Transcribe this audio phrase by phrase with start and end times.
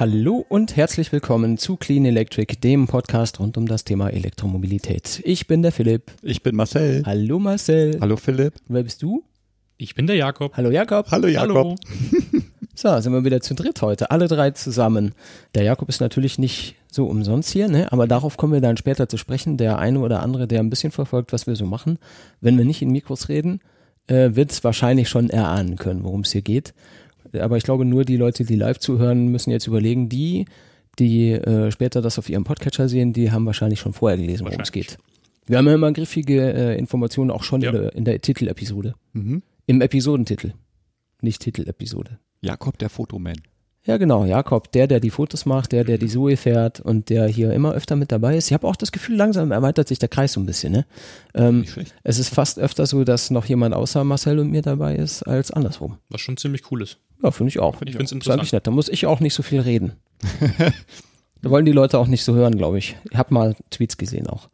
[0.00, 5.20] Hallo und herzlich willkommen zu Clean Electric, dem Podcast rund um das Thema Elektromobilität.
[5.24, 6.12] Ich bin der Philipp.
[6.22, 7.02] Ich bin Marcel.
[7.04, 7.98] Hallo Marcel.
[8.00, 8.54] Hallo Philipp.
[8.66, 9.22] Wer bist du?
[9.76, 10.56] Ich bin der Jakob.
[10.56, 11.10] Hallo Jakob.
[11.10, 11.50] Hallo Jakob.
[11.54, 11.74] Hallo.
[12.74, 15.12] So, sind wir wieder zu dritt heute, alle drei zusammen.
[15.54, 17.92] Der Jakob ist natürlich nicht so umsonst hier, ne?
[17.92, 19.58] aber darauf kommen wir dann später zu sprechen.
[19.58, 21.98] Der eine oder andere, der ein bisschen verfolgt, was wir so machen,
[22.40, 23.60] wenn wir nicht in Mikros reden,
[24.06, 26.72] äh, wird es wahrscheinlich schon erahnen können, worum es hier geht.
[27.38, 30.46] Aber ich glaube, nur die Leute, die live zuhören, müssen jetzt überlegen, die,
[30.98, 34.60] die äh, später das auf ihrem Podcatcher sehen, die haben wahrscheinlich schon vorher gelesen, worum
[34.60, 34.98] es geht.
[35.46, 37.70] Wir haben ja immer griffige äh, Informationen auch schon ja.
[37.70, 38.94] in, der, in der Titelepisode.
[39.12, 39.42] Mhm.
[39.66, 40.52] Im Episodentitel.
[41.22, 42.18] Nicht Titelepisode.
[42.40, 43.36] Jakob der Fotoman.
[43.86, 47.26] Ja, genau, Jakob, der, der die Fotos macht, der, der die Zoe fährt und der
[47.28, 48.48] hier immer öfter mit dabei ist.
[48.48, 50.72] Ich habe auch das Gefühl, langsam erweitert sich der Kreis so ein bisschen.
[50.72, 50.86] Ne?
[51.34, 51.64] Ähm,
[52.02, 55.50] es ist fast öfter so, dass noch jemand außer Marcel und mir dabei ist, als
[55.50, 55.96] andersrum.
[56.10, 56.98] Was schon ziemlich cool ist.
[57.22, 57.76] Ja, finde ich auch.
[57.76, 58.52] Find ich finde es interessant.
[58.52, 58.66] Nett.
[58.66, 59.92] Da muss ich auch nicht so viel reden.
[61.42, 62.96] da wollen die Leute auch nicht so hören, glaube ich.
[63.10, 64.48] Ich habe mal Tweets gesehen auch.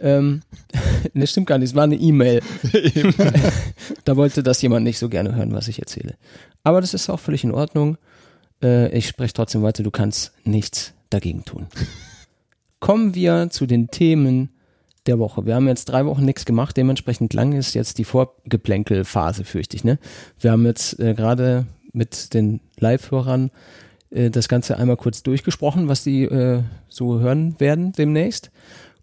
[0.00, 0.42] ähm,
[1.14, 2.42] das stimmt gar nicht, es war eine E-Mail.
[4.04, 6.16] da wollte das jemand nicht so gerne hören, was ich erzähle.
[6.62, 7.96] Aber das ist auch völlig in Ordnung.
[8.62, 11.66] Äh, ich spreche trotzdem weiter, du kannst nichts dagegen tun.
[12.80, 14.50] Kommen wir zu den Themen
[15.06, 15.46] der Woche.
[15.46, 19.84] Wir haben jetzt drei Wochen nichts gemacht, dementsprechend lang ist jetzt die Vorgeplänkelphase, fürchte ich.
[19.84, 19.98] Ne?
[20.38, 23.50] Wir haben jetzt äh, gerade mit den Live-Hörern
[24.10, 28.50] äh, das Ganze einmal kurz durchgesprochen, was die äh, so hören werden demnächst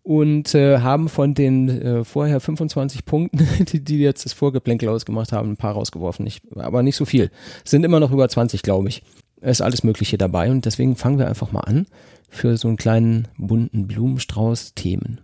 [0.04, 5.32] und äh, haben von den äh, vorher 25 Punkten, die, die jetzt das Vorgeplänkel ausgemacht
[5.32, 6.26] haben, ein paar rausgeworfen.
[6.26, 7.30] Ich, aber nicht so viel.
[7.64, 9.04] Es sind immer noch über 20, glaube ich.
[9.42, 11.86] Es ist alles Mögliche dabei und deswegen fangen wir einfach mal an
[12.30, 15.22] für so einen kleinen bunten Blumenstrauß Themen.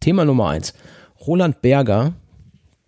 [0.00, 0.74] Thema Nummer eins.
[1.26, 2.14] Roland Berger,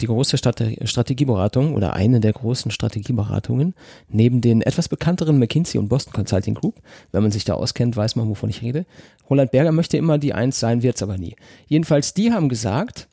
[0.00, 3.74] die große Strategieberatung oder eine der großen Strategieberatungen,
[4.08, 6.77] neben den etwas bekannteren McKinsey und Boston Consulting Group,
[7.12, 8.86] wenn man sich da auskennt, weiß man, wovon ich rede.
[9.28, 11.36] Roland Berger möchte immer die Eins sein, wird's aber nie.
[11.67, 13.08] Jedenfalls, die haben gesagt,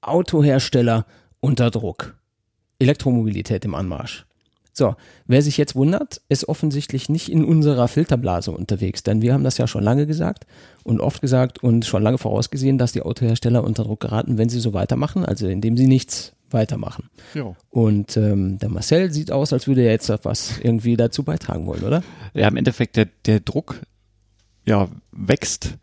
[0.00, 1.06] Autohersteller
[1.40, 2.16] unter Druck.
[2.78, 4.25] Elektromobilität im Anmarsch.
[4.76, 4.94] So,
[5.26, 9.56] wer sich jetzt wundert, ist offensichtlich nicht in unserer Filterblase unterwegs, denn wir haben das
[9.56, 10.46] ja schon lange gesagt
[10.84, 14.60] und oft gesagt und schon lange vorausgesehen, dass die Autohersteller unter Druck geraten, wenn sie
[14.60, 17.08] so weitermachen, also indem sie nichts weitermachen.
[17.32, 17.56] Jo.
[17.70, 21.82] Und ähm, der Marcel sieht aus, als würde er jetzt was irgendwie dazu beitragen wollen,
[21.82, 22.02] oder?
[22.34, 23.80] Ja, im Endeffekt der, der Druck
[24.66, 25.78] ja wächst.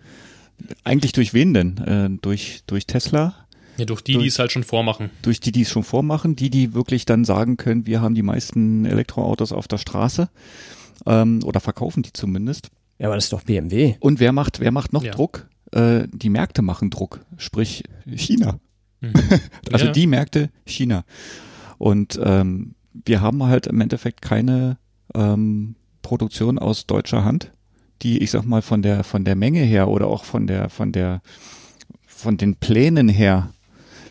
[0.83, 1.77] Eigentlich durch wen denn?
[1.79, 3.42] Äh, durch, durch Tesla,
[3.77, 5.09] ja, durch die, durch, die es halt schon vormachen.
[5.21, 8.23] Durch die, die es schon vormachen, die, die wirklich dann sagen können, wir haben die
[8.23, 10.29] meisten Elektroautos auf der Straße
[11.05, 12.69] ähm, oder verkaufen die zumindest.
[12.99, 13.95] Ja, aber das ist doch BMW.
[13.99, 15.11] Und wer macht, wer macht noch ja.
[15.11, 15.47] Druck?
[15.71, 17.83] Äh, die Märkte machen Druck, sprich
[18.15, 18.59] China.
[19.01, 19.13] Mhm.
[19.71, 19.91] also ja.
[19.91, 21.03] die Märkte China.
[21.77, 24.77] Und ähm, wir haben halt im Endeffekt keine
[25.15, 27.51] ähm, Produktion aus deutscher Hand,
[28.03, 30.91] die, ich sag mal, von der, von der Menge her oder auch von der, von
[30.91, 31.21] der,
[32.05, 33.49] von den Plänen her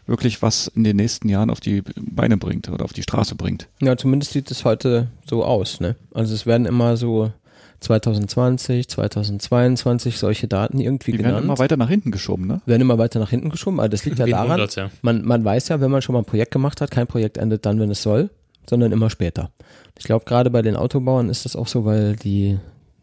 [0.06, 3.68] wirklich was in den nächsten Jahren auf die Beine bringt oder auf die Straße bringt.
[3.80, 5.80] Ja, zumindest sieht es heute so aus.
[5.80, 5.96] Ne?
[6.12, 7.32] Also es werden immer so
[7.80, 11.34] 2020, 2022 solche Daten irgendwie die genannt.
[11.34, 12.62] werden immer weiter nach hinten geschoben, ne?
[12.64, 14.90] Werden immer weiter nach hinten geschoben, aber das liegt ja daran, ja.
[15.02, 17.66] Man, man weiß ja, wenn man schon mal ein Projekt gemacht hat, kein Projekt endet
[17.66, 18.30] dann, wenn es soll,
[18.68, 19.50] sondern immer später.
[19.98, 22.58] Ich glaube, gerade bei den Autobauern ist das auch so, weil die,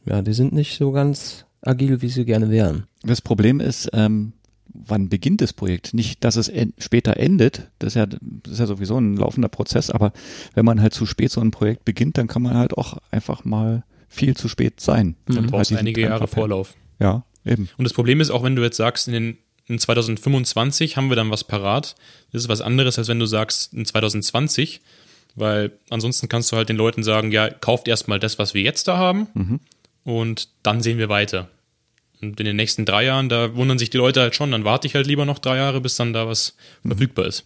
[0.05, 2.85] ja, die sind nicht so ganz agil, wie sie gerne wären.
[3.03, 4.33] Das Problem ist, ähm,
[4.74, 5.94] wann beginnt das Projekt?
[5.94, 9.50] Nicht, dass es en später endet, das ist, ja, das ist ja sowieso ein laufender
[9.50, 10.13] Prozess, aber
[10.53, 13.46] wenn man halt zu spät so ein Projekt beginnt, dann kann man halt auch einfach
[13.46, 15.16] mal viel zu spät sein.
[15.28, 15.35] Mhm.
[15.35, 16.75] Dann brauchst halt einige Jahre Vorlauf.
[17.00, 17.69] Ja, eben.
[17.78, 19.38] Und das Problem ist auch, wenn du jetzt sagst, in den
[19.69, 21.96] in 2025 haben wir dann was parat.
[22.31, 24.81] Das ist was anderes, als wenn du sagst in 2020,
[25.36, 28.88] weil ansonsten kannst du halt den Leuten sagen, ja, kauft erstmal das, was wir jetzt
[28.88, 29.59] da haben mhm.
[30.03, 31.50] und dann sehen wir weiter.
[32.22, 34.88] Und in den nächsten drei Jahren, da wundern sich die Leute halt schon, dann warte
[34.88, 36.89] ich halt lieber noch drei Jahre, bis dann da was mhm.
[36.89, 37.45] verfügbar ist.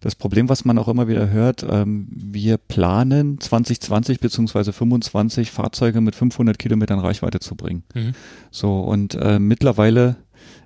[0.00, 6.00] Das Problem, was man auch immer wieder hört, ähm, wir planen 2020 beziehungsweise 25 Fahrzeuge
[6.00, 7.82] mit 500 Kilometern Reichweite zu bringen.
[7.94, 8.12] Mhm.
[8.50, 10.16] So und äh, mittlerweile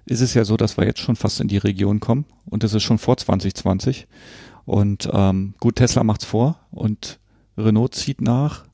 [0.06, 2.74] ist es ja so, dass wir jetzt schon fast in die Region kommen und das
[2.74, 4.06] ist schon vor 2020.
[4.66, 7.18] Und ähm, gut, Tesla macht's vor und
[7.58, 8.64] Renault zieht nach.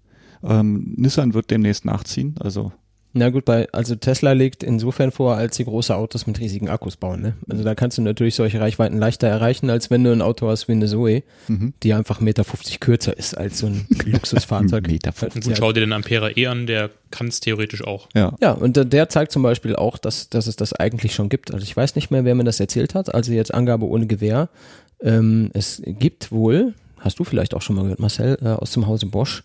[0.42, 2.34] Ähm, Nissan wird demnächst nachziehen.
[2.38, 2.72] Also
[3.12, 6.96] na gut, bei, also Tesla legt insofern vor, als sie große Autos mit riesigen Akkus
[6.96, 7.22] bauen.
[7.22, 7.34] Ne?
[7.48, 10.68] Also da kannst du natürlich solche Reichweiten leichter erreichen, als wenn du ein Auto hast
[10.68, 11.72] wie eine Zoe, mhm.
[11.82, 12.44] die einfach 1,50 Meter
[12.78, 14.86] kürzer ist als so ein Luxusfahrzeug.
[14.86, 18.08] Meter gut, schau dir den Ampera E an, der kann es theoretisch auch.
[18.14, 21.52] Ja, ja und der zeigt zum Beispiel auch, dass, dass es das eigentlich schon gibt.
[21.52, 24.48] Also ich weiß nicht mehr, wer mir das erzählt hat, also jetzt Angabe ohne Gewehr.
[25.02, 28.86] Ähm, es gibt wohl, hast du vielleicht auch schon mal gehört, Marcel, äh, aus dem
[28.86, 29.42] Hause Bosch,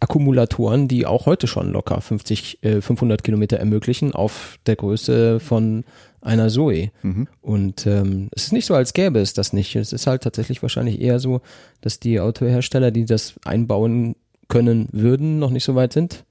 [0.00, 5.84] Akkumulatoren, die auch heute schon locker 50, äh, 500 Kilometer ermöglichen auf der Größe von
[6.20, 6.90] einer Zoe.
[7.02, 7.28] Mhm.
[7.40, 9.74] Und ähm, es ist nicht so, als gäbe es das nicht.
[9.76, 11.40] Es ist halt tatsächlich wahrscheinlich eher so,
[11.80, 14.14] dass die Autohersteller, die das einbauen
[14.48, 16.24] können würden, noch nicht so weit sind.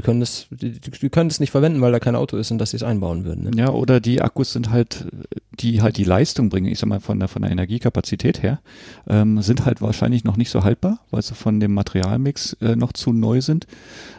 [0.00, 2.56] Die können das, die, die können das nicht verwenden, weil da kein Auto ist und
[2.56, 3.44] dass sie es einbauen würden.
[3.44, 3.50] Ne?
[3.54, 5.04] Ja, oder die Akkus sind halt,
[5.50, 8.60] die halt die Leistung bringen, ich sag mal von der von der Energiekapazität her,
[9.06, 12.94] ähm, sind halt wahrscheinlich noch nicht so haltbar, weil sie von dem Materialmix äh, noch
[12.94, 13.66] zu neu sind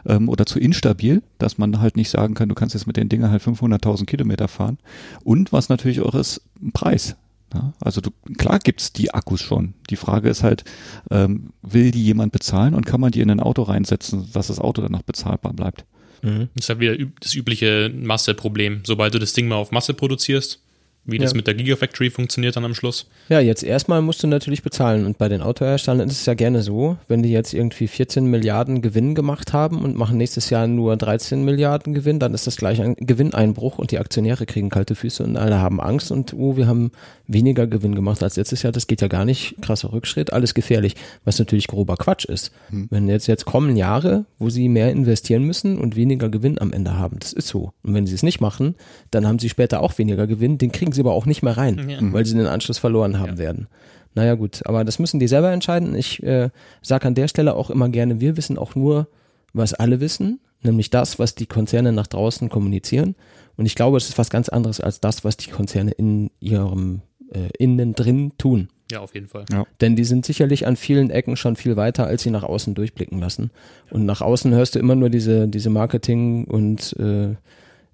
[0.06, 3.10] ähm, oder zu instabil, dass man halt nicht sagen kann, du kannst jetzt mit den
[3.10, 4.78] Dingen halt 500.000 Kilometer fahren.
[5.24, 6.44] Und was natürlich auch ist,
[6.74, 7.16] Preis.
[7.54, 9.74] Ja, also du, klar gibt's die Akkus schon.
[9.90, 10.64] Die Frage ist halt,
[11.10, 14.60] ähm, will die jemand bezahlen und kann man die in ein Auto reinsetzen, dass das
[14.60, 15.86] Auto dann noch bezahlbar bleibt?
[16.22, 16.50] Mhm.
[16.56, 18.82] Das ist halt wieder das übliche Masseproblem.
[18.86, 20.62] Sobald du das Ding mal auf Masse produzierst,
[21.04, 23.10] wie das mit der Gigafactory funktioniert dann am Schluss.
[23.28, 25.06] Ja, jetzt erstmal musst du natürlich bezahlen.
[25.06, 28.82] Und bei den Autoherstellern ist es ja gerne so, wenn die jetzt irgendwie 14 Milliarden
[28.82, 32.82] Gewinn gemacht haben und machen nächstes Jahr nur 13 Milliarden Gewinn, dann ist das gleich
[32.82, 36.68] ein Gewinneinbruch und die Aktionäre kriegen kalte Füße und alle haben Angst und oh, wir
[36.68, 36.92] haben
[37.28, 38.72] weniger Gewinn gemacht als letztes Jahr.
[38.72, 39.56] Das geht ja gar nicht.
[39.62, 42.52] Krasser Rückschritt, alles gefährlich, was natürlich grober Quatsch ist.
[42.70, 42.88] Hm.
[42.92, 46.98] Wenn jetzt, jetzt kommen Jahre, wo sie mehr investieren müssen und weniger Gewinn am Ende
[46.98, 47.18] haben.
[47.20, 47.72] Das ist so.
[47.84, 48.76] Und wenn sie es nicht machen,
[49.10, 50.58] dann haben sie später auch weniger Gewinn.
[50.58, 52.00] Den kriegen sie aber auch nicht mehr rein, ja.
[52.02, 53.38] weil sie den Anschluss verloren haben ja.
[53.38, 53.68] werden.
[54.14, 55.96] Naja gut, aber das müssen die selber entscheiden.
[55.96, 56.50] Ich äh,
[56.82, 59.08] sage an der Stelle auch immer gerne, wir wissen auch nur,
[59.54, 63.16] was alle wissen, nämlich das, was die Konzerne nach draußen kommunizieren.
[63.58, 67.02] Und ich glaube, es ist was ganz anderes als das, was die Konzerne in ihrem
[67.32, 68.70] äh, innen drin tun.
[68.92, 69.46] Ja, auf jeden Fall.
[69.52, 69.66] Ja.
[69.80, 73.20] Denn die sind sicherlich an vielen Ecken schon viel weiter, als sie nach außen durchblicken
[73.20, 73.52] lassen.
[73.90, 77.36] Und nach außen hörst du immer nur diese, diese Marketing- und äh,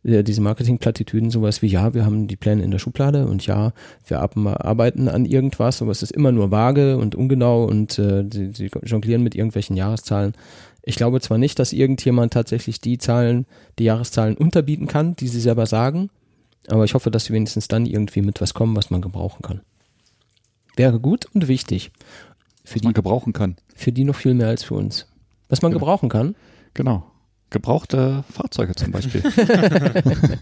[0.07, 3.73] diese Marketing-Plattitüden, sowas wie, ja, wir haben die Pläne in der Schublade und ja,
[4.05, 8.51] wir arbeiten an irgendwas, aber es ist immer nur vage und ungenau und äh, sie,
[8.53, 10.33] sie jonglieren mit irgendwelchen Jahreszahlen.
[10.83, 13.45] Ich glaube zwar nicht, dass irgendjemand tatsächlich die Zahlen,
[13.77, 16.09] die Jahreszahlen unterbieten kann, die sie selber sagen,
[16.69, 19.61] aber ich hoffe, dass sie wenigstens dann irgendwie mit was kommen, was man gebrauchen kann.
[20.77, 21.91] Wäre gut und wichtig.
[22.63, 23.57] Für was die, man gebrauchen kann.
[23.75, 25.07] Für die noch viel mehr als für uns.
[25.49, 25.79] Was man genau.
[25.79, 26.35] gebrauchen kann.
[26.73, 27.03] Genau.
[27.49, 29.23] Gebrauchte Fahrzeuge zum Beispiel.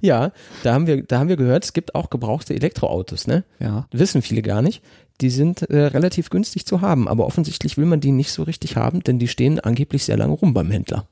[0.00, 0.32] ja,
[0.62, 3.44] da haben wir, da haben wir gehört, es gibt auch gebrauchte Elektroautos, ne?
[3.60, 3.86] Ja.
[3.92, 4.82] Wissen viele gar nicht.
[5.20, 8.76] Die sind äh, relativ günstig zu haben, aber offensichtlich will man die nicht so richtig
[8.76, 11.06] haben, denn die stehen angeblich sehr lange rum beim Händler.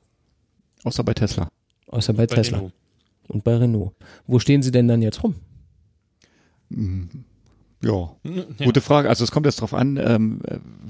[0.83, 1.49] Außer bei Tesla.
[1.87, 2.57] Außer bei, bei Tesla.
[2.57, 2.73] Renault
[3.29, 3.93] und bei Renault.
[4.27, 5.35] Wo stehen sie denn dann jetzt rum?
[6.69, 7.09] Mhm.
[7.81, 9.07] Ja, ja, gute Frage.
[9.07, 10.41] Also es kommt jetzt drauf an, ähm,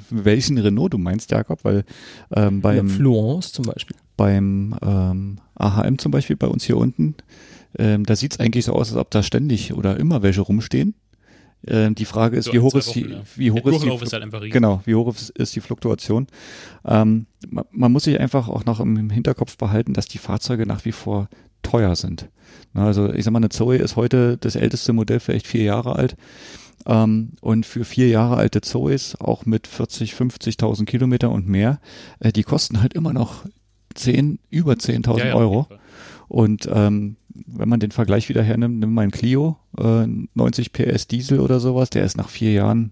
[0.09, 1.85] welchen Renault du meinst, Jakob, weil
[2.35, 3.95] ähm, beim ja, Florence zum Beispiel.
[4.19, 7.15] Beim ähm, AHM zum Beispiel bei uns hier unten,
[7.77, 10.93] ähm, da sieht es eigentlich so aus, als ob da ständig oder immer welche rumstehen.
[11.65, 13.21] Ähm, die Frage ist, so wie hoch ist die, ja.
[13.37, 16.27] wie hoch ist die, ist halt genau, wie hoch ist, die Fluktuation?
[16.85, 20.83] Ähm, man, man, muss sich einfach auch noch im Hinterkopf behalten, dass die Fahrzeuge nach
[20.83, 21.29] wie vor
[21.61, 22.27] teuer sind.
[22.73, 26.17] Also ich sag mal, eine Zoe ist heute das älteste Modell, vielleicht vier Jahre alt.
[26.85, 31.79] Ähm, und für vier Jahre alte Zoes, auch mit 40, 50.000 Kilometer und mehr,
[32.19, 33.45] äh, die kosten halt immer noch
[33.99, 35.67] 10, über 10.000 ja, ja, Euro.
[36.27, 37.17] Und ähm,
[37.47, 41.59] wenn man den Vergleich wieder hernimmt, nimm mal ein Clio, äh, 90 PS Diesel oder
[41.59, 42.91] sowas, der ist nach vier Jahren,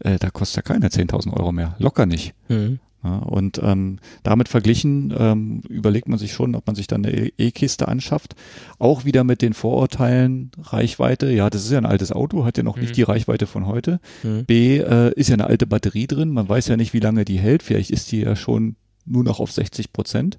[0.00, 1.76] äh, da kostet er keine 10.000 Euro mehr.
[1.78, 2.34] Locker nicht.
[2.48, 2.78] Mhm.
[3.04, 7.28] Ja, und ähm, damit verglichen ähm, überlegt man sich schon, ob man sich dann eine
[7.36, 8.34] E-Kiste anschafft.
[8.78, 11.30] Auch wieder mit den Vorurteilen Reichweite.
[11.30, 12.82] Ja, das ist ja ein altes Auto, hat ja noch mhm.
[12.82, 14.00] nicht die Reichweite von heute.
[14.22, 14.46] Mhm.
[14.46, 16.30] B, äh, ist ja eine alte Batterie drin.
[16.30, 17.62] Man weiß ja nicht, wie lange die hält.
[17.62, 20.38] Vielleicht ist die ja schon nur noch auf 60 Prozent.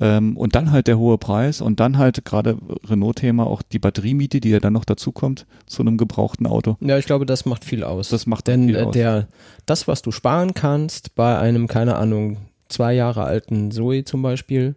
[0.00, 4.40] Ähm, und dann halt der hohe Preis und dann halt gerade Renault-Thema auch die Batteriemiete,
[4.40, 6.76] die ja dann noch dazukommt zu einem gebrauchten Auto.
[6.80, 8.08] Ja, ich glaube, das macht viel aus.
[8.08, 8.92] Das macht Denn viel äh, aus.
[8.92, 9.28] der,
[9.66, 14.74] das, was du sparen kannst bei einem, keine Ahnung, zwei Jahre alten Zoe zum Beispiel,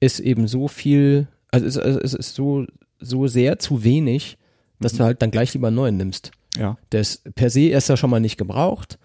[0.00, 2.66] ist eben so viel, also es, es ist so,
[2.98, 4.38] so sehr zu wenig,
[4.80, 4.98] dass mhm.
[4.98, 6.32] du halt dann gleich lieber einen neuen nimmst.
[6.58, 6.78] Ja.
[6.90, 8.98] Das per se ist ja schon mal nicht gebraucht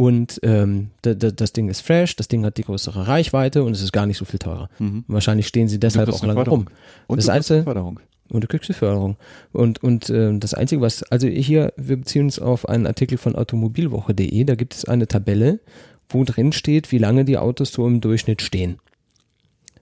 [0.00, 3.92] und ähm, das Ding ist fresh, das Ding hat die größere Reichweite und es ist
[3.92, 4.70] gar nicht so viel teurer.
[4.78, 5.04] Mhm.
[5.08, 6.68] Wahrscheinlich stehen sie deshalb auch lange rum.
[7.06, 8.00] Und das du Einzige, Förderung.
[8.30, 9.18] Und du kriegst die Förderung.
[9.52, 13.36] Und, und äh, das Einzige, was, also hier, wir beziehen uns auf einen Artikel von
[13.36, 15.60] automobilwoche.de, da gibt es eine Tabelle,
[16.08, 18.78] wo drin steht, wie lange die Autos so im Durchschnitt stehen.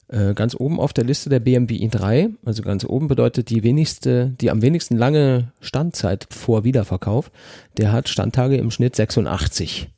[0.09, 4.35] Äh, ganz oben auf der Liste der BMW i3, also ganz oben bedeutet die wenigste,
[4.41, 7.31] die am wenigsten lange Standzeit vor Wiederverkauf,
[7.77, 9.89] der hat Standtage im Schnitt 86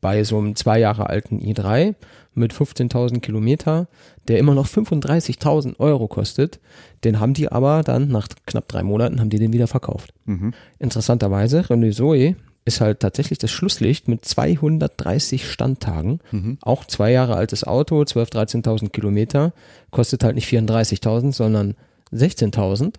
[0.00, 1.94] bei so einem zwei Jahre alten i3
[2.34, 3.88] mit 15.000 Kilometer,
[4.28, 6.60] der immer noch 35.000 Euro kostet,
[7.04, 10.12] den haben die aber dann nach knapp drei Monaten haben die den wieder verkauft.
[10.24, 10.54] Mhm.
[10.78, 16.20] Interessanterweise, Renault Zoe ist halt tatsächlich das Schlusslicht mit 230 Standtagen.
[16.30, 16.58] Mhm.
[16.60, 19.52] Auch zwei Jahre altes Auto, 12.000, 13.000 Kilometer.
[19.90, 21.74] Kostet halt nicht 34.000, sondern
[22.12, 22.94] 16.000.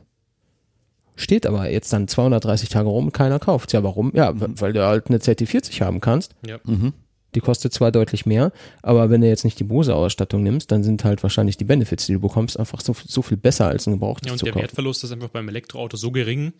[1.19, 3.73] Steht aber jetzt dann 230 Tage rum und keiner kauft.
[3.73, 4.13] Ja, warum?
[4.15, 4.59] Ja, mhm.
[4.61, 6.33] weil du halt eine ZT40 haben kannst.
[6.47, 6.59] Ja.
[6.63, 6.93] Mhm.
[7.35, 11.03] Die kostet zwar deutlich mehr, aber wenn du jetzt nicht die Bose-Ausstattung nimmst, dann sind
[11.03, 14.27] halt wahrscheinlich die Benefits, die du bekommst, einfach so, so viel besser als ein gebrauchtes
[14.27, 14.61] Ja, und der kaufen.
[14.63, 16.53] Wertverlust ist einfach beim Elektroauto so gering,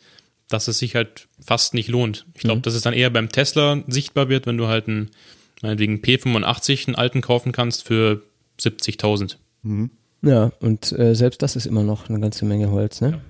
[0.49, 2.27] dass es sich halt fast nicht lohnt.
[2.35, 2.63] Ich glaube, mhm.
[2.63, 5.09] dass es dann eher beim Tesla sichtbar wird, wenn du halt einen,
[5.61, 8.21] meinetwegen P85 einen alten kaufen kannst für
[8.59, 9.37] 70.000.
[9.63, 9.89] Mhm.
[10.21, 13.11] Ja, und äh, selbst das ist immer noch eine ganze Menge Holz, ne?
[13.11, 13.21] Ja.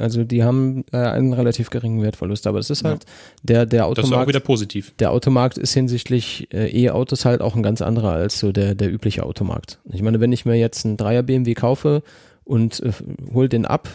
[0.00, 3.10] Also die haben äh, einen relativ geringen Wertverlust, aber es ist halt ja.
[3.42, 3.98] der der Automarkt.
[3.98, 4.94] Das ist auch wieder positiv.
[4.98, 8.92] Der Automarkt ist hinsichtlich äh, E-Autos halt auch ein ganz anderer als so der der
[8.92, 9.78] übliche Automarkt.
[9.92, 12.02] Ich meine, wenn ich mir jetzt einen Dreier BMW kaufe
[12.44, 12.92] und äh,
[13.32, 13.88] hol den ab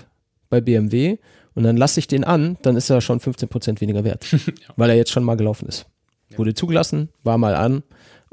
[0.50, 1.18] bei BMW
[1.56, 4.40] und dann lasse ich den an, dann ist er schon 15 Prozent weniger wert, ja.
[4.76, 5.86] weil er jetzt schon mal gelaufen ist.
[6.30, 6.38] Ja.
[6.38, 7.84] Wurde zugelassen, war mal an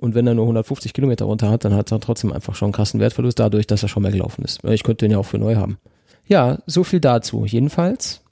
[0.00, 2.72] und wenn er nur 150 Kilometer runter hat, dann hat er trotzdem einfach schon einen
[2.72, 4.64] krassen Wertverlust dadurch, dass er schon mal gelaufen ist.
[4.64, 5.76] Ich könnte den ja auch für neu haben.
[6.30, 7.44] Ja, so viel dazu.
[7.44, 8.22] Jedenfalls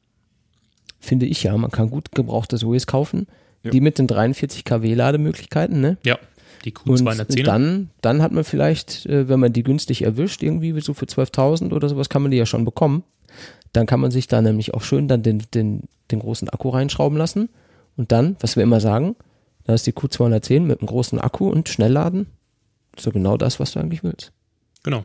[1.00, 3.26] finde ich ja, man kann gut gebrauchte Zoes kaufen.
[3.64, 3.72] Ja.
[3.72, 5.98] Die mit den 43 kW Lademöglichkeiten, ne?
[6.04, 6.16] Ja,
[6.64, 7.38] die Q210.
[7.38, 11.06] Und dann, dann hat man vielleicht, äh, wenn man die günstig erwischt, irgendwie so für
[11.06, 13.02] 12.000 oder sowas, kann man die ja schon bekommen.
[13.72, 17.18] Dann kann man sich da nämlich auch schön dann den, den, den großen Akku reinschrauben
[17.18, 17.48] lassen.
[17.96, 19.16] Und dann, was wir immer sagen,
[19.64, 22.28] da ist die Q210 mit einem großen Akku und Schnellladen.
[22.96, 24.30] So genau das, was du eigentlich willst.
[24.84, 25.02] Genau.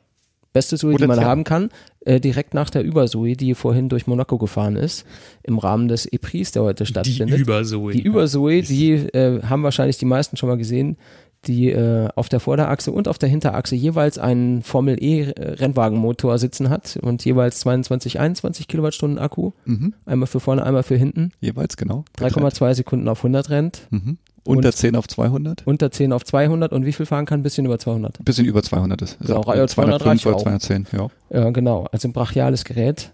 [0.53, 1.71] Beste Sui, die man haben kann,
[2.05, 5.05] äh, direkt nach der Übersui, die vorhin durch Monaco gefahren ist,
[5.43, 7.37] im Rahmen des EPRIS, der heute stattfindet.
[7.37, 7.93] Die Übersui.
[7.93, 10.97] Die Übersui, die äh, haben wahrscheinlich die meisten schon mal gesehen,
[11.45, 16.69] die äh, auf der Vorderachse und auf der Hinterachse jeweils einen Formel E Rennwagenmotor sitzen
[16.69, 19.51] hat und jeweils 22, 21 Kilowattstunden Akku.
[19.65, 19.93] Mhm.
[20.05, 21.31] Einmal für vorne, einmal für hinten.
[21.41, 22.05] Jeweils, genau.
[22.17, 23.87] 3,2 Sekunden auf 100 rennt.
[23.89, 24.17] Mhm.
[24.45, 25.65] Unter und 10 auf 200?
[25.65, 27.39] Unter 10 auf 200 und wie viel fahren kann?
[27.39, 28.19] Ein bisschen über 200.
[28.19, 29.17] Ein bisschen über 200 ist.
[29.21, 31.07] Also auch, ja, 205 oder 210, ja.
[31.29, 31.87] Ja, genau.
[31.91, 33.11] Also ein brachiales Gerät.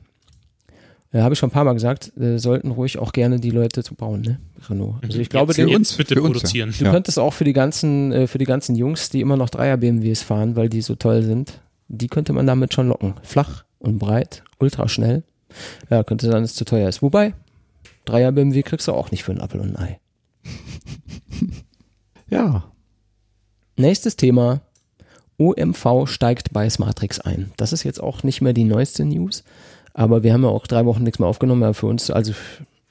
[1.12, 3.84] Äh, Habe ich schon ein paar Mal gesagt, äh, sollten ruhig auch gerne die Leute
[3.84, 4.40] zu bauen, ne?
[4.70, 4.96] Renault.
[5.04, 5.22] Also mhm.
[5.22, 6.70] ich glaube, jetzt, den, uns bitte für produzieren.
[6.70, 6.88] Uns, ja.
[6.88, 9.78] Du könntest auch für die ganzen, äh, für die ganzen Jungs, die immer noch Dreier
[9.78, 13.16] BMWs fahren, weil die so toll sind, die könnte man damit schon locken.
[13.24, 15.24] Flach und breit, ultra schnell.
[15.90, 17.02] Ja, könnte sein, dass es zu teuer ist.
[17.02, 17.34] Wobei,
[18.06, 20.00] Dreier BMW kriegst du auch nicht für einen Apfel und ein Ei.
[22.30, 22.72] Ja.
[23.76, 24.62] Nächstes Thema.
[25.40, 27.52] OMV steigt bei Smartrix ein.
[27.58, 29.44] Das ist jetzt auch nicht mehr die neueste News,
[29.94, 31.62] aber wir haben ja auch drei Wochen nichts mehr aufgenommen.
[31.62, 32.34] Ja, für uns, also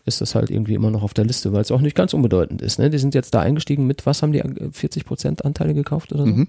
[0.06, 2.62] ist das halt irgendwie immer noch auf der Liste, weil es auch nicht ganz unbedeutend
[2.62, 2.78] ist.
[2.78, 2.88] Ne?
[2.88, 6.32] Die sind jetzt da eingestiegen mit, was haben die 40% Anteile gekauft oder so?
[6.32, 6.48] Mhm.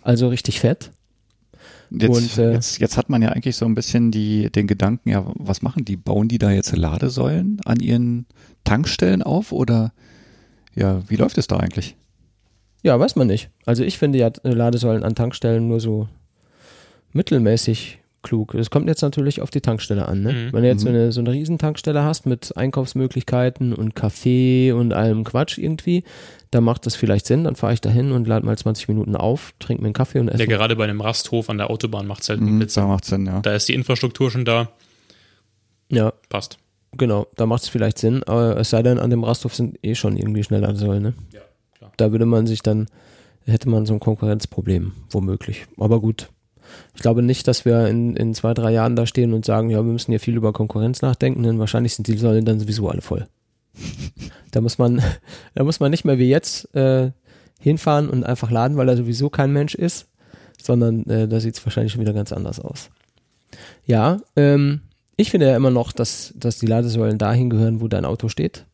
[0.00, 0.90] Also richtig fett.
[1.90, 5.10] Jetzt, und, äh, jetzt, jetzt hat man ja eigentlich so ein bisschen die, den Gedanken,
[5.10, 5.96] ja, was machen die?
[5.96, 8.26] Bauen die da jetzt Ladesäulen an ihren
[8.64, 9.92] Tankstellen auf oder
[10.76, 11.96] ja, wie läuft es da eigentlich?
[12.82, 13.50] Ja, weiß man nicht.
[13.64, 16.08] Also ich finde ja Ladesäulen an Tankstellen nur so
[17.12, 18.54] mittelmäßig klug.
[18.54, 20.22] Es kommt jetzt natürlich auf die Tankstelle an.
[20.22, 20.32] Ne?
[20.32, 20.52] Mhm.
[20.52, 20.94] Wenn du jetzt so mhm.
[20.94, 26.04] eine, so eine Riesentankstelle hast mit Einkaufsmöglichkeiten und Kaffee und allem Quatsch irgendwie,
[26.50, 27.44] da macht das vielleicht Sinn.
[27.44, 30.18] Dann fahre ich da hin und lade mal 20 Minuten auf, trinke mir einen Kaffee
[30.18, 30.42] und esse.
[30.42, 32.68] Ja, gerade bei einem Rasthof an der Autobahn macht es halt mhm, Sinn.
[32.74, 33.40] Da macht Sinn, ja.
[33.40, 34.70] Da ist die Infrastruktur schon da.
[35.88, 36.12] Ja.
[36.28, 36.58] Passt.
[36.92, 39.94] Genau, da macht es vielleicht Sinn, aber es sei denn, an dem Rasthof sind eh
[39.94, 41.14] schon irgendwie schneller Säulen, ne?
[41.32, 41.40] Ja
[41.96, 42.86] da würde man sich dann,
[43.44, 45.66] hätte man so ein Konkurrenzproblem, womöglich.
[45.78, 46.28] Aber gut.
[46.94, 49.78] Ich glaube nicht, dass wir in, in zwei, drei Jahren da stehen und sagen, ja,
[49.78, 53.02] wir müssen ja viel über Konkurrenz nachdenken, denn wahrscheinlich sind die Säulen dann sowieso alle
[53.02, 53.26] voll.
[54.50, 55.00] da muss man,
[55.54, 57.12] da muss man nicht mehr wie jetzt äh,
[57.60, 60.08] hinfahren und einfach laden, weil er sowieso kein Mensch ist,
[60.60, 62.90] sondern äh, da sieht es wahrscheinlich schon wieder ganz anders aus.
[63.86, 64.80] Ja, ähm,
[65.16, 68.66] ich finde ja immer noch, dass, dass die Ladesäulen dahin gehören, wo dein Auto steht.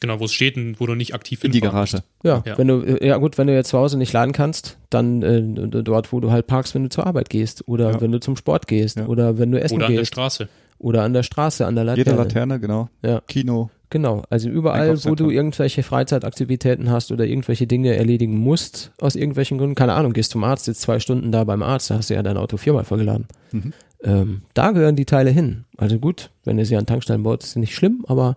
[0.00, 2.02] Genau, wo es steht und wo du nicht aktiv in die Garage.
[2.22, 4.78] Ja, ja, wenn du äh, ja gut, wenn du jetzt zu Hause nicht laden kannst,
[4.88, 8.00] dann äh, dort, wo du halt parkst, wenn du zur Arbeit gehst oder ja.
[8.00, 9.06] wenn du zum Sport gehst ja.
[9.06, 9.90] oder wenn du essen oder gehst.
[9.90, 10.48] Oder an der Straße.
[10.78, 12.10] Oder an der Straße, an der Laterne.
[12.10, 12.88] Jede Laterne, genau.
[13.02, 13.20] Ja.
[13.28, 13.68] Kino.
[13.90, 19.58] Genau, also überall, wo du irgendwelche Freizeitaktivitäten hast oder irgendwelche Dinge erledigen musst, aus irgendwelchen
[19.58, 22.14] Gründen, keine Ahnung, gehst zum Arzt, jetzt zwei Stunden da beim Arzt, da hast du
[22.14, 23.26] ja dein Auto viermal vollgeladen.
[23.50, 23.72] Mhm.
[24.02, 25.64] Ähm, da gehören die Teile hin.
[25.76, 28.36] Also gut, wenn ihr sie an Tankstellen baut, ist nicht schlimm, aber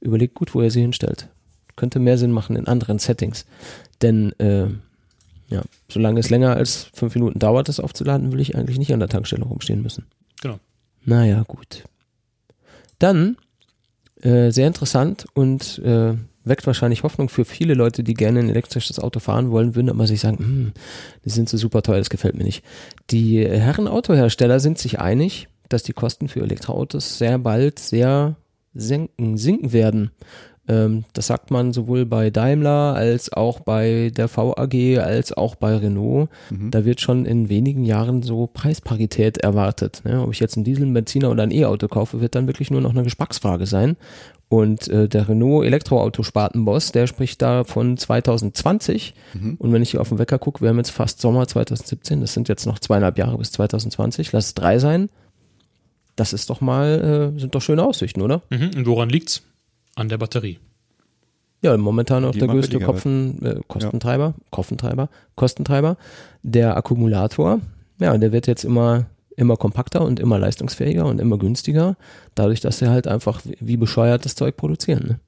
[0.00, 1.28] überlegt gut, wo ihr sie hinstellt
[1.76, 3.44] könnte mehr Sinn machen in anderen Settings.
[4.00, 4.68] Denn äh,
[5.48, 9.00] ja, solange es länger als fünf Minuten dauert, das aufzuladen, will ich eigentlich nicht an
[9.00, 10.06] der Tankstelle rumstehen müssen.
[10.40, 10.58] Genau.
[11.04, 11.84] Naja, gut.
[12.98, 13.36] Dann,
[14.20, 16.14] äh, sehr interessant und äh,
[16.44, 20.06] weckt wahrscheinlich Hoffnung für viele Leute, die gerne ein elektrisches Auto fahren wollen, würden aber
[20.06, 20.72] sich sagen, hm,
[21.24, 22.64] die sind so super teuer, das gefällt mir nicht.
[23.10, 28.36] Die Herren Autohersteller sind sich einig, dass die Kosten für Elektroautos sehr bald sehr
[28.74, 30.10] senken, sinken werden.
[30.68, 35.76] Ähm, das sagt man sowohl bei Daimler als auch bei der VAG als auch bei
[35.76, 36.28] Renault.
[36.50, 36.70] Mhm.
[36.70, 40.02] Da wird schon in wenigen Jahren so Preisparität erwartet.
[40.04, 40.22] Ne?
[40.22, 42.80] Ob ich jetzt einen Diesel, einen Benziner oder ein E-Auto kaufe, wird dann wirklich nur
[42.80, 43.96] noch eine Geschmacksfrage sein.
[44.52, 49.14] Und äh, der Renault Elektroauto-Spartenboss, der spricht da von 2020.
[49.32, 49.54] Mhm.
[49.58, 52.34] Und wenn ich hier auf den Wecker gucke, wir haben jetzt fast Sommer 2017, das
[52.34, 55.08] sind jetzt noch zweieinhalb Jahre bis 2020, lass es drei sein.
[56.16, 58.42] Das ist doch mal, äh, sind doch schöne Aussichten, oder?
[58.50, 58.72] Mhm.
[58.76, 59.40] Und woran liegt's?
[59.94, 60.58] An der Batterie.
[61.62, 64.44] Ja, momentan auch der größte Kopfen, äh, Kostentreiber, ja.
[64.50, 65.96] Kostentreiber, Kostentreiber,
[66.42, 67.60] der Akkumulator.
[68.00, 71.96] Ja, der wird jetzt immer immer kompakter und immer leistungsfähiger und immer günstiger,
[72.34, 75.06] dadurch, dass sie halt einfach wie bescheuert das Zeug produzieren.
[75.06, 75.20] Ne?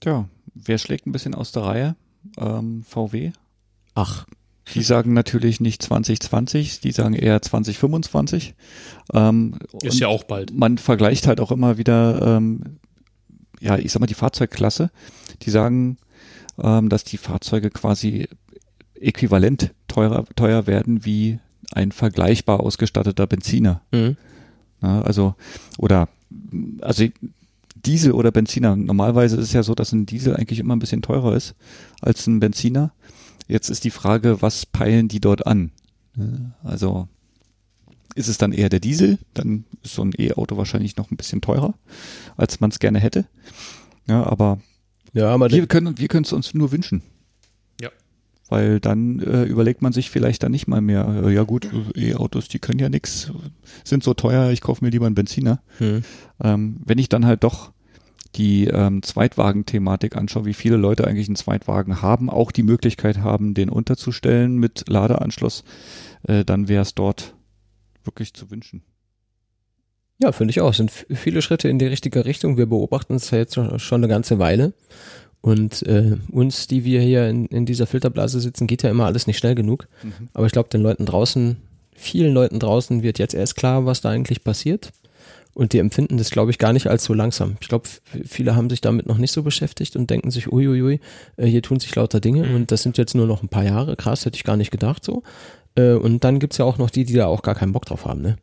[0.00, 1.96] Tja, wer schlägt ein bisschen aus der Reihe?
[2.38, 3.32] Ähm, VW?
[3.94, 4.26] Ach.
[4.74, 8.54] Die sagen natürlich nicht 2020, die sagen eher 2025.
[9.14, 10.52] Ähm, Ist ja auch bald.
[10.52, 12.78] Man vergleicht halt auch immer wieder, ähm,
[13.60, 14.90] ja, ich sag mal, die Fahrzeugklasse.
[15.42, 15.98] Die sagen,
[16.60, 18.28] ähm, dass die Fahrzeuge quasi
[19.00, 21.38] äquivalent teurer, teuer werden wie
[21.72, 23.82] ein vergleichbar ausgestatteter Benziner.
[23.92, 24.16] Mhm.
[24.82, 25.34] Ja, also,
[25.78, 26.08] oder,
[26.80, 27.06] also
[27.74, 28.76] Diesel oder Benziner.
[28.76, 31.54] Normalerweise ist es ja so, dass ein Diesel eigentlich immer ein bisschen teurer ist
[32.00, 32.92] als ein Benziner.
[33.48, 35.70] Jetzt ist die Frage, was peilen die dort an?
[36.64, 37.08] Also,
[38.14, 39.18] ist es dann eher der Diesel?
[39.34, 41.74] Dann ist so ein E-Auto wahrscheinlich noch ein bisschen teurer,
[42.36, 43.26] als man es gerne hätte.
[44.08, 44.58] Ja, aber,
[45.12, 47.02] ja, aber wir können wir können es uns nur wünschen.
[48.48, 52.48] Weil dann äh, überlegt man sich vielleicht dann nicht mal mehr, äh, ja gut, E-Autos,
[52.48, 53.32] die können ja nix,
[53.84, 55.60] sind so teuer, ich kaufe mir lieber einen Benziner.
[55.78, 56.02] Hm.
[56.42, 57.72] Ähm, wenn ich dann halt doch
[58.36, 63.54] die ähm, Zweitwagen-Thematik anschaue, wie viele Leute eigentlich einen Zweitwagen haben, auch die Möglichkeit haben,
[63.54, 65.64] den unterzustellen mit Ladeanschluss,
[66.24, 67.34] äh, dann wäre es dort
[68.04, 68.82] wirklich zu wünschen.
[70.18, 70.70] Ja, finde ich auch.
[70.70, 72.56] Es sind viele Schritte in die richtige Richtung.
[72.56, 74.72] Wir beobachten es ja jetzt schon eine ganze Weile.
[75.46, 79.28] Und äh, uns, die wir hier in, in dieser Filterblase sitzen, geht ja immer alles
[79.28, 79.86] nicht schnell genug.
[80.02, 80.28] Mhm.
[80.34, 81.56] Aber ich glaube, den Leuten draußen,
[81.94, 84.90] vielen Leuten draußen wird jetzt erst klar, was da eigentlich passiert.
[85.54, 87.58] Und die empfinden das, glaube ich, gar nicht als so langsam.
[87.60, 87.88] Ich glaube,
[88.24, 90.98] viele haben sich damit noch nicht so beschäftigt und denken sich, uiuiui,
[91.36, 92.56] äh, hier tun sich lauter Dinge mhm.
[92.56, 93.94] und das sind jetzt nur noch ein paar Jahre.
[93.94, 95.22] Krass, hätte ich gar nicht gedacht so.
[95.76, 98.04] Äh, und dann gibt's ja auch noch die, die da auch gar keinen Bock drauf
[98.04, 98.20] haben.
[98.20, 98.36] Ne?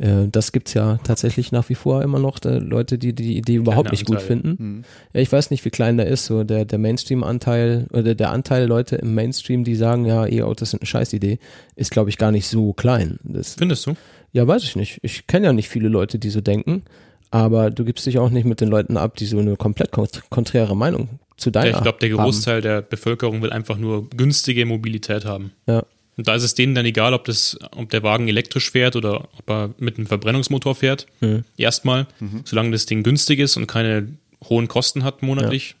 [0.00, 3.56] Äh, das gibt's ja tatsächlich nach wie vor immer noch äh, Leute, die die Idee
[3.56, 4.84] überhaupt nicht gut finden.
[5.12, 8.66] Ja, ich weiß nicht, wie klein der ist, so der, der Mainstream-Anteil oder der Anteil
[8.66, 11.38] Leute im Mainstream, die sagen, ja, E-Autos sind eine Scheißidee,
[11.76, 13.18] ist, glaube ich, gar nicht so klein.
[13.22, 13.94] Das, Findest du?
[14.32, 15.00] Ja, weiß ich nicht.
[15.02, 16.82] Ich kenne ja nicht viele Leute, die so denken,
[17.30, 19.90] aber du gibst dich auch nicht mit den Leuten ab, die so eine komplett
[20.30, 22.62] konträre Meinung zu deiner ja, Ich glaube, der Großteil haben.
[22.62, 25.52] der Bevölkerung will einfach nur günstige Mobilität haben.
[25.66, 25.84] Ja.
[26.20, 29.26] Und da ist es denen dann egal, ob, das, ob der Wagen elektrisch fährt oder
[29.38, 31.06] ob er mit einem Verbrennungsmotor fährt.
[31.20, 31.44] Mhm.
[31.56, 32.42] Erstmal, mhm.
[32.44, 34.06] solange das Ding günstig ist und keine
[34.44, 35.76] hohen Kosten hat monatlich,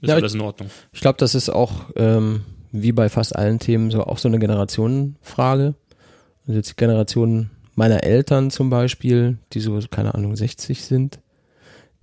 [0.00, 0.04] ja.
[0.04, 0.70] ist ja, alles in Ordnung.
[0.92, 4.38] Ich glaube, das ist auch ähm, wie bei fast allen Themen so auch so eine
[4.38, 5.74] Generationenfrage.
[6.46, 11.18] Also jetzt die Generation meiner Eltern zum Beispiel, die so, keine Ahnung, 60 sind,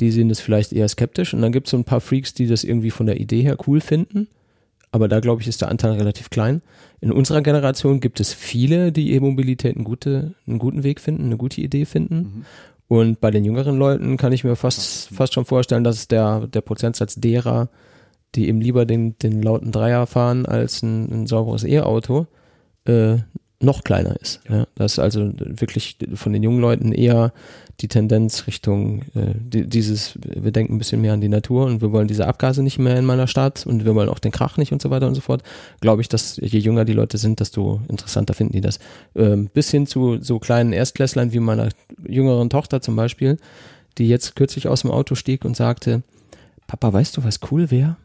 [0.02, 1.34] die sehen das vielleicht eher skeptisch.
[1.34, 3.56] Und dann gibt es so ein paar Freaks, die das irgendwie von der Idee her
[3.66, 4.28] cool finden
[4.92, 6.62] aber da glaube ich, ist der Anteil relativ klein.
[7.02, 11.38] In unserer Generation gibt es viele, die E-Mobilität einen, gute, einen guten Weg finden, eine
[11.38, 12.16] gute Idee finden.
[12.16, 12.46] Mhm.
[12.88, 16.62] Und bei den jüngeren Leuten kann ich mir fast, fast schon vorstellen, dass der, der
[16.62, 17.70] Prozentsatz derer,
[18.36, 22.28] die eben lieber den, den lauten Dreier fahren als ein, ein sauberes E-Auto,
[22.86, 23.18] äh,
[23.60, 24.40] noch kleiner ist.
[24.50, 24.68] Ja.
[24.76, 27.34] Das ist also wirklich von den jungen Leuten eher
[27.82, 31.82] die Tendenz Richtung äh, die, dieses, wir denken ein bisschen mehr an die Natur und
[31.82, 34.58] wir wollen diese Abgase nicht mehr in meiner Stadt und wir wollen auch den Krach
[34.58, 35.44] nicht und so weiter und so fort.
[35.80, 38.80] Glaube ich, dass je jünger die Leute sind, desto interessanter finden die das.
[39.16, 41.70] Ähm, bis hin zu so kleinen Erstklässlern wie meiner
[42.08, 43.38] jüngeren Tochter zum Beispiel,
[43.98, 46.04] die jetzt kürzlich aus dem Auto stieg und sagte,
[46.68, 47.96] Papa, weißt du, was cool wäre?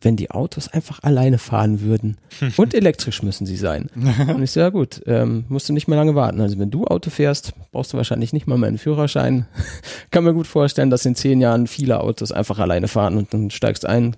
[0.00, 2.16] Wenn die Autos einfach alleine fahren würden.
[2.56, 3.90] Und elektrisch müssen sie sein.
[4.28, 6.40] Und ich so, ja gut, ähm, musst du nicht mehr lange warten.
[6.40, 9.46] Also wenn du Auto fährst, brauchst du wahrscheinlich nicht mal mehr einen Führerschein.
[10.10, 13.50] Kann mir gut vorstellen, dass in zehn Jahren viele Autos einfach alleine fahren und dann
[13.50, 14.16] steigst ein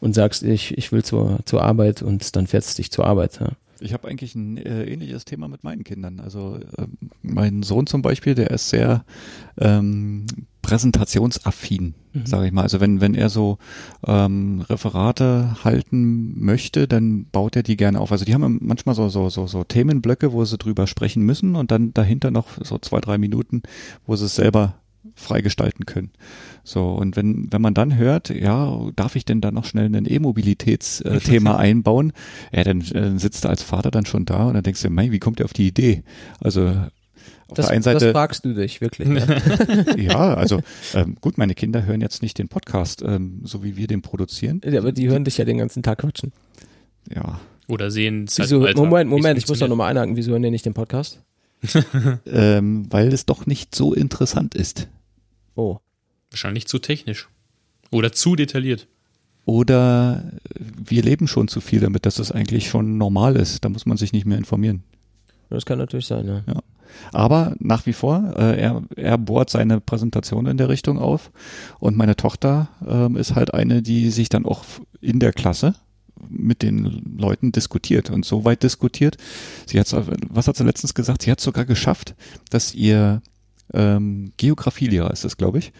[0.00, 3.40] und sagst, ich, ich will zur, zur Arbeit und dann fährst du dich zur Arbeit.
[3.40, 3.52] Ja.
[3.80, 6.20] Ich habe eigentlich ein äh, ähnliches Thema mit meinen Kindern.
[6.20, 6.86] Also äh,
[7.22, 9.04] mein Sohn zum Beispiel, der ist sehr
[9.58, 10.26] ähm,
[10.62, 12.26] präsentationsaffin, mhm.
[12.26, 12.62] sage ich mal.
[12.62, 13.58] Also wenn, wenn er so
[14.06, 18.12] ähm, Referate halten möchte, dann baut er die gerne auf.
[18.12, 21.70] Also die haben manchmal so, so, so, so Themenblöcke, wo sie drüber sprechen müssen und
[21.70, 23.62] dann dahinter noch so zwei, drei Minuten,
[24.06, 24.74] wo sie es selber
[25.14, 26.10] freigestalten können.
[26.64, 30.06] So, und wenn, wenn man dann hört, ja, darf ich denn da noch schnell ein
[30.06, 32.12] E-Mobilitätsthema äh, einbauen?
[32.52, 35.10] Ja, dann äh, sitzt er als Vater dann schon da und dann denkst du, mei,
[35.10, 36.04] wie kommt er auf die Idee?
[36.40, 36.72] Also
[37.52, 38.06] auf das, der einen Seite.
[38.06, 39.08] Das fragst du dich wirklich.
[39.08, 40.60] Ja, ja also
[40.94, 44.60] ähm, gut, meine Kinder hören jetzt nicht den Podcast, ähm, so wie wir den produzieren.
[44.64, 46.32] Ja, aber die hören dich ja den ganzen Tag quatschen.
[47.14, 47.40] Ja.
[47.68, 50.16] Oder sehen es Wieso, Moment, Moment, ich muss doch nochmal einhaken.
[50.16, 51.20] Wieso hören die nicht den Podcast?
[52.26, 54.88] ähm, weil es doch nicht so interessant ist.
[55.54, 55.78] Oh.
[56.30, 57.28] Wahrscheinlich zu technisch.
[57.90, 58.88] Oder zu detailliert.
[59.44, 60.24] Oder
[60.58, 63.64] wir leben schon zu viel damit, dass es eigentlich schon normal ist.
[63.64, 64.82] Da muss man sich nicht mehr informieren.
[65.50, 66.42] Das kann natürlich sein, ja.
[66.46, 66.62] ja.
[67.12, 71.30] Aber nach wie vor, äh, er, er bohrt seine Präsentation in der Richtung auf.
[71.78, 74.64] Und meine Tochter ähm, ist halt eine, die sich dann auch
[75.00, 75.74] in der Klasse
[76.28, 79.16] mit den Leuten diskutiert und so weit diskutiert.
[79.66, 79.94] Sie hat,
[80.28, 81.22] was hat sie letztens gesagt?
[81.22, 82.14] Sie hat sogar geschafft,
[82.50, 83.22] dass ihr
[83.74, 85.72] ähm, Geografielehrer ist es, glaube ich,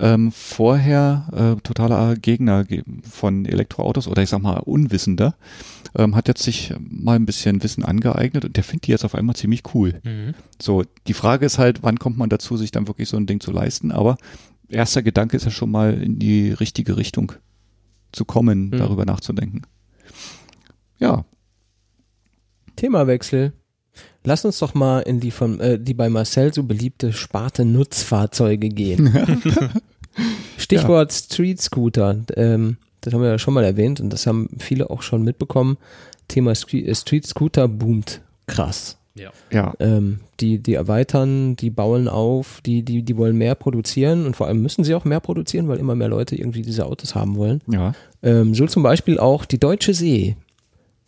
[0.00, 2.64] ähm, vorher äh, totaler Gegner
[3.08, 5.36] von Elektroautos oder ich sag mal Unwissender,
[5.96, 9.14] ähm, hat jetzt sich mal ein bisschen Wissen angeeignet und der findet die jetzt auf
[9.14, 10.00] einmal ziemlich cool.
[10.02, 10.34] Mhm.
[10.60, 13.40] So, die Frage ist halt, wann kommt man dazu, sich dann wirklich so ein Ding
[13.40, 14.16] zu leisten, aber
[14.68, 17.32] erster Gedanke ist ja schon mal in die richtige Richtung
[18.12, 18.78] zu kommen, mhm.
[18.78, 19.62] darüber nachzudenken.
[20.98, 21.24] Ja.
[22.76, 23.52] Themawechsel.
[24.24, 28.68] Lass uns doch mal in die von äh, die bei Marcel so beliebte Sparte Nutzfahrzeuge
[28.68, 29.12] gehen.
[30.56, 31.18] Stichwort ja.
[31.18, 32.16] Street Scooter.
[32.36, 35.76] Ähm, das haben wir ja schon mal erwähnt und das haben viele auch schon mitbekommen.
[36.28, 38.96] Thema Street Scooter boomt krass.
[39.14, 39.30] Ja.
[39.52, 39.74] ja.
[39.78, 44.48] Ähm, die, die erweitern, die bauen auf, die, die, die wollen mehr produzieren und vor
[44.48, 47.60] allem müssen sie auch mehr produzieren, weil immer mehr Leute irgendwie diese Autos haben wollen.
[47.70, 47.92] Ja.
[48.22, 50.36] Ähm, so zum Beispiel auch die Deutsche See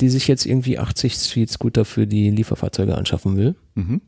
[0.00, 3.54] die sich jetzt irgendwie 80 Street Scooter für die Lieferfahrzeuge anschaffen will.
[3.74, 4.00] Mhm.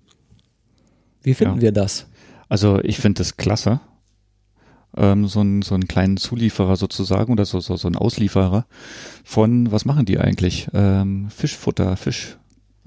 [1.23, 1.63] Wie finden ja.
[1.63, 2.07] wir das?
[2.49, 3.81] Also ich finde das klasse.
[4.97, 8.67] Ähm, so, einen, so einen kleinen Zulieferer sozusagen oder so, so, so ein Auslieferer
[9.23, 10.69] von, was machen die eigentlich?
[10.73, 12.39] Ähm, Fischfutter, Fisch.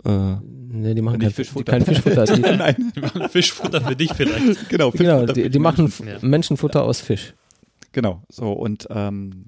[0.03, 1.71] Äh, nee, die machen kein Fischfutter.
[1.71, 2.25] Kein Fischfutter.
[2.35, 4.69] Die, Nein, die machen Fischfutter für dich vielleicht.
[4.69, 6.17] genau, genau die, die machen ja.
[6.21, 7.35] Menschenfutter aus Fisch.
[7.91, 9.45] Genau, so und ähm,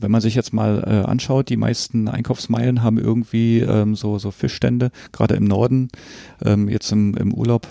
[0.00, 4.30] wenn man sich jetzt mal äh, anschaut, die meisten Einkaufsmeilen haben irgendwie ähm, so, so
[4.30, 5.88] Fischstände, gerade im Norden,
[6.44, 7.66] ähm, jetzt im, im Urlaub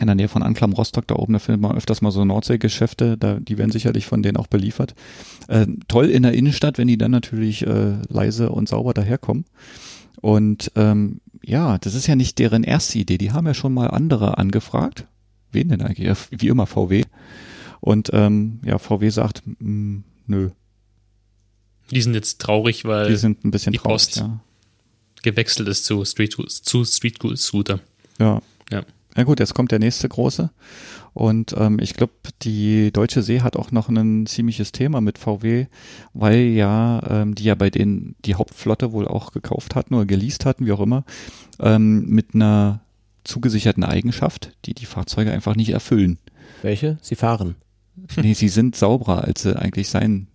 [0.00, 3.18] in der Nähe von Anklam Rostock, da oben, da findet man öfters mal so Nordseegeschäfte,
[3.18, 4.94] da, die werden sicherlich von denen auch beliefert.
[5.48, 9.44] Äh, toll in der Innenstadt, wenn die dann natürlich äh, leise und sauber daherkommen.
[10.22, 13.18] Und ähm, ja, das ist ja nicht deren erste Idee.
[13.18, 15.06] Die haben ja schon mal andere angefragt.
[15.52, 16.08] Wen denn eigentlich?
[16.30, 17.04] Wie immer VW.
[17.80, 20.50] Und ähm, ja, VW sagt, mh, nö,
[21.90, 24.40] die sind jetzt traurig, weil die sind ein bisschen die traurig, Post ja.
[25.22, 27.80] gewechselt ist zu Street, zu Street Scooter.
[28.18, 28.40] Ja.
[28.70, 28.82] Ja.
[29.16, 30.50] Na gut, jetzt kommt der nächste große.
[31.12, 35.66] Und ähm, ich glaube, die Deutsche See hat auch noch ein ziemliches Thema mit VW,
[36.14, 40.46] weil ja ähm, die ja bei denen die Hauptflotte wohl auch gekauft hatten oder geleast
[40.46, 41.04] hatten, wie auch immer,
[41.58, 42.80] ähm, mit einer
[43.24, 46.18] zugesicherten Eigenschaft, die die Fahrzeuge einfach nicht erfüllen.
[46.62, 46.98] Welche?
[47.02, 47.56] Sie fahren.
[48.16, 50.28] Nee, sie sind sauberer, als sie eigentlich sein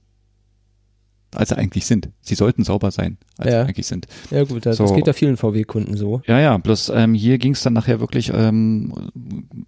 [1.35, 2.09] als sie eigentlich sind.
[2.21, 3.61] Sie sollten sauber sein, als ja.
[3.61, 4.07] sie eigentlich sind.
[4.31, 4.83] Ja gut, das, so.
[4.83, 6.21] das geht ja vielen VW-Kunden so.
[6.27, 9.11] Ja, ja, bloß ähm, hier ging es dann nachher wirklich ähm,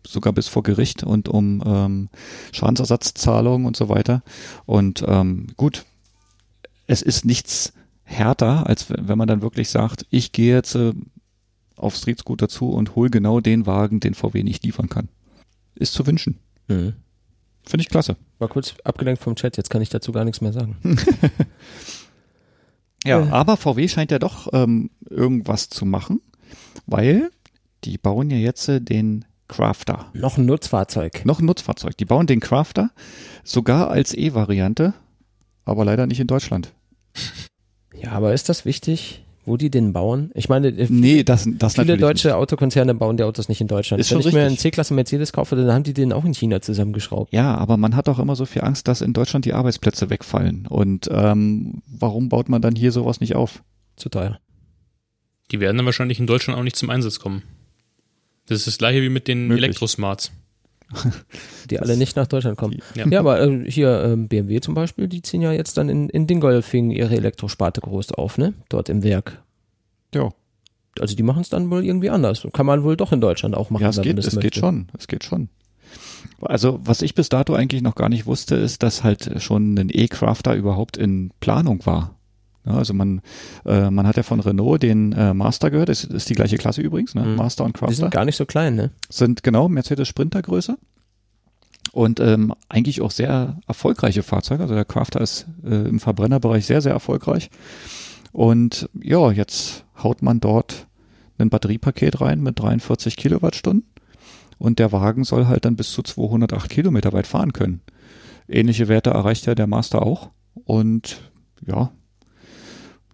[0.05, 2.09] sogar bis vor Gericht und um ähm,
[2.51, 4.23] Schadensersatzzahlungen und so weiter.
[4.65, 5.85] Und ähm, gut,
[6.87, 10.93] es ist nichts härter, als wenn man dann wirklich sagt, ich gehe jetzt äh,
[11.75, 15.09] auf Street Scooter zu und hol genau den Wagen, den VW nicht liefern kann.
[15.75, 16.39] Ist zu wünschen.
[16.67, 16.93] Mhm.
[17.67, 18.15] Finde ich klasse.
[18.39, 20.77] War kurz abgelenkt vom Chat, jetzt kann ich dazu gar nichts mehr sagen.
[23.05, 23.29] ja, äh.
[23.29, 26.21] aber VW scheint ja doch ähm, irgendwas zu machen,
[26.85, 27.29] weil
[27.83, 30.09] die bauen ja jetzt äh, den Crafter.
[30.13, 31.25] Noch ein Nutzfahrzeug.
[31.25, 31.97] Noch ein Nutzfahrzeug.
[31.97, 32.91] Die bauen den Crafter
[33.43, 34.93] sogar als E-Variante,
[35.65, 36.73] aber leider nicht in Deutschland.
[37.93, 39.25] Ja, aber ist das wichtig?
[39.47, 40.31] Wo die den bauen?
[40.33, 42.35] Ich meine, äh, nee, das, das viele deutsche nicht.
[42.35, 44.01] Autokonzerne bauen die Autos nicht in Deutschland.
[44.01, 44.39] Ist Wenn ich richtig.
[44.39, 47.33] mir einen C-Klasse Mercedes kaufe, dann haben die den auch in China zusammengeschraubt.
[47.33, 50.67] Ja, aber man hat auch immer so viel Angst, dass in Deutschland die Arbeitsplätze wegfallen.
[50.67, 53.63] Und ähm, warum baut man dann hier sowas nicht auf?
[53.95, 54.39] Zu teuer.
[55.51, 57.43] Die werden dann wahrscheinlich in Deutschland auch nicht zum Einsatz kommen.
[58.47, 59.65] Das ist das gleiche wie mit den Möglich.
[59.65, 60.31] Elektrosmarts.
[61.69, 62.79] Die alle nicht nach Deutschland kommen.
[62.95, 66.09] Ja, ja aber äh, hier äh, BMW zum Beispiel, die ziehen ja jetzt dann in,
[66.09, 68.53] in Dingolfing ihre Elektrosparte groß auf, ne?
[68.69, 69.43] Dort im Werk.
[70.13, 70.31] Ja.
[70.99, 72.47] Also die machen es dann wohl irgendwie anders.
[72.53, 73.83] Kann man wohl doch in Deutschland auch machen.
[73.83, 74.39] Ja, es geht, es möchte.
[74.39, 74.87] geht schon.
[74.97, 75.49] Es geht schon.
[76.41, 79.89] Also was ich bis dato eigentlich noch gar nicht wusste, ist, dass halt schon ein
[79.91, 82.16] E-Crafter überhaupt in Planung war.
[82.75, 83.21] Also man,
[83.65, 86.81] äh, man hat ja von Renault den äh, Master gehört, das ist die gleiche Klasse
[86.81, 87.23] übrigens, ne?
[87.23, 87.35] Mhm.
[87.35, 87.91] Master und Crafter.
[87.91, 88.91] Die sind gar nicht so klein, ne?
[89.09, 90.77] Sind genau Mercedes Sprinter Größe.
[91.93, 94.61] Und ähm, eigentlich auch sehr erfolgreiche Fahrzeuge.
[94.63, 97.49] Also der Crafter ist äh, im Verbrennerbereich sehr, sehr erfolgreich.
[98.31, 100.87] Und ja, jetzt haut man dort
[101.37, 103.85] ein Batteriepaket rein mit 43 Kilowattstunden
[104.57, 107.81] und der Wagen soll halt dann bis zu 208 Kilometer weit fahren können.
[108.47, 110.29] Ähnliche Werte erreicht ja der Master auch
[110.65, 111.31] und
[111.65, 111.91] ja,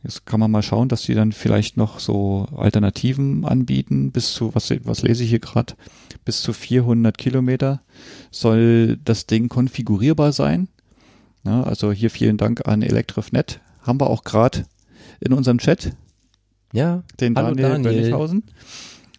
[0.03, 4.53] Jetzt kann man mal schauen, dass sie dann vielleicht noch so Alternativen anbieten, bis zu,
[4.53, 5.75] was, was lese ich hier gerade,
[6.25, 7.81] bis zu 400 Kilometer
[8.29, 10.67] soll das Ding konfigurierbar sein.
[11.45, 13.61] Ja, also hier vielen Dank an Elektrifnet.
[13.81, 14.65] Haben wir auch gerade
[15.19, 15.93] in unserem Chat.
[16.73, 18.01] Ja, den Hallo Daniel, Daniel.
[18.01, 18.43] Bönighausen.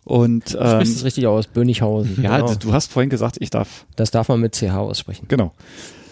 [0.05, 2.23] Und Du ähm, sprichst es richtig aus, Bönighausen.
[2.23, 2.55] ja, genau.
[2.55, 5.27] du hast vorhin gesagt, ich darf Das darf man mit CH aussprechen.
[5.29, 5.53] Genau.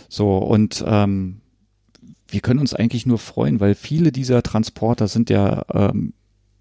[0.08, 1.41] So, und ähm,
[2.32, 6.14] wir können uns eigentlich nur freuen, weil viele dieser Transporter sind ja ähm,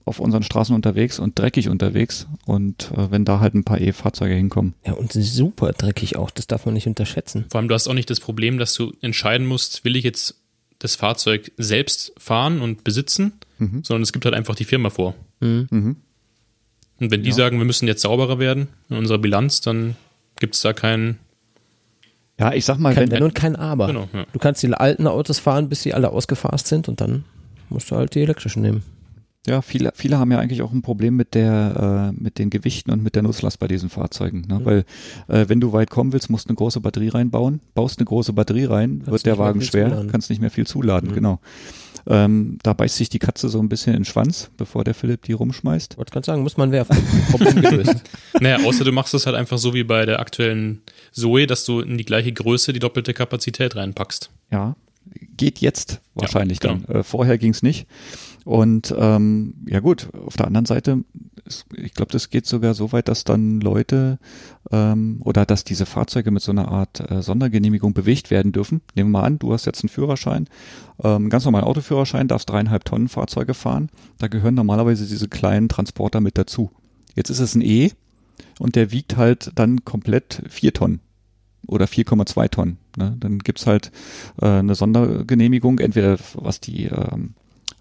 [0.06, 2.28] auf unseren Straßen unterwegs und dreckig unterwegs.
[2.46, 4.74] Und äh, wenn da halt ein paar E-Fahrzeuge hinkommen.
[4.86, 7.46] Ja, und super dreckig auch, das darf man nicht unterschätzen.
[7.50, 10.36] Vor allem, du hast auch nicht das Problem, dass du entscheiden musst, will ich jetzt
[10.80, 13.84] das Fahrzeug selbst fahren und besitzen, Mhm.
[13.84, 15.14] sondern es gibt halt einfach die Firma vor.
[15.40, 15.68] Mhm.
[15.70, 15.96] Mhm.
[17.00, 17.36] Und wenn die Ja.
[17.36, 19.96] sagen, wir müssen jetzt sauberer werden in unserer Bilanz, dann
[20.40, 21.20] gibt es da keinen.
[22.42, 23.88] Ja, ich sag mal, Kein wenn, Wenn und kein Aber.
[23.88, 24.26] Genau, ja.
[24.34, 27.24] Du kannst die alten Autos fahren, bis sie alle ausgefasst sind und dann
[27.70, 28.84] musst du halt die elektrischen nehmen.
[29.48, 32.92] ja, viele, viele haben ja eigentlich auch ein Problem mit der, äh, mit den Gewichten
[32.92, 34.42] und mit der Nutzlast bei diesen Fahrzeugen.
[34.48, 34.60] Ne?
[34.60, 34.66] Mhm.
[34.66, 34.86] Weil
[35.30, 37.60] äh, wenn du weit kommen willst, musst du eine große Batterie reinbauen.
[37.74, 40.12] Baust eine große Batterie rein, Kannst wird der Wagen schwer, zuladen.
[40.12, 41.16] kannst nicht mehr viel zuladen, Mhm.
[41.16, 41.40] genau.
[42.08, 45.24] Ähm, da beißt sich die Katze so ein bisschen in den Schwanz, bevor der Philipp
[45.24, 45.98] die rumschmeißt.
[45.98, 46.98] Wollte gerade sagen, muss man werfen.
[47.30, 48.02] Problem gelöst.
[48.40, 51.80] Naja, außer du machst es halt einfach so wie bei der aktuellen Zoe, dass du
[51.80, 54.32] in die gleiche Größe die doppelte Kapazität reinpackst.
[54.52, 54.76] Ja,
[55.38, 56.80] geht jetzt wahrscheinlich genau.
[56.88, 56.96] dann.
[56.98, 57.88] Äh, vorher ging's nicht.
[58.44, 61.04] Und ähm, ja gut, auf der anderen Seite,
[61.76, 64.18] ich glaube, das geht sogar so weit, dass dann Leute
[64.72, 68.82] ähm, oder dass diese Fahrzeuge mit so einer Art äh, Sondergenehmigung bewegt werden dürfen.
[68.96, 70.48] Nehmen wir mal an, du hast jetzt einen Führerschein,
[71.04, 73.90] ähm, ganz normalen Autoführerschein, darfst dreieinhalb Tonnen Fahrzeuge fahren.
[74.18, 76.72] Da gehören normalerweise diese kleinen Transporter mit dazu.
[77.16, 77.92] Jetzt ist es ein E
[78.60, 81.00] und der wiegt halt dann komplett vier Tonnen
[81.68, 82.78] oder 4,2 Tonnen.
[82.98, 83.16] Ne?
[83.20, 83.92] Dann gibt's halt
[84.42, 87.36] äh, eine Sondergenehmigung, entweder was die ähm,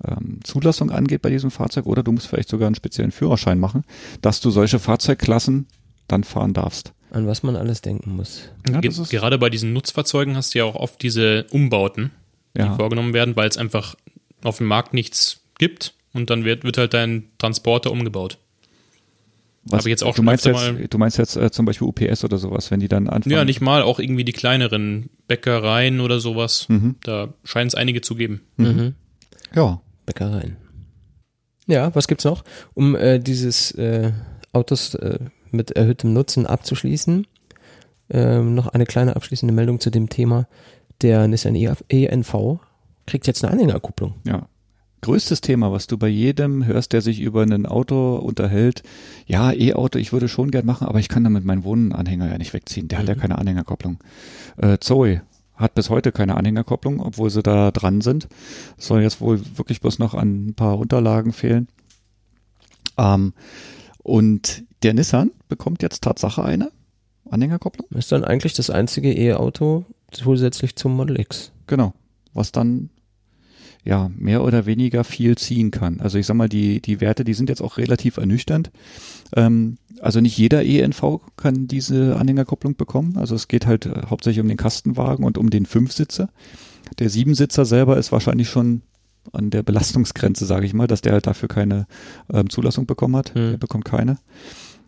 [0.07, 3.85] ähm, Zulassung angeht bei diesem Fahrzeug oder du musst vielleicht sogar einen speziellen Führerschein machen,
[4.23, 5.67] dass du solche Fahrzeugklassen
[6.09, 6.93] dann fahren darfst.
[7.11, 8.49] An was man alles denken muss.
[8.71, 12.13] Ja, Ge Gerade bei diesen Nutzfahrzeugen hast du ja auch oft diese Umbauten,
[12.57, 12.75] die Ja.
[12.77, 13.95] vorgenommen werden, weil es einfach
[14.43, 18.39] auf dem Markt nichts gibt und dann wird, wird halt dein Transporter umgebaut.
[19.65, 22.25] Was, jetzt auch du schon meinst jetzt, mal- du meinst jetzt äh, zum Beispiel UPS
[22.25, 23.35] oder sowas, wenn die dann anfangen.
[23.37, 26.67] Ja, nicht mal, auch irgendwie die kleineren Bäckereien oder sowas.
[26.69, 26.97] Mhm.
[27.03, 28.41] Da scheint es einige zu geben.
[28.57, 28.95] Mhm.
[29.55, 29.81] Ja,
[30.15, 30.57] Bäckereien.
[31.67, 32.43] Ja, was gibt's noch?
[32.75, 34.13] Um äh, dieses äh,
[34.53, 35.19] Autos äh,
[35.53, 37.27] mit erhöhtem Nutzen abzuschließen,
[38.11, 40.49] ähm, noch eine kleine abschließende Meldung zu dem Thema.
[41.03, 42.59] Der Nissan ENV
[43.07, 44.15] kriegt jetzt eine Anhängerkupplung.
[44.27, 44.47] ja.
[45.03, 48.83] Größtes Thema, was du bei jedem hörst, der sich über ein Auto unterhält.
[49.25, 52.53] Ja, E-Auto, ich würde schon gern machen, aber ich kann damit meinen Wohnanhänger ja nicht
[52.53, 52.87] wegziehen.
[52.89, 53.21] Der hat ja Mhm.
[53.21, 53.97] keine Anhängerkopplung.
[54.59, 55.23] Äh, Zoe
[55.61, 58.29] hat bis heute keine Anhängerkopplung, obwohl sie da dran sind.
[58.79, 61.69] Soll jetzt wohl wirklich bloß noch an ein paar Unterlagen fehlen.
[62.97, 63.35] Ähm,
[64.03, 66.73] und der Nissan bekommt jetzt Tatsache eine
[67.31, 67.87] Anhängerkopplung.
[67.91, 71.53] Ist dann eigentlich das einzige E-Auto zusätzlich zum Model X.
[71.67, 71.93] Genau.
[72.33, 72.91] Was dann
[73.85, 76.01] ja mehr oder weniger viel ziehen kann.
[76.01, 78.71] Also ich sag mal, die, die Werte, die sind jetzt auch relativ ernüchternd.
[79.35, 83.17] Ähm, also nicht jeder ENV kann diese Anhängerkupplung bekommen.
[83.17, 86.31] Also es geht halt äh, hauptsächlich um den Kastenwagen und um den Fünfsitzer.
[86.99, 88.83] Der Siebensitzer selber ist wahrscheinlich schon
[89.33, 91.87] an der Belastungsgrenze, sage ich mal, dass der halt dafür keine
[92.33, 93.35] ähm, Zulassung bekommen hat.
[93.35, 93.51] Hm.
[93.53, 94.19] Der bekommt keine.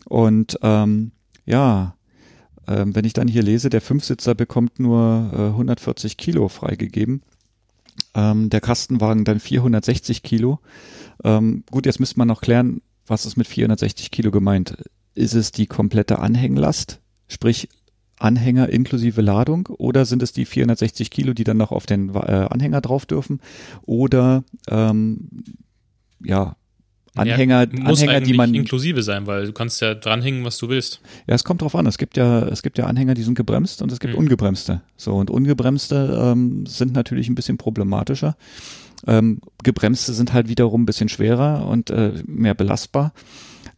[0.05, 1.11] Und ähm,
[1.45, 1.95] ja,
[2.67, 7.21] ähm, wenn ich dann hier lese, der Fünfsitzer bekommt nur äh, 140 Kilo freigegeben.
[8.15, 10.59] Ähm, der Kastenwagen dann 460 Kilo.
[11.23, 14.77] Ähm, gut, jetzt müsste man noch klären, was ist mit 460 Kilo gemeint?
[15.15, 17.69] Ist es die komplette Anhänglast, sprich
[18.17, 22.47] Anhänger inklusive Ladung, oder sind es die 460 Kilo, die dann noch auf den äh,
[22.49, 23.41] Anhänger drauf dürfen?
[23.83, 25.29] Oder ähm,
[26.23, 26.55] ja,
[27.15, 30.69] Anhänger, ja, muss Anhänger, die man inklusive sein, weil du kannst ja dranhängen, was du
[30.69, 30.99] willst.
[31.27, 31.85] Ja, es kommt drauf an.
[31.85, 34.19] Es gibt ja, es gibt ja Anhänger, die sind gebremst und es gibt Mhm.
[34.19, 34.81] ungebremste.
[34.97, 38.35] So, und ungebremste ähm, sind natürlich ein bisschen problematischer.
[39.05, 43.13] Ähm, gebremste sind halt wiederum ein bisschen schwerer und äh, mehr belastbar.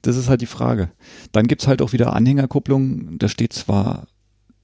[0.02, 0.92] Das ist halt die Frage.
[1.32, 3.18] Dann gibt's halt auch wieder Anhängerkupplungen.
[3.18, 4.08] Da steht zwar,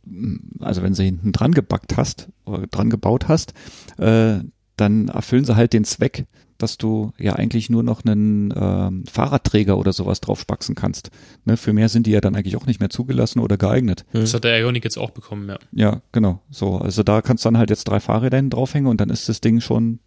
[0.05, 3.53] mh, also wenn sie hinten dran gebackt hast oder dran gebaut hast,
[3.97, 4.39] äh,
[4.77, 6.25] dann erfüllen sie halt den Zweck,
[6.61, 11.09] dass du ja eigentlich nur noch einen ähm, Fahrradträger oder sowas draufspaxen kannst.
[11.45, 14.05] Ne, für mehr sind die ja dann eigentlich auch nicht mehr zugelassen oder geeignet.
[14.11, 14.21] Hm.
[14.21, 15.57] Das hat der Ioniq jetzt auch bekommen, ja.
[15.71, 16.41] Ja, genau.
[16.49, 19.29] So, also da kannst du dann halt jetzt drei Fahrräder hinten draufhängen und dann ist
[19.29, 19.99] das Ding schon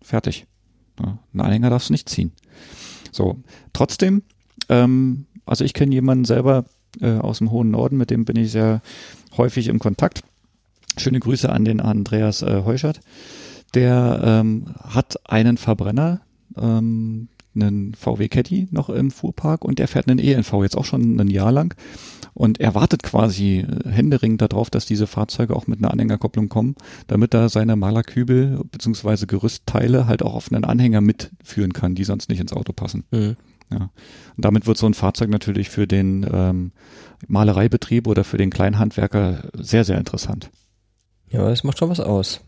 [0.00, 0.46] fertig.
[1.00, 2.32] Ja, einen Anhänger darfst du nicht ziehen.
[3.10, 3.42] So,
[3.72, 4.22] trotzdem,
[4.68, 6.64] ähm, also ich kenne jemanden selber
[7.00, 8.82] äh, aus dem hohen Norden, mit dem bin ich sehr
[9.36, 10.22] häufig im Kontakt.
[10.98, 13.00] Schöne Grüße an den Andreas äh, Heuschert.
[13.74, 16.20] Der ähm, hat einen Verbrenner,
[16.56, 21.20] ähm, einen VW Caddy noch im Fuhrpark und der fährt einen ENV jetzt auch schon
[21.20, 21.74] ein Jahr lang
[22.34, 26.76] und er wartet quasi äh, händeringend darauf, dass diese Fahrzeuge auch mit einer Anhängerkopplung kommen,
[27.06, 32.28] damit er seine Malerkübel beziehungsweise Gerüstteile halt auch auf einen Anhänger mitführen kann, die sonst
[32.28, 33.04] nicht ins Auto passen.
[33.10, 33.36] Mhm.
[33.70, 33.90] Ja.
[34.36, 36.72] Und damit wird so ein Fahrzeug natürlich für den ähm,
[37.26, 40.50] Malereibetrieb oder für den Kleinhandwerker sehr, sehr interessant.
[41.30, 42.40] Ja, das macht schon was aus.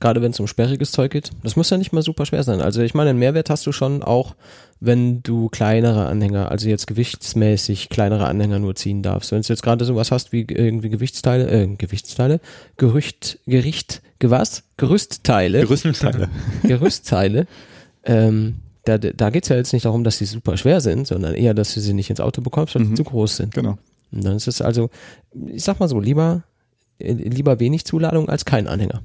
[0.00, 1.30] Gerade wenn es um sperriges Zeug geht.
[1.42, 2.60] Das muss ja nicht mal super schwer sein.
[2.60, 4.34] Also ich meine, einen Mehrwert hast du schon auch,
[4.80, 9.32] wenn du kleinere Anhänger, also jetzt gewichtsmäßig kleinere Anhänger nur ziehen darfst.
[9.32, 12.40] Wenn du jetzt gerade sowas hast wie irgendwie Gewichtsteile, äh, Gewichtsteile,
[12.76, 14.62] Gerücht, Gericht, gewas?
[14.76, 15.60] Gerüstteile.
[15.60, 16.28] Gerüstteile.
[16.62, 17.46] Gerüstteile.
[18.04, 21.34] ähm, da, da geht es ja jetzt nicht darum, dass sie super schwer sind, sondern
[21.34, 22.88] eher, dass du sie nicht ins Auto bekommst, weil mhm.
[22.88, 23.54] sie zu groß sind.
[23.54, 23.78] Genau.
[24.12, 24.90] Und dann ist es also,
[25.46, 26.42] ich sag mal so, lieber,
[26.98, 29.02] äh, lieber wenig Zuladung als kein Anhänger.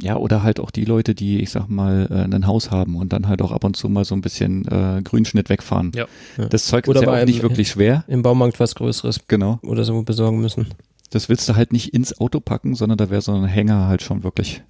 [0.00, 3.12] Ja, oder halt auch die Leute, die, ich sag mal, äh, ein Haus haben und
[3.12, 5.90] dann halt auch ab und zu mal so ein bisschen äh, Grünschnitt wegfahren.
[5.94, 6.06] Ja.
[6.50, 8.04] Das Zeug oder ist ja auch nicht wirklich schwer.
[8.06, 9.20] Im Baumarkt was Größeres.
[9.26, 9.58] Genau.
[9.62, 10.68] Oder so besorgen müssen.
[11.10, 14.02] Das willst du halt nicht ins Auto packen, sondern da wäre so ein Hänger halt
[14.02, 14.62] schon wirklich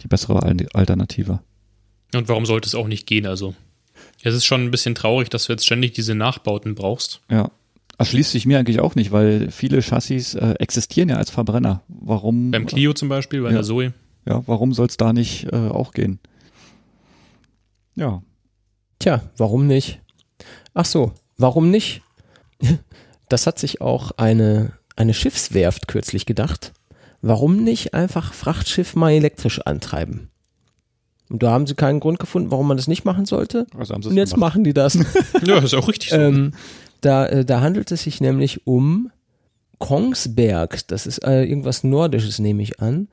[0.00, 0.42] die bessere
[0.74, 1.40] Alternative.
[2.14, 3.26] Und warum sollte es auch nicht gehen?
[3.26, 3.54] Also,
[4.22, 7.20] es ist schon ein bisschen traurig, dass du jetzt ständig diese Nachbauten brauchst.
[7.30, 7.50] Ja.
[7.98, 11.82] Erschließt sich mir eigentlich auch nicht, weil viele Chassis äh, existieren ja als Verbrenner.
[11.88, 12.50] Warum?
[12.50, 13.56] Beim Clio zum Beispiel, bei ja.
[13.56, 13.92] der Zoe.
[14.26, 16.18] Ja, warum soll es da nicht äh, auch gehen?
[17.94, 18.22] Ja.
[18.98, 20.00] Tja, warum nicht?
[20.74, 22.02] Ach so, warum nicht?
[23.28, 26.72] Das hat sich auch eine, eine Schiffswerft kürzlich gedacht.
[27.22, 30.30] Warum nicht einfach Frachtschiff mal elektrisch antreiben?
[31.28, 33.68] Und da haben sie keinen Grund gefunden, warum man das nicht machen sollte.
[33.78, 34.54] Also Und jetzt gemacht.
[34.54, 34.94] machen die das.
[35.44, 36.16] ja, ist auch richtig so.
[36.16, 36.54] Ähm,
[37.02, 39.12] da, äh, da handelt es sich nämlich um
[39.78, 40.88] Kongsberg.
[40.88, 43.06] Das ist äh, irgendwas Nordisches, nehme ich an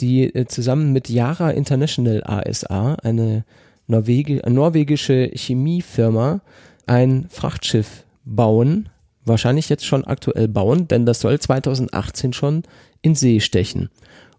[0.00, 3.44] die äh, zusammen mit Yara International ASA, eine
[3.86, 6.40] Norwegi norwegische Chemiefirma,
[6.86, 8.88] ein Frachtschiff bauen,
[9.24, 12.62] wahrscheinlich jetzt schon aktuell bauen, denn das soll 2018 schon
[13.02, 13.90] in See stechen.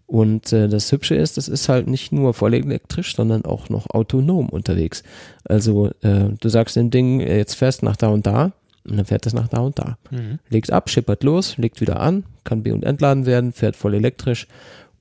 [0.06, 3.88] Und äh, das Hübsche ist, das ist halt nicht nur voll elektrisch, sondern auch noch
[3.88, 5.02] autonom unterwegs.
[5.44, 8.52] Also äh, du sagst dem Ding, äh, jetzt fährst nach da und da
[8.84, 9.96] und dann fährt es nach da und da.
[10.10, 10.38] Mhm.
[10.48, 14.48] Legt ab, schippert los, legt wieder an, kann be- und entladen werden, fährt voll elektrisch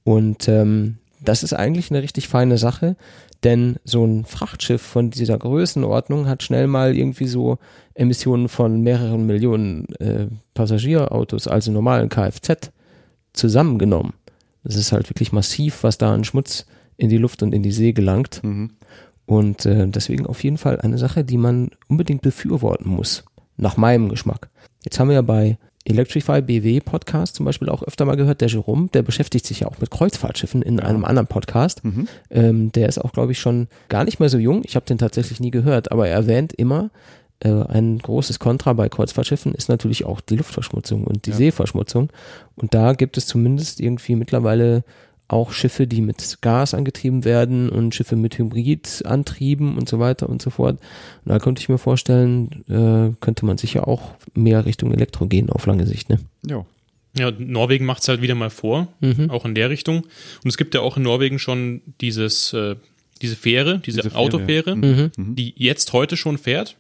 [0.04, 2.96] und ähm, das ist eigentlich eine richtig feine Sache,
[3.44, 7.58] denn so ein Frachtschiff von dieser Größenordnung hat schnell mal irgendwie so
[7.94, 12.72] Emissionen von mehreren Millionen äh, Passagierautos, also normalen Kfz,
[13.34, 14.14] zusammengenommen.
[14.64, 16.66] Das ist halt wirklich massiv, was da an Schmutz
[16.98, 18.44] in die Luft und in die See gelangt.
[18.44, 18.72] Mhm.
[19.26, 23.24] Und äh, deswegen auf jeden Fall eine Sache, die man unbedingt befürworten muss,
[23.58, 24.50] nach meinem Geschmack.
[24.84, 28.42] Jetzt haben wir ja bei Electrify BW Podcast zum Beispiel auch öfter mal gehört.
[28.42, 31.84] Der Jerome, der beschäftigt sich ja auch mit Kreuzfahrtschiffen in einem anderen Podcast.
[31.84, 32.08] Mhm.
[32.30, 34.62] Ähm, der ist auch, glaube ich, schon gar nicht mehr so jung.
[34.64, 36.92] Ich habe den tatsächlich nie gehört, aber er erwähnt immer,
[37.40, 41.38] äh, ein großes Kontra bei Kreuzfahrtschiffen ist natürlich auch die Luftverschmutzung und die ja.
[41.38, 42.10] Seeverschmutzung.
[42.56, 44.84] Und da gibt es zumindest irgendwie mittlerweile
[45.32, 50.42] auch Schiffe, die mit Gas angetrieben werden und Schiffe mit Hybridantrieben und so weiter und
[50.42, 50.80] so fort.
[51.26, 55.50] Und da könnte ich mir vorstellen, äh, könnte man sicher auch mehr Richtung Elektro gehen
[55.50, 56.10] auf lange Sicht.
[56.10, 56.20] Ne?
[56.46, 56.66] Ja.
[57.18, 59.30] Ja, Norwegen macht es halt wieder mal vor, mhm.
[59.30, 60.04] auch in der Richtung.
[60.44, 62.78] Und es gibt ja auch in Norwegen schon dieses, äh,
[63.22, 65.12] diese Fähre, diese, diese Autofähre, mhm.
[65.18, 65.36] mhm.
[65.36, 66.78] die jetzt heute schon fährt.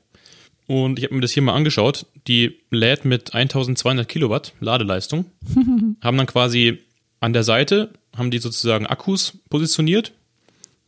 [0.68, 2.06] Und ich habe mir das hier mal angeschaut.
[2.28, 5.26] Die lädt mit 1200 Kilowatt Ladeleistung.
[6.02, 6.80] haben dann quasi
[7.20, 10.13] an der Seite haben die sozusagen Akkus positioniert,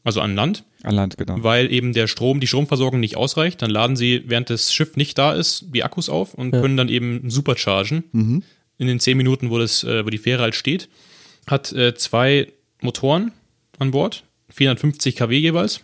[0.03, 0.63] also an Land.
[0.83, 1.41] An Land, genau.
[1.41, 3.62] Weil eben der Strom, die Stromversorgung nicht ausreicht.
[3.62, 6.62] Dann laden sie, während das Schiff nicht da ist, die Akkus auf und ja.
[6.62, 8.03] können dann eben superchargen.
[8.12, 8.43] Mhm.
[8.77, 10.89] In den zehn Minuten, wo, das, äh, wo die Fähre halt steht.
[11.47, 13.31] Hat äh, zwei Motoren
[13.79, 15.79] an Bord, 450 kW jeweils,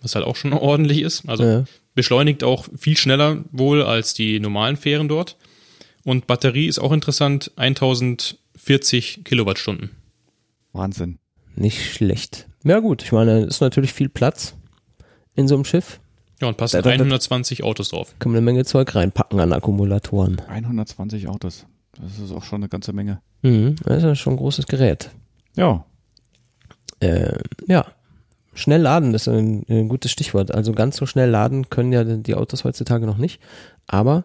[0.00, 1.28] was halt auch schon ordentlich ist.
[1.28, 1.64] Also ja.
[1.94, 5.36] beschleunigt auch viel schneller wohl als die normalen Fähren dort.
[6.04, 9.90] Und Batterie ist auch interessant, 1040 Kilowattstunden.
[10.72, 11.18] Wahnsinn.
[11.54, 12.48] Nicht schlecht.
[12.64, 14.54] Ja gut, ich meine, ist natürlich viel Platz
[15.34, 16.00] in so einem Schiff.
[16.40, 18.14] Ja, und passen 120 Autos drauf.
[18.18, 20.40] Kann man eine Menge Zeug reinpacken an Akkumulatoren.
[20.48, 21.66] 120 Autos.
[22.00, 23.20] Das ist auch schon eine ganze Menge.
[23.42, 25.10] Mhm, das ist schon ein großes Gerät.
[25.56, 25.84] Ja.
[27.00, 27.86] Äh, ja.
[28.54, 30.52] Schnell laden ist ein, ein, gutes Stichwort.
[30.52, 33.40] Also ganz so schnell laden können ja die Autos heutzutage noch nicht.
[33.86, 34.24] Aber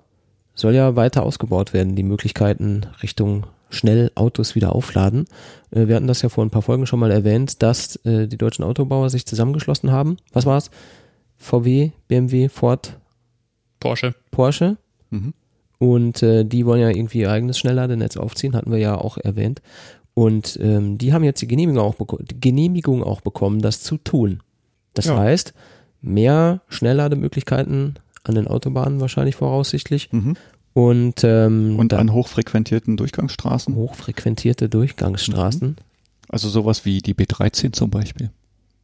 [0.53, 5.25] soll ja weiter ausgebaut werden, die Möglichkeiten Richtung schnell Autos wieder aufladen.
[5.71, 8.37] Äh, wir hatten das ja vor ein paar Folgen schon mal erwähnt, dass äh, die
[8.37, 10.17] deutschen Autobauer sich zusammengeschlossen haben.
[10.33, 10.71] Was war's?
[11.37, 12.97] VW, BMW, Ford
[13.79, 14.15] Porsche.
[14.31, 14.77] Porsche.
[15.09, 15.33] Mhm.
[15.79, 19.61] Und äh, die wollen ja irgendwie ihr eigenes Schnellladenetz aufziehen, hatten wir ja auch erwähnt.
[20.13, 24.41] Und ähm, die haben jetzt die Genehmigung auch, die Genehmigung auch bekommen, das zu tun.
[24.95, 25.17] Das ja.
[25.17, 25.53] heißt,
[26.01, 30.11] mehr Schnelllademöglichkeiten an den Autobahnen wahrscheinlich voraussichtlich.
[30.11, 30.35] Mhm.
[30.77, 33.73] Und, ähm, und an hochfrequentierten Durchgangsstraßen.
[33.73, 35.69] Hochfrequentierte Durchgangsstraßen.
[35.69, 35.75] Mhm.
[36.29, 38.29] Also sowas wie die B13 zum Beispiel.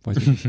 [0.04, 0.44] Weiß ich nicht.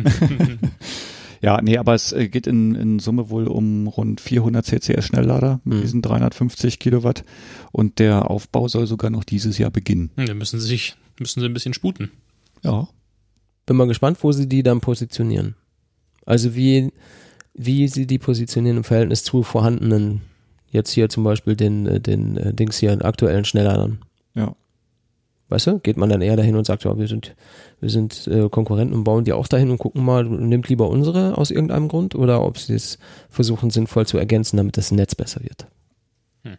[1.42, 5.60] Ja, nee, aber es äh, geht in, in Summe wohl um rund 400 CCS Schnelllader
[5.64, 5.82] mit mhm.
[5.82, 7.22] diesen 350 Kilowatt
[7.70, 10.10] und der Aufbau soll sogar noch dieses Jahr beginnen.
[10.16, 12.12] Hm, da müssen sie sich, müssen sie ein bisschen sputen.
[12.62, 12.88] Ja.
[13.66, 15.54] Bin mal gespannt, wo sie die dann positionieren.
[16.24, 16.90] Also wie,
[17.52, 20.22] wie sie die positionieren im Verhältnis zu vorhandenen,
[20.74, 24.00] jetzt hier zum Beispiel den, äh, den äh, Dings hier, aktuellen Schnellladern.
[24.34, 24.54] Ja.
[25.48, 27.36] Weißt du, geht man dann eher dahin und sagt, ja, wir sind,
[27.80, 31.38] wir sind äh, Konkurrenten und bauen die auch dahin und gucken mal, nimmt lieber unsere
[31.38, 32.98] aus irgendeinem Grund oder ob sie es
[33.28, 35.66] versuchen sinnvoll zu ergänzen, damit das Netz besser wird.
[36.42, 36.56] Hm.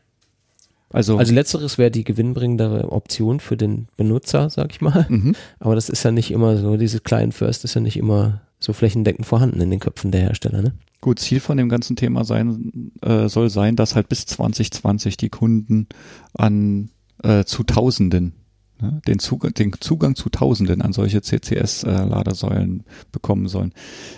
[0.92, 5.06] Also, also letzteres wäre die gewinnbringendere Option für den Benutzer, sag ich mal.
[5.10, 5.36] Mhm.
[5.60, 8.72] Aber das ist ja nicht immer so, dieses Client First ist ja nicht immer so
[8.72, 10.74] flächendeckend vorhanden in den Köpfen der Hersteller, ne?
[11.06, 15.30] Gut, Ziel von dem ganzen Thema sein, äh, soll sein, dass halt bis 2020 die
[15.30, 15.86] Kunden
[16.34, 16.90] an
[17.22, 18.34] äh, zu Tausenden
[18.82, 23.74] ne, den, Zugang, den Zugang zu Tausenden an solche CCS-Ladesäulen bekommen sollen.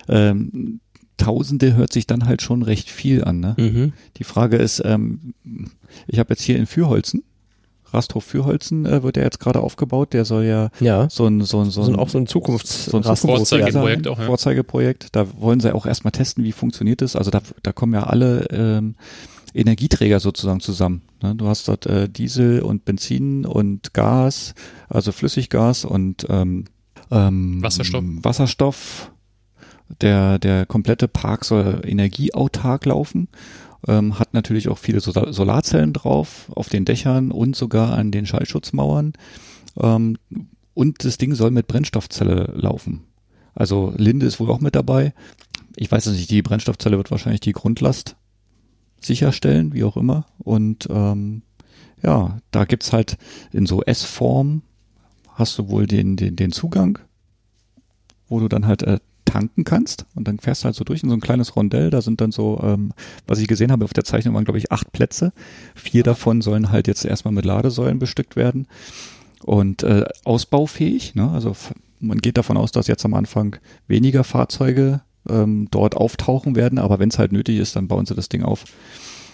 [0.08, 0.80] Ähm,
[1.18, 3.42] Tausende hört sich dann halt schon recht viel an.
[3.42, 3.56] Ne?
[3.58, 3.94] Mhm.
[4.16, 5.34] Die Frage ist, ähm,
[6.08, 7.24] ich habe jetzt hier in Fürholzen,
[7.94, 10.14] Rasthof Fürholzen äh, wird ja jetzt gerade aufgebaut.
[10.14, 11.10] Der soll ja, ja.
[11.10, 14.26] so ein so ein so ein, auch so ein Zukunfts so ein Vorzeigeprojekt auch, ja.
[14.26, 15.10] Vorzeigeprojekt.
[15.14, 17.16] Da wollen sie auch erstmal testen, wie funktioniert es.
[17.16, 18.96] Also da, da kommen ja alle ähm,
[19.54, 21.02] Energieträger sozusagen zusammen.
[21.22, 21.36] Ne?
[21.36, 24.54] Du hast dort äh, Diesel und Benzin und Gas,
[24.90, 26.66] also Flüssiggas und ähm,
[27.12, 28.04] ähm, Wasserstoff.
[28.22, 29.12] Wasserstoff.
[30.02, 33.30] Der, der komplette Park soll energieautark laufen.
[33.88, 39.14] Ähm, hat natürlich auch viele Solarzellen drauf, auf den Dächern und sogar an den Schallschutzmauern.
[39.80, 40.18] Ähm,
[40.74, 43.04] und das Ding soll mit Brennstoffzelle laufen.
[43.54, 45.14] Also Linde ist wohl auch mit dabei.
[45.76, 48.16] Ich weiß es nicht, die Brennstoffzelle wird wahrscheinlich die Grundlast
[49.02, 50.26] sicherstellen, wie auch immer.
[50.40, 51.44] Und ähm,
[52.04, 53.18] ja, da gibt's halt
[53.52, 54.62] in so S-Form
[55.38, 57.00] hast du wohl den, den, den Zugang,
[58.28, 61.10] wo du dann halt äh, tanken kannst und dann fährst du halt so durch in
[61.10, 61.90] so ein kleines Rondell.
[61.92, 62.94] Da sind dann so, ähm,
[63.28, 65.34] was ich gesehen habe auf der Zeichnung waren glaube ich acht Plätze.
[65.76, 68.68] Vier davon sollen halt jetzt erstmal mit Ladesäulen bestückt werden
[69.44, 71.14] und äh, ausbaufähig.
[71.14, 71.30] Ne?
[71.30, 71.56] Also
[72.00, 73.58] man geht davon aus, dass jetzt am Anfang
[73.88, 78.16] weniger Fahrzeuge ähm, dort auftauchen werden, aber wenn es halt nötig ist, dann bauen sie
[78.16, 78.66] das Ding auf.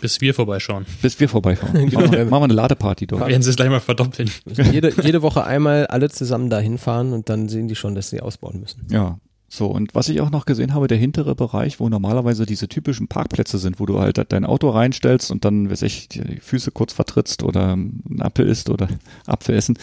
[0.01, 0.85] Bis wir vorbeischauen.
[1.01, 1.71] Bis wir vorbeischauen.
[1.73, 1.99] genau.
[2.01, 3.27] machen, wir, machen wir eine Ladeparty dort.
[3.27, 4.29] Werden sie es gleich mal verdoppeln.
[4.71, 8.19] Jede, jede Woche einmal alle zusammen da hinfahren und dann sehen die schon, dass sie
[8.19, 8.85] ausbauen müssen.
[8.89, 9.19] Ja,
[9.55, 13.07] so, und was ich auch noch gesehen habe, der hintere Bereich, wo normalerweise diese typischen
[13.07, 16.91] Parkplätze sind, wo du halt dein Auto reinstellst und dann, weiß ich, die Füße kurz
[16.91, 18.87] vertrittst oder einen Apfel isst oder
[19.27, 19.77] Apfel essen.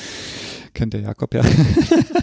[0.74, 1.44] Kennt der Jakob ja.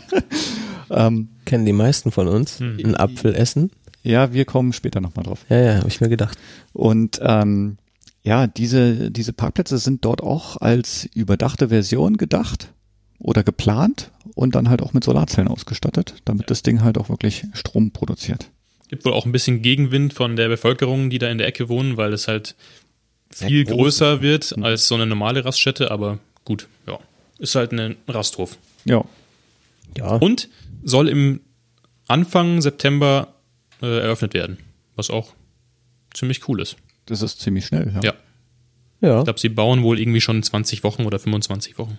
[0.89, 2.59] ähm, Kennen die meisten von uns.
[2.59, 2.79] Hm.
[2.83, 3.71] Einen Apfel essen.
[4.03, 5.45] Ja, wir kommen später nochmal drauf.
[5.47, 6.37] Ja, ja, habe ich mir gedacht.
[6.73, 7.77] Und ähm,
[8.23, 12.73] ja, diese, diese Parkplätze sind dort auch als überdachte Version gedacht
[13.19, 17.45] oder geplant und dann halt auch mit Solarzellen ausgestattet, damit das Ding halt auch wirklich
[17.53, 18.49] Strom produziert.
[18.89, 21.97] Gibt wohl auch ein bisschen Gegenwind von der Bevölkerung, die da in der Ecke wohnen,
[21.97, 22.55] weil es halt
[23.29, 24.63] viel ja, größer wird mhm.
[24.63, 26.99] als so eine normale Raststätte, aber gut, ja.
[27.39, 28.57] Ist halt ein Rasthof.
[28.85, 29.03] Ja.
[29.97, 30.15] Ja.
[30.15, 30.49] Und
[30.83, 31.41] soll im
[32.07, 33.33] Anfang September
[33.81, 34.57] äh, eröffnet werden,
[34.95, 35.33] was auch
[36.13, 36.77] ziemlich cool ist.
[37.05, 38.01] Das ist ziemlich schnell, ja.
[38.01, 38.13] Ja.
[39.01, 39.17] ja.
[39.19, 41.97] Ich glaube, sie bauen wohl irgendwie schon 20 Wochen oder 25 Wochen.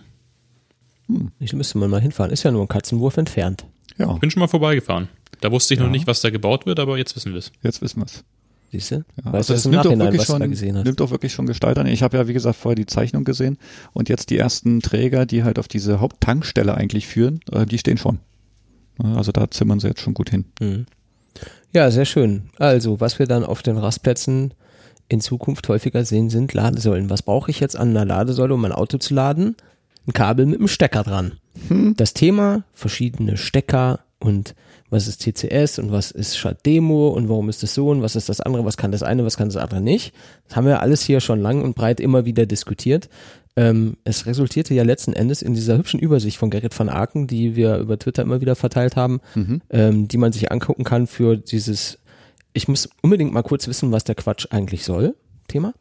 [1.09, 1.33] Hm.
[1.41, 2.33] Ich müsste mal hinfahren.
[2.33, 3.65] Ist ja nur ein Katzenwurf entfernt.
[3.97, 4.13] Ja.
[4.15, 5.09] Ich bin schon mal vorbeigefahren.
[5.41, 5.87] Da wusste ich ja.
[5.87, 7.53] noch nicht, was da gebaut wird, aber jetzt wissen wir es.
[7.63, 8.25] Jetzt wissen wir es.
[8.71, 8.97] Siehst du?
[8.97, 11.87] Ja, weißt also du, es nimmt, wirklich schon, nimmt wirklich schon Gestalt an.
[11.87, 13.57] Ich habe ja, wie gesagt, vorher die Zeichnung gesehen
[13.95, 17.97] und jetzt die ersten Träger, die halt auf diese Haupttankstelle eigentlich führen, äh, die stehen
[17.97, 18.19] schon.
[18.99, 20.45] Also da zimmern sie jetzt schon gut hin.
[20.61, 20.87] Mhm.
[21.73, 22.51] Ja, sehr schön.
[22.59, 24.53] Also, was wir dann auf den Rastplätzen
[25.09, 27.09] in Zukunft häufiger sehen, sind Ladesäulen.
[27.09, 29.57] Was brauche ich jetzt an einer Ladesäule, um mein Auto zu laden?
[30.09, 31.33] Ein Kabel mit einem Stecker dran.
[31.69, 31.95] Hm.
[31.97, 34.55] Das Thema, verschiedene Stecker und
[34.89, 38.31] was ist TCS und was ist Schad-Demo und warum ist das so und was ist
[38.31, 40.15] das andere, was kann das eine, was kann das andere nicht.
[40.47, 43.11] Das haben wir alles hier schon lang und breit immer wieder diskutiert.
[43.55, 47.55] Ähm, es resultierte ja letzten Endes in dieser hübschen Übersicht von Gerrit van Aken, die
[47.55, 49.61] wir über Twitter immer wieder verteilt haben, mhm.
[49.69, 51.99] ähm, die man sich angucken kann für dieses,
[52.55, 55.17] ich muss unbedingt mal kurz wissen, was der Quatsch eigentlich soll,
[55.49, 55.75] Thema.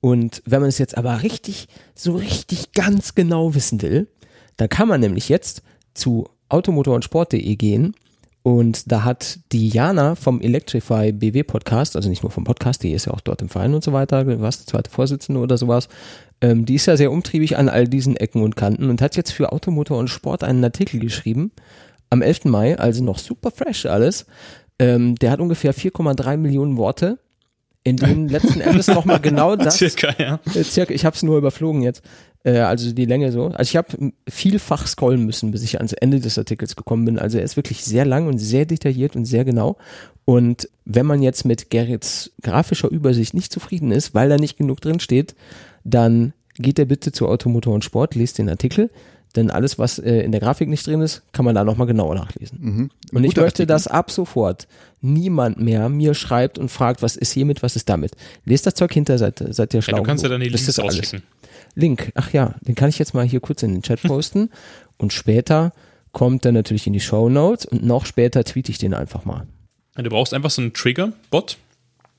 [0.00, 4.08] Und wenn man es jetzt aber richtig, so richtig ganz genau wissen will,
[4.56, 5.62] dann kann man nämlich jetzt
[5.94, 7.94] zu automotor und sport.de gehen
[8.42, 12.92] Und da hat die Jana vom Electrify BW Podcast, also nicht nur vom Podcast, die
[12.92, 15.88] ist ja auch dort im Verein und so weiter, was, zweite Vorsitzende oder sowas,
[16.40, 19.32] ähm, die ist ja sehr umtriebig an all diesen Ecken und Kanten und hat jetzt
[19.32, 21.50] für Automotor und Sport einen Artikel geschrieben,
[22.10, 22.44] am 11.
[22.44, 24.26] Mai, also noch super fresh alles.
[24.78, 27.18] Ähm, der hat ungefähr 4,3 Millionen Worte
[27.88, 29.78] in denen letzten Endes nochmal genau das.
[29.78, 30.40] Circa, ja.
[30.54, 32.02] Äh, circa, ich habe es nur überflogen jetzt.
[32.44, 33.46] Äh, also die Länge so.
[33.46, 37.18] Also ich habe vielfach scrollen müssen, bis ich ans Ende des Artikels gekommen bin.
[37.18, 39.76] Also er ist wirklich sehr lang und sehr detailliert und sehr genau.
[40.24, 44.80] Und wenn man jetzt mit Gerrits grafischer Übersicht nicht zufrieden ist, weil da nicht genug
[44.80, 45.34] drin steht,
[45.84, 48.90] dann geht er bitte zu Automotor und Sport, lest den Artikel.
[49.36, 52.14] Denn alles, was äh, in der Grafik nicht drin ist, kann man da nochmal genauer
[52.14, 52.58] nachlesen.
[52.60, 52.90] Mhm.
[53.12, 53.66] Und ich möchte, Artikel.
[53.66, 54.66] dass ab sofort
[55.00, 58.12] niemand mehr mir schreibt und fragt, was ist hiermit, was ist damit.
[58.44, 59.98] Lest das Zeug hinter, seid, seid ihr schlau.
[59.98, 61.14] Ja, du kannst ja dann die Links das alles.
[61.74, 64.50] Link, ach ja, den kann ich jetzt mal hier kurz in den Chat posten
[64.96, 65.72] und später
[66.12, 69.46] kommt er natürlich in die Show Notes und noch später tweete ich den einfach mal.
[69.94, 71.58] Du brauchst einfach so einen Trigger-Bot,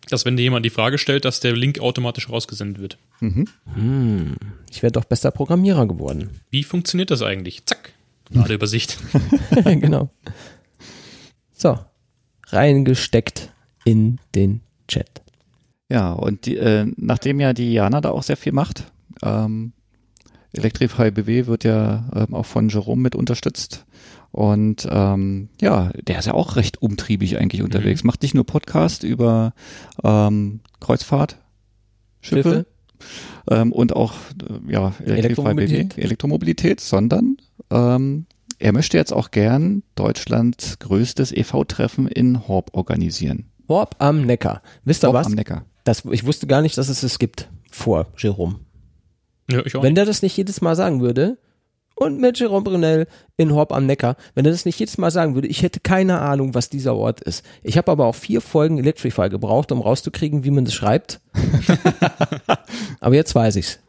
[0.09, 2.97] dass wenn dir jemand die Frage stellt, dass der Link automatisch rausgesendet wird.
[3.19, 3.47] Mhm.
[3.73, 4.35] Hm,
[4.71, 6.41] ich werde doch bester Programmierer geworden.
[6.49, 7.65] Wie funktioniert das eigentlich?
[7.65, 7.93] Zack,
[8.29, 8.97] Ladeübersicht.
[9.63, 10.09] genau.
[11.53, 11.77] So,
[12.47, 13.51] reingesteckt
[13.85, 15.21] in den Chat.
[15.89, 18.91] Ja, und die, äh, nachdem ja die Jana da auch sehr viel macht,
[19.23, 19.73] ähm,
[20.53, 23.85] Electrify BW wird ja ähm, auch von Jerome mit unterstützt.
[24.31, 28.03] Und ähm, ja, der ist ja auch recht umtriebig eigentlich unterwegs.
[28.03, 28.07] Mhm.
[28.07, 29.53] Macht nicht nur Podcast über
[30.03, 31.37] ähm, Kreuzfahrt,
[32.21, 32.65] Schiffe,
[33.49, 34.13] ähm, und auch
[34.47, 37.37] äh, ja, BW, Elektromobilität, sondern
[37.71, 38.25] ähm,
[38.59, 43.45] er möchte jetzt auch gern Deutschlands größtes EV-Treffen in Horb organisieren.
[43.67, 44.61] Horb am Neckar.
[44.83, 45.27] Wisst ihr Horb was?
[45.27, 45.65] am Neckar.
[45.85, 48.59] Das, ich wusste gar nicht, dass es es gibt vor Jerome.
[49.49, 49.83] Ja, ich auch.
[49.83, 51.37] Wenn der das nicht jedes Mal sagen würde,
[51.99, 55.35] und mit Jerome Brunel in Horb am Neckar, wenn er das nicht jedes Mal sagen
[55.35, 57.45] würde, ich hätte keine Ahnung, was dieser Ort ist.
[57.61, 61.19] Ich habe aber auch vier Folgen Electrify gebraucht, um rauszukriegen, wie man das schreibt.
[62.99, 63.79] aber jetzt weiß ich's.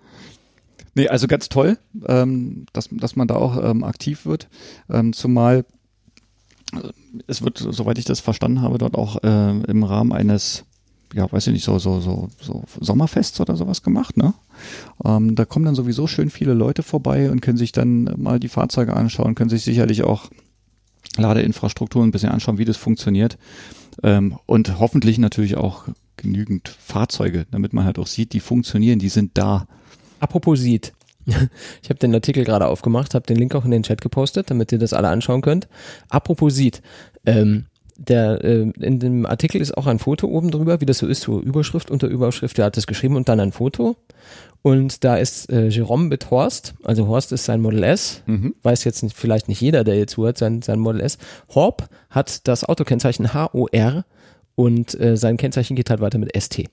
[0.95, 4.49] Nee, also ganz toll, ähm, dass, dass man da auch ähm, aktiv wird.
[4.91, 5.65] Ähm, zumal
[6.73, 6.89] äh,
[7.29, 10.65] es wird, soweit ich das verstanden habe, dort auch äh, im Rahmen eines
[11.15, 14.35] ja, weiß ich nicht, so, so, so, so Sommerfests oder sowas gemacht, ne?
[15.05, 18.49] Ähm, da kommen dann sowieso schön viele Leute vorbei und können sich dann mal die
[18.49, 20.31] Fahrzeuge anschauen, können sich sicherlich auch
[21.17, 23.39] Ladeinfrastruktur ein bisschen anschauen, wie das funktioniert.
[24.03, 25.85] Ähm, und hoffentlich natürlich auch
[26.17, 29.67] genügend Fahrzeuge, damit man halt auch sieht, die funktionieren, die sind da.
[30.21, 30.93] Apropos sieht.
[31.83, 34.73] Ich habe den Artikel gerade aufgemacht, habe den Link auch in den Chat gepostet, damit
[34.73, 35.69] ihr das alle anschauen könnt.
[36.09, 36.83] Apropos sieht.
[37.27, 37.67] Ähm,
[38.01, 41.21] der, äh, in dem Artikel ist auch ein Foto oben drüber, wie das so ist,
[41.21, 43.97] so Überschrift unter Überschrift, der hat das geschrieben und dann ein Foto.
[44.63, 48.55] Und da ist äh, Jerome mit Horst, also Horst ist sein Model S, mhm.
[48.63, 51.19] weiß jetzt nicht, vielleicht nicht jeder, der jetzt zuhört, sein, sein Model S.
[51.55, 54.05] Horb hat das Autokennzeichen HOR
[54.55, 56.65] und äh, sein Kennzeichen geht halt weiter mit ST.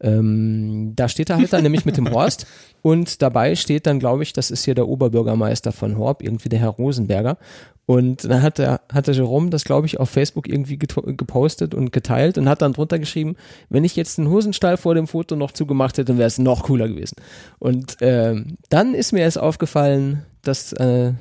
[0.00, 2.46] Ähm, da steht er halt dann nämlich mit dem Horst
[2.82, 6.60] und dabei steht dann, glaube ich, das ist hier der Oberbürgermeister von Horb, irgendwie der
[6.60, 7.38] Herr Rosenberger.
[7.86, 11.90] Und dann hat der, hat der Jerome das, glaube ich, auf Facebook irgendwie gepostet und
[11.90, 13.36] geteilt und hat dann drunter geschrieben,
[13.70, 16.86] wenn ich jetzt den Hosenstall vor dem Foto noch zugemacht hätte, wäre es noch cooler
[16.86, 17.16] gewesen.
[17.58, 21.14] Und äh, dann ist mir erst aufgefallen, dass äh,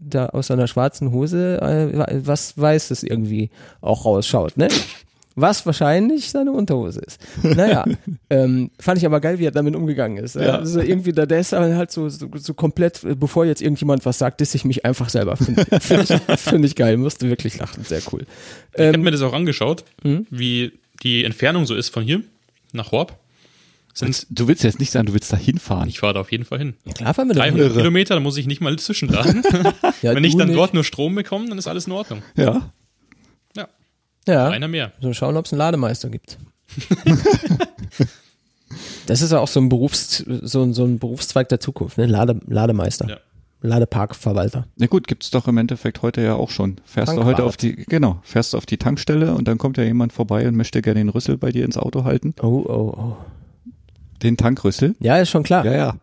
[0.00, 3.50] da aus seiner schwarzen Hose äh, was Weißes irgendwie
[3.80, 4.68] auch rausschaut, ne?
[5.34, 7.20] Was wahrscheinlich seine Unterhose ist.
[7.42, 7.84] Naja,
[8.30, 10.36] ähm, fand ich aber geil, wie er damit umgegangen ist.
[10.36, 10.58] Ja.
[10.58, 14.40] Also irgendwie, da, der ist halt so, so, so komplett, bevor jetzt irgendjemand was sagt,
[14.40, 15.36] dass ich mich einfach selber.
[15.36, 18.26] Finde find ich, find ich geil, musste wirklich lachen, sehr cool.
[18.74, 20.26] Ich ähm, habe mir das auch angeschaut, hm?
[20.30, 20.72] wie
[21.02, 22.22] die Entfernung so ist von hier
[22.72, 23.18] nach Horb.
[23.94, 25.86] Sind, du willst jetzt nicht sagen, du willst da hinfahren.
[25.86, 26.74] Ich fahre da auf jeden Fall hin.
[26.86, 27.76] Ja, klar fahren wir 300 irre.
[27.76, 29.42] Kilometer, da muss ich nicht mal zwischenladen.
[30.02, 30.56] ja, Wenn ich dann nicht.
[30.56, 32.22] dort nur Strom bekomme, dann ist alles in Ordnung.
[32.34, 32.72] Ja.
[34.26, 34.48] Ja.
[34.48, 34.92] Einer mehr.
[35.00, 36.38] So schauen, ob es einen Lademeister gibt.
[39.06, 42.06] das ist ja auch so ein Berufs, so, so ein Berufszweig der Zukunft, ne?
[42.06, 43.08] Lade, Lademeister.
[43.08, 43.18] Ja.
[43.62, 44.66] Ladeparkverwalter.
[44.76, 46.76] Na gut, gibt's doch im Endeffekt heute ja auch schon.
[46.84, 47.26] Fährst Tankwart.
[47.26, 50.12] du heute auf die, genau, fährst du auf die Tankstelle und dann kommt ja jemand
[50.12, 52.34] vorbei und möchte gerne den Rüssel bei dir ins Auto halten.
[52.42, 53.16] Oh, oh, oh.
[54.22, 54.94] Den Tankrüssel?
[55.00, 55.64] Ja, ist schon klar.
[55.64, 55.96] Ja, ja.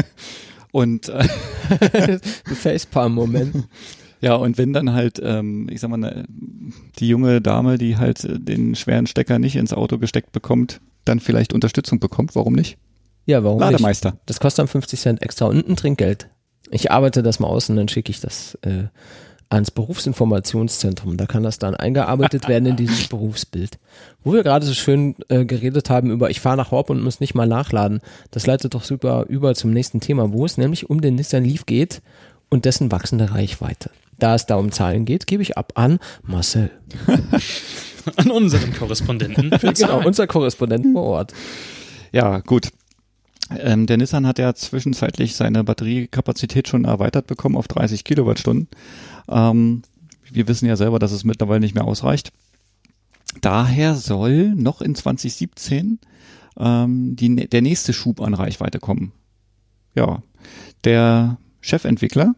[0.72, 1.26] und äh,
[2.54, 3.66] Facepalm-Moment.
[4.20, 6.24] Ja, und wenn dann halt, ähm, ich sag mal, ne,
[6.98, 11.20] die junge Dame, die halt äh, den schweren Stecker nicht ins Auto gesteckt bekommt, dann
[11.20, 12.76] vielleicht Unterstützung bekommt, warum nicht?
[13.26, 14.12] Ja, warum Lademeister.
[14.12, 14.22] nicht?
[14.26, 16.28] Das kostet dann 50 Cent extra und ein Trinkgeld.
[16.70, 18.84] Ich arbeite das mal aus und dann schicke ich das äh,
[19.48, 21.16] ans Berufsinformationszentrum.
[21.16, 23.78] Da kann das dann eingearbeitet werden in dieses Berufsbild.
[24.22, 27.20] Wo wir gerade so schön äh, geredet haben über, ich fahre nach Horb und muss
[27.20, 28.00] nicht mal nachladen.
[28.30, 31.66] Das leitet doch super über zum nächsten Thema, wo es nämlich um den Nissan Leaf
[31.66, 32.02] geht
[32.48, 33.90] und dessen wachsende Reichweite.
[34.20, 36.70] Da es da um Zahlen geht, gebe ich ab an Marcel.
[38.16, 39.50] an unseren Korrespondenten.
[39.50, 41.34] Genau, unser Korrespondent vor Ort.
[42.12, 42.70] Ja, gut.
[43.58, 48.68] Ähm, der Nissan hat ja zwischenzeitlich seine Batteriekapazität schon erweitert bekommen auf 30 Kilowattstunden.
[49.28, 49.82] Ähm,
[50.30, 52.32] wir wissen ja selber, dass es mittlerweile nicht mehr ausreicht.
[53.40, 55.98] Daher soll noch in 2017
[56.58, 59.12] ähm, die, der nächste Schub an Reichweite kommen.
[59.94, 60.22] Ja,
[60.84, 62.34] der Chefentwickler,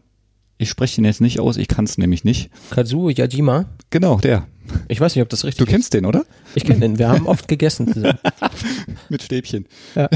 [0.57, 2.49] ich spreche ihn jetzt nicht aus, ich kann es nämlich nicht.
[2.69, 3.65] Kazuo Yajima.
[3.89, 4.47] Genau, der.
[4.87, 5.67] Ich weiß nicht, ob das richtig ist.
[5.67, 5.93] Du kennst ist.
[5.93, 6.25] den, oder?
[6.55, 6.97] Ich kenne den.
[6.99, 8.19] Wir haben oft gegessen zusammen.
[9.09, 9.67] Mit Stäbchen.
[9.95, 10.09] Ja,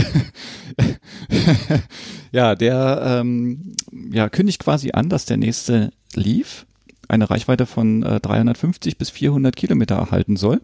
[2.32, 3.76] ja der ähm,
[4.12, 6.66] ja, kündigt quasi an, dass der nächste Leaf
[7.08, 10.62] eine Reichweite von äh, 350 bis 400 Kilometer erhalten soll.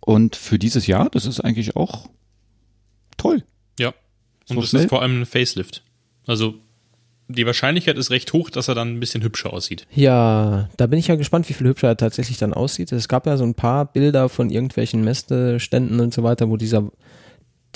[0.00, 2.08] Und für dieses Jahr, das ist eigentlich auch
[3.16, 3.44] toll.
[3.78, 3.88] Ja.
[4.48, 4.82] Und so das schnell.
[4.82, 5.84] ist vor allem ein Facelift.
[6.26, 6.54] Also
[7.30, 9.86] die Wahrscheinlichkeit ist recht hoch, dass er dann ein bisschen hübscher aussieht.
[9.94, 12.92] Ja, da bin ich ja gespannt, wie viel hübscher er tatsächlich dann aussieht.
[12.92, 16.90] Es gab ja so ein paar Bilder von irgendwelchen Messeständen und so weiter, wo dieser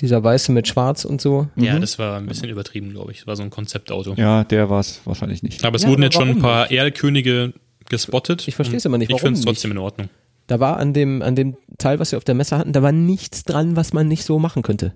[0.00, 1.48] dieser weiße mit schwarz und so.
[1.56, 1.80] Ja, mhm.
[1.80, 3.18] das war ein bisschen übertrieben, glaube ich.
[3.18, 4.14] Das war so ein Konzeptauto.
[4.14, 5.64] Ja, der war es wahrscheinlich nicht.
[5.64, 7.52] Aber es ja, wurden jetzt schon ein paar Erlkönige
[7.88, 8.48] gespottet.
[8.48, 9.10] Ich verstehe es immer nicht.
[9.10, 10.08] Warum ich finde es trotzdem in Ordnung.
[10.46, 12.92] Da war an dem, an dem Teil, was wir auf der Messe hatten, da war
[12.92, 14.94] nichts dran, was man nicht so machen könnte.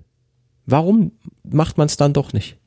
[0.65, 2.57] Warum macht man es dann doch nicht?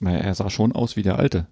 [0.00, 1.46] Naja, er sah schon aus wie der alte.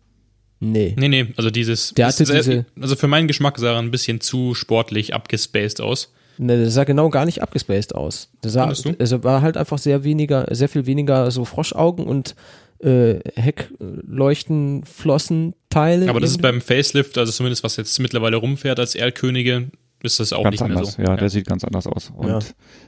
[0.60, 0.94] Nee.
[0.96, 1.92] Nee, nee, also dieses.
[1.94, 5.80] Der hatte sehr, diese, also für meinen Geschmack sah er ein bisschen zu sportlich abgespaced
[5.80, 6.12] aus.
[6.38, 8.30] Ne, der sah genau gar nicht abgespaced aus.
[8.44, 12.36] Der sah, also war halt einfach sehr weniger, sehr viel weniger so Froschaugen und
[12.78, 16.08] äh, Heckleuchten, Flossenteile.
[16.08, 19.70] Aber das ist beim Facelift, also zumindest was jetzt mittlerweile rumfährt als Erlkönige,
[20.02, 20.98] ist das auch ganz nicht anders.
[20.98, 21.12] mehr so.
[21.12, 22.12] Ja, der sieht ganz anders aus.
[22.16, 22.28] Und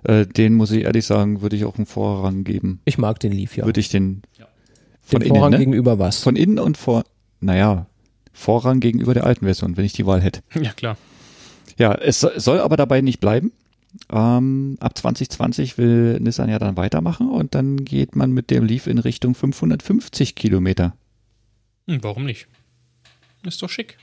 [0.09, 0.21] ja.
[0.21, 2.81] äh, den muss ich ehrlich sagen, würde ich auch einen Vorrang geben.
[2.85, 3.67] Ich mag den Leaf, ja.
[3.67, 4.47] Würde ich den ja.
[5.05, 5.59] Von den innen, Vorrang ne?
[5.59, 6.23] gegenüber was?
[6.23, 7.05] Von innen und vor,
[7.41, 7.87] naja,
[8.33, 10.41] Vorrang gegenüber der alten Version, wenn ich die Wahl hätte.
[10.61, 10.97] Ja, klar.
[11.79, 13.53] Ja, es soll aber dabei nicht bleiben.
[14.13, 18.87] Ähm, ab 2020 will Nissan ja dann weitermachen und dann geht man mit dem Leaf
[18.87, 20.95] in Richtung 550 Kilometer.
[21.87, 22.49] Hm, warum nicht?
[23.45, 23.99] Ist doch schick.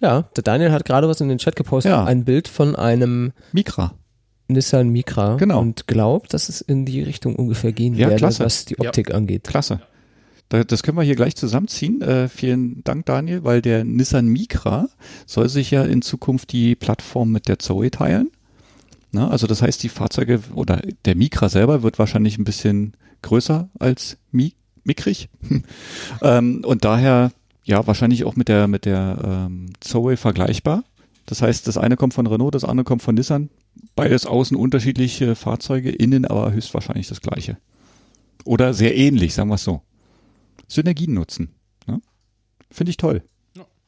[0.00, 2.04] Ja, der Daniel hat gerade was in den Chat gepostet, ja.
[2.04, 3.94] ein Bild von einem Micra.
[4.48, 5.60] Nissan Micra genau.
[5.60, 8.44] und glaubt, dass es in die Richtung ungefähr gehen ja, werde, klasse.
[8.44, 9.16] was die Optik ja.
[9.16, 9.44] angeht.
[9.44, 9.80] Klasse.
[10.48, 12.00] Das können wir hier gleich zusammenziehen.
[12.02, 14.88] Äh, vielen Dank, Daniel, weil der Nissan Micra
[15.26, 18.30] soll sich ja in Zukunft die Plattform mit der Zoe teilen.
[19.10, 22.92] Na, also das heißt, die Fahrzeuge oder der Micra selber wird wahrscheinlich ein bisschen
[23.22, 25.28] größer als Mi Micrig.
[26.22, 27.32] ähm, und daher
[27.64, 30.84] ja wahrscheinlich auch mit der mit der ähm, Zoe vergleichbar.
[31.26, 33.50] Das heißt, das eine kommt von Renault, das andere kommt von Nissan.
[33.96, 37.56] Beides außen unterschiedliche Fahrzeuge, innen aber höchstwahrscheinlich das gleiche.
[38.44, 39.82] Oder sehr ähnlich, sagen wir es so.
[40.68, 41.50] Synergien nutzen.
[41.86, 42.00] Ne?
[42.70, 43.22] Finde ich toll.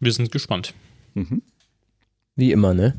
[0.01, 0.75] Wir sind gespannt.
[1.15, 1.43] Mhm.
[2.37, 2.95] Wie immer, ne?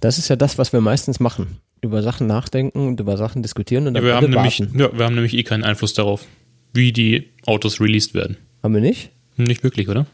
[0.00, 1.58] Das ist ja das, was wir meistens machen.
[1.82, 5.04] Über Sachen nachdenken und über Sachen diskutieren und dann ja, wir haben nämlich, ja, wir
[5.04, 6.26] haben nämlich eh keinen Einfluss darauf,
[6.72, 8.36] wie die Autos released werden.
[8.62, 9.10] Haben wir nicht?
[9.36, 10.06] Nicht wirklich, oder?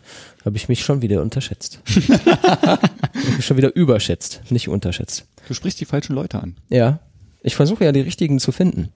[0.45, 1.81] Habe ich mich schon wieder unterschätzt.
[1.87, 2.09] ich
[3.37, 5.27] mich schon wieder überschätzt, nicht unterschätzt.
[5.49, 6.57] Du sprichst die falschen Leute an.
[6.69, 7.01] Ja.
[7.47, 8.89] Ich versuche ja die richtigen zu finden.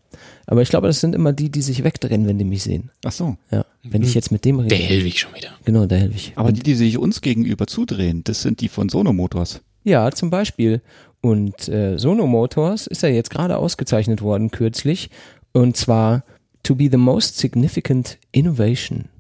[0.46, 2.90] Aber ich glaube, das sind immer die, die sich wegdrehen, wenn die mich sehen.
[3.04, 3.36] Ach so.
[3.50, 3.66] Ja.
[3.82, 4.74] Wenn ich jetzt mit dem rede.
[4.74, 5.50] Der Helwig schon wieder.
[5.66, 6.32] Genau, der Helwig.
[6.34, 9.60] Aber die, die sich uns gegenüber zudrehen, das sind die von Sono Motors.
[9.84, 10.80] Ja, zum Beispiel.
[11.20, 15.10] Und äh, Sono Motors ist ja jetzt gerade ausgezeichnet worden kürzlich.
[15.52, 16.24] Und zwar
[16.62, 19.10] to be the most significant innovation.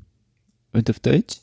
[0.72, 1.36] Und auf Deutsch?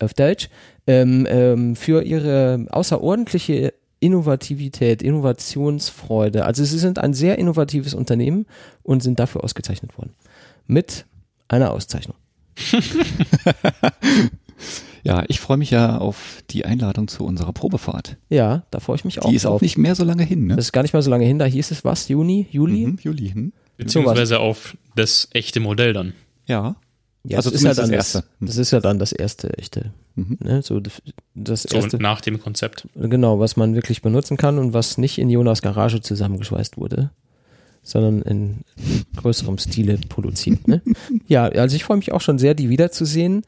[0.00, 0.50] Auf Deutsch.
[0.86, 6.44] Ähm, ähm, für ihre außerordentliche Innovativität, Innovationsfreude.
[6.44, 8.46] Also sie sind ein sehr innovatives Unternehmen
[8.82, 10.14] und sind dafür ausgezeichnet worden.
[10.66, 11.06] Mit
[11.48, 12.16] einer Auszeichnung.
[15.02, 18.16] ja, ich freue mich ja auf die Einladung zu unserer Probefahrt.
[18.28, 19.28] Ja, da freue ich mich auch.
[19.28, 19.56] Die ist drauf.
[19.56, 20.56] auch nicht mehr so lange hin, ne?
[20.56, 21.38] Das ist gar nicht mehr so lange hin.
[21.38, 22.08] Da hieß es was?
[22.08, 22.46] Juni?
[22.50, 22.86] Juli?
[22.86, 23.30] Mhm, Juli.
[23.30, 23.52] Hm.
[23.76, 26.14] Beziehungsweise auf das echte Modell dann.
[26.46, 26.76] Ja.
[27.24, 28.24] Ja, also das ist ja dann das, erste.
[28.40, 29.92] Das, ist ja dann das erste echte.
[30.20, 30.38] Mhm.
[30.42, 30.62] Ne?
[30.62, 30.80] So
[31.34, 31.98] das so erste.
[31.98, 32.86] nach dem Konzept.
[32.94, 37.10] Genau, was man wirklich benutzen kann und was nicht in Jonas Garage zusammengeschweißt wurde,
[37.82, 38.58] sondern in
[39.16, 40.68] größerem Stile produziert.
[40.68, 40.82] Ne?
[41.26, 43.42] ja, also ich freue mich auch schon sehr, die wiederzusehen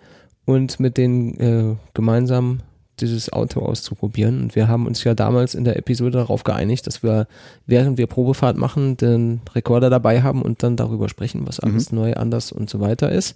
[0.45, 2.61] und mit denen äh, gemeinsam
[3.01, 4.43] dieses Auto auszuprobieren.
[4.43, 7.26] Und wir haben uns ja damals in der Episode darauf geeinigt, dass wir,
[7.66, 11.99] während wir Probefahrt machen, den Rekorder dabei haben und dann darüber sprechen, was alles mhm.
[11.99, 13.34] neu, anders und so weiter ist.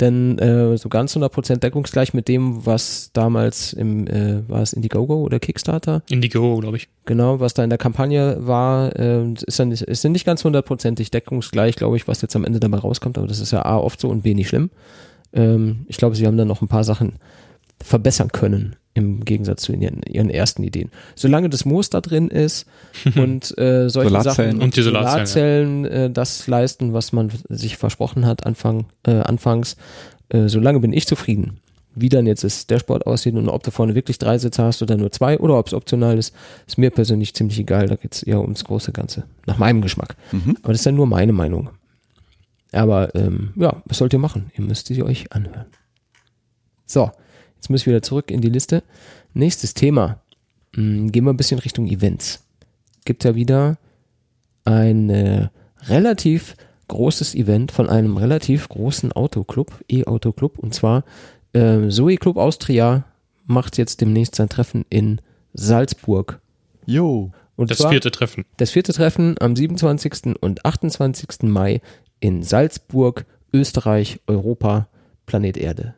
[0.00, 5.22] Denn äh, so ganz 100% deckungsgleich mit dem, was damals im, äh, war es Indiegogo
[5.22, 6.02] oder Kickstarter?
[6.08, 6.88] Indiegogo, glaube ich.
[7.04, 11.12] Genau, was da in der Kampagne war, äh, ist dann nicht, ist nicht ganz hundertprozentig
[11.12, 14.00] deckungsgleich, glaube ich, was jetzt am Ende dabei rauskommt, aber das ist ja A oft
[14.00, 14.70] so und B nicht schlimm.
[15.32, 17.12] Ähm, ich glaube, sie haben dann noch ein paar Sachen
[17.80, 20.90] verbessern können Im Gegensatz zu ihren, ihren ersten Ideen.
[21.16, 22.66] Solange das Moos da drin ist
[23.16, 24.52] und äh, solche Solarzellen.
[24.52, 29.76] Sachen Und die Solarzellen, äh, das leisten, was man sich versprochen hat Anfang, äh, anfangs,
[30.28, 31.58] äh, solange bin ich zufrieden.
[31.96, 34.82] Wie dann jetzt ist der Sport aussieht und ob du vorne wirklich drei Sitze hast
[34.82, 36.34] oder nur zwei oder ob es optional ist,
[36.66, 37.86] ist mir persönlich ziemlich egal.
[37.86, 39.24] Da geht es eher ums große Ganze.
[39.46, 40.16] Nach meinem Geschmack.
[40.32, 40.56] Mhm.
[40.62, 41.70] Aber das ist dann nur meine Meinung.
[42.72, 44.50] Aber ähm, ja, was sollt ihr machen?
[44.58, 45.66] Ihr müsst sie euch anhören.
[46.86, 47.10] So,
[47.64, 48.82] jetzt muss ich wieder zurück in die Liste.
[49.32, 50.20] Nächstes Thema.
[50.74, 52.44] Hm, gehen wir ein bisschen Richtung Events.
[53.06, 53.78] Gibt ja wieder
[54.64, 55.48] ein äh,
[55.88, 56.56] relativ
[56.88, 61.04] großes Event von einem relativ großen Autoclub, E-Autoclub, und zwar
[61.54, 63.04] äh, Zoe Club Austria
[63.46, 65.22] macht jetzt demnächst sein Treffen in
[65.54, 66.40] Salzburg.
[66.84, 67.30] Jo.
[67.56, 68.44] Und Das zwar vierte Treffen.
[68.58, 70.36] das vierte Treffen am 27.
[70.40, 71.44] und 28.
[71.44, 71.80] Mai
[72.20, 74.88] in Salzburg, Österreich, Europa,
[75.24, 75.94] Planet Erde.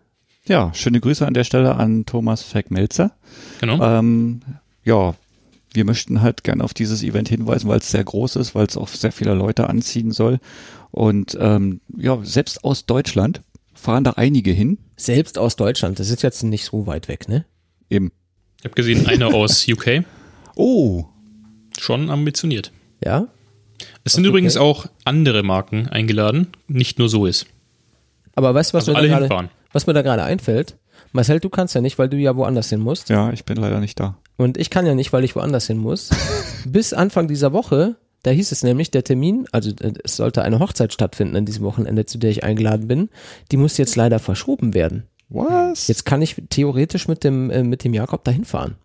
[0.49, 3.11] Ja, schöne Grüße an der Stelle an Thomas Feck-Melzer.
[3.61, 3.82] Genau.
[3.99, 4.40] Ähm,
[4.84, 5.14] ja,
[5.72, 8.76] wir möchten halt gerne auf dieses Event hinweisen, weil es sehr groß ist, weil es
[8.76, 10.38] auch sehr viele Leute anziehen soll.
[10.92, 13.40] Und ähm, ja, selbst aus Deutschland
[13.74, 14.78] fahren da einige hin.
[14.97, 17.44] Selbst aus Deutschland, das ist jetzt nicht so weit weg, ne?
[17.90, 18.12] Eben.
[18.59, 20.05] Ich habe gesehen, einer aus UK.
[20.55, 21.05] Oh,
[21.78, 22.72] Schon ambitioniert.
[23.05, 23.26] Ja?
[24.03, 24.30] Es sind Okay.
[24.30, 27.47] übrigens auch andere Marken eingeladen, nicht nur so ist.
[28.34, 29.51] Aber weißt du, was, Also mir alle hinfahren.
[29.77, 30.79] Was mir da gerade einfällt?
[31.12, 33.11] Marcel, du kannst ja nicht, weil du ja woanders hin musst.
[33.11, 34.16] ja, ich bin leider nicht da.
[34.39, 36.09] Und ich kann ja nicht, weil ich woanders hin muss.
[36.66, 40.61] Bis Anfang dieser Woche, da hieß es nämlich, der Termin, also äh, es sollte eine
[40.61, 43.11] Hochzeit stattfinden an diesem Wochenende, zu der ich eingeladen bin,
[43.53, 45.05] die muss jetzt leider verschoben werden.
[45.29, 45.89] Was?
[45.89, 48.77] Jetzt kann ich theoretisch mit dem, äh, mit dem Jakob dahin fahren.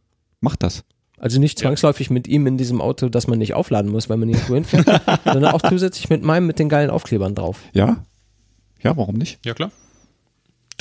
[0.42, 0.84] Mach das.
[1.18, 4.28] Also nicht zwangsläufig mit ihm in diesem Auto, das man nicht aufladen muss, weil man
[4.28, 4.88] irgendwo hinfährt,
[5.24, 7.60] sondern auch zusätzlich mit meinem mit den geilen Aufklebern drauf.
[7.72, 8.04] Ja?
[8.82, 9.40] Ja, warum nicht?
[9.46, 9.72] Ja, klar.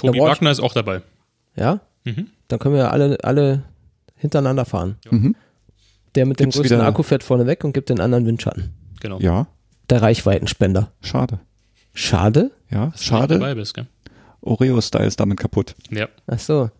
[0.09, 1.03] Tobi ich- Wagner ist auch dabei.
[1.57, 1.81] Ja?
[2.05, 2.29] Mhm.
[2.49, 3.63] Dann können wir alle, alle
[4.17, 4.97] hintereinander fahren.
[5.11, 5.35] Mhm.
[6.15, 8.75] Der mit dem Gibt's größten wieder- Akku fährt vorne weg und gibt den anderen Windschatten.
[9.01, 9.19] Genau.
[9.21, 9.47] Ja,
[9.89, 10.93] Der Reichweitenspender.
[11.01, 11.41] schade.
[11.95, 12.51] Schade?
[12.71, 13.35] Ja, Dass du nicht schade.
[13.35, 13.87] Dabei bist, gell?
[14.43, 15.75] Oreo-Style ist damit kaputt.
[15.91, 16.09] Ja.
[16.27, 16.71] Ach so.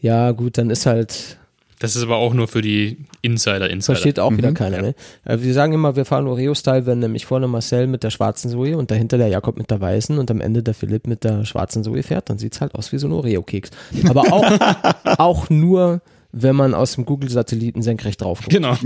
[0.00, 1.38] Ja, gut, dann ist halt,
[1.82, 3.96] Das ist aber auch nur für die Insider, Insider.
[3.96, 4.54] versteht auch wieder Mhm.
[4.54, 4.94] keiner, ne?
[5.24, 8.76] Äh, Wir sagen immer, wir fahren Oreo-Style, wenn nämlich vorne Marcel mit der schwarzen Zoe
[8.76, 11.82] und dahinter der Jakob mit der weißen und am Ende der Philipp mit der schwarzen
[11.82, 13.70] Zoe fährt, dann sieht's halt aus wie so ein Oreo-Keks.
[14.08, 14.44] Aber auch,
[15.18, 18.52] auch nur, wenn man aus dem Google-Satelliten senkrecht drauf guckt.
[18.52, 18.76] Genau.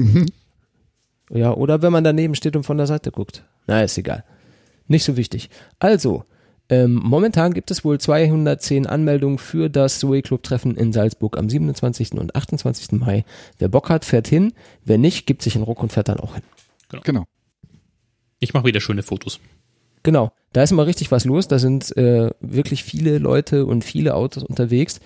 [1.30, 3.42] Ja, oder wenn man daneben steht und von der Seite guckt.
[3.66, 4.24] Na, ist egal.
[4.88, 5.51] Nicht so wichtig.
[5.80, 6.24] Also,
[6.69, 11.49] ähm, momentan gibt es wohl 210 Anmeldungen für das Zoe Club Treffen in Salzburg am
[11.49, 12.12] 27.
[12.12, 12.93] und 28.
[12.93, 13.25] Mai.
[13.59, 14.53] Wer Bock hat, fährt hin.
[14.85, 16.43] Wer nicht, gibt sich in Ruck und fährt dann auch hin.
[17.05, 17.25] Genau.
[18.41, 19.41] Ich mache wieder schöne Fotos.
[20.03, 21.49] Genau, da ist immer richtig was los.
[21.49, 25.01] Da sind äh, wirklich viele Leute und viele Autos unterwegs.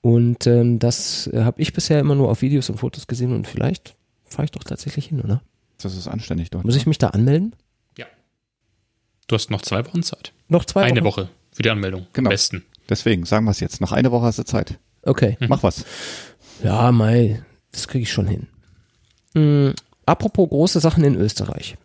[0.00, 3.46] Und ähm, das äh, habe ich bisher immer nur auf Videos und Fotos gesehen und
[3.46, 3.94] vielleicht
[4.24, 5.42] fahre ich doch tatsächlich hin, oder?
[5.80, 6.64] Das ist anständig dort.
[6.64, 7.54] Muss ich mich da anmelden?
[9.32, 10.34] Du hast noch zwei Wochen Zeit.
[10.48, 11.22] Noch zwei Eine Wochen?
[11.22, 12.06] Woche für die Anmeldung.
[12.12, 12.28] Genau.
[12.28, 12.66] Am besten.
[12.90, 13.80] Deswegen, sagen wir es jetzt.
[13.80, 14.78] Noch eine Woche hast du Zeit.
[15.04, 15.38] Okay.
[15.48, 15.86] Mach was.
[16.62, 18.48] Ja, Mai, das kriege ich schon hin.
[19.32, 19.70] Mm,
[20.04, 21.78] apropos große Sachen in Österreich.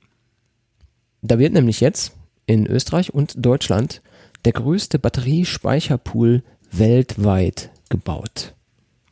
[1.22, 2.12] Da wird nämlich jetzt
[2.48, 4.02] in Österreich und Deutschland
[4.44, 6.44] der größte Batteriespeicherpool
[6.74, 8.56] weltweit gebaut.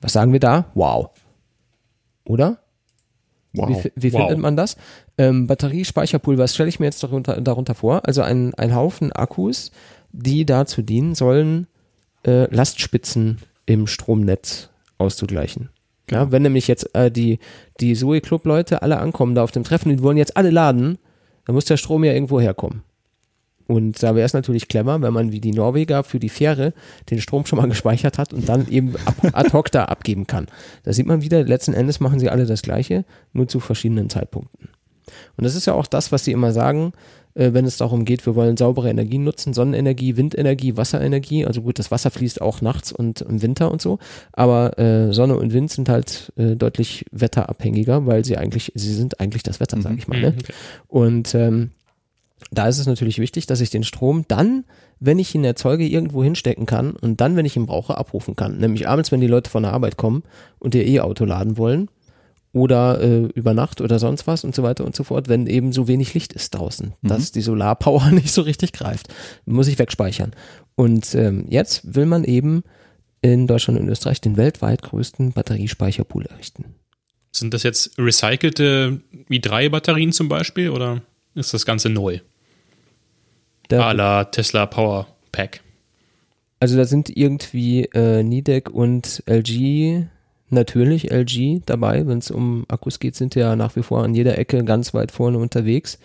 [0.01, 0.69] Was sagen wir da?
[0.73, 1.11] Wow.
[2.25, 2.59] Oder?
[3.53, 3.69] Wow.
[3.85, 4.23] Wie, wie Wow.
[4.23, 4.75] findet man das?
[5.17, 8.05] Ähm, Batteriespeicherpool, was stelle ich mir jetzt darunter, darunter vor?
[8.05, 9.71] Also ein, ein Haufen Akkus,
[10.11, 11.67] die dazu dienen sollen,
[12.25, 15.69] äh, Lastspitzen im Stromnetz auszugleichen.
[16.11, 17.39] Ja, wenn nämlich jetzt äh, die,
[17.79, 20.97] die Zoe Club Leute alle ankommen da auf dem Treffen, die wollen jetzt alle laden,
[21.45, 22.83] dann muss der Strom ja irgendwo herkommen.
[23.67, 26.73] Und da wäre es natürlich clever, wenn man wie die Norweger für die Fähre
[27.09, 30.47] den Strom schon mal gespeichert hat und dann eben ab, ad hoc da abgeben kann.
[30.83, 34.69] Da sieht man wieder, letzten Endes machen sie alle das Gleiche, nur zu verschiedenen Zeitpunkten.
[35.37, 36.93] Und das ist ja auch das, was sie immer sagen,
[37.35, 41.45] äh, wenn es darum geht, wir wollen saubere Energien nutzen, Sonnenenergie, Windenergie, Wasserenergie.
[41.45, 43.99] Also gut, das Wasser fließt auch nachts und im Winter und so,
[44.31, 49.19] aber äh, Sonne und Wind sind halt äh, deutlich wetterabhängiger, weil sie eigentlich, sie sind
[49.19, 50.19] eigentlich das Wetter, sage ich mal.
[50.19, 50.31] Ne?
[50.31, 50.53] Mhm, okay.
[50.87, 51.71] Und ähm,
[52.51, 54.65] da ist es natürlich wichtig, dass ich den Strom dann,
[54.99, 58.57] wenn ich ihn erzeuge, irgendwo hinstecken kann und dann, wenn ich ihn brauche, abrufen kann.
[58.57, 60.23] Nämlich abends, wenn die Leute von der Arbeit kommen
[60.59, 61.89] und ihr E-Auto laden wollen
[62.55, 65.73] oder äh, über Nacht oder sonst was und so weiter und so fort, wenn eben
[65.73, 69.13] so wenig Licht ist draußen, dass die Solarpower nicht so richtig greift.
[69.45, 70.31] Muss ich wegspeichern.
[70.75, 72.63] Und ähm, jetzt will man eben
[73.21, 76.75] in Deutschland und Österreich den weltweit größten Batteriespeicherpool errichten.
[77.33, 81.01] Sind das jetzt recycelte i3-Batterien zum Beispiel oder
[81.33, 82.19] ist das Ganze neu?
[83.69, 85.59] Der, A la Tesla Power Pack.
[86.61, 90.07] Also da sind irgendwie äh, Nidec und LG
[90.55, 92.07] natürlich LG dabei.
[92.07, 95.11] Wenn es um Akkus geht, sind ja nach wie vor an jeder Ecke ganz weit
[95.11, 95.99] vorne unterwegs.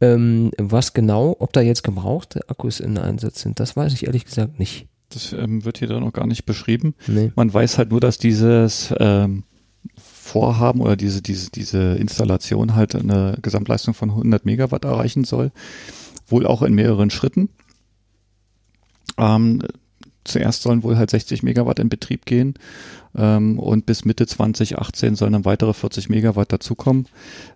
[0.00, 4.24] Ähm, was genau, ob da jetzt gebrauchte Akkus in Einsatz sind, das weiß ich ehrlich
[4.24, 4.86] gesagt nicht.
[5.10, 6.94] Das ähm, wird hier dann noch gar nicht beschrieben.
[7.06, 7.32] Nee.
[7.34, 9.44] Man weiß halt nur, dass dieses ähm,
[9.96, 15.50] Vorhaben oder diese, diese, diese Installation halt eine Gesamtleistung von 100 Megawatt erreichen soll.
[16.26, 17.48] Wohl auch in mehreren Schritten.
[19.16, 19.62] Ähm,
[20.28, 22.54] zuerst sollen wohl halt 60 Megawatt in Betrieb gehen
[23.16, 27.06] ähm, und bis Mitte 2018 sollen dann weitere 40 Megawatt dazukommen.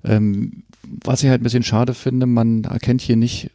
[0.05, 0.65] Ähm,
[1.05, 3.51] was ich halt ein bisschen schade finde, man erkennt hier nicht,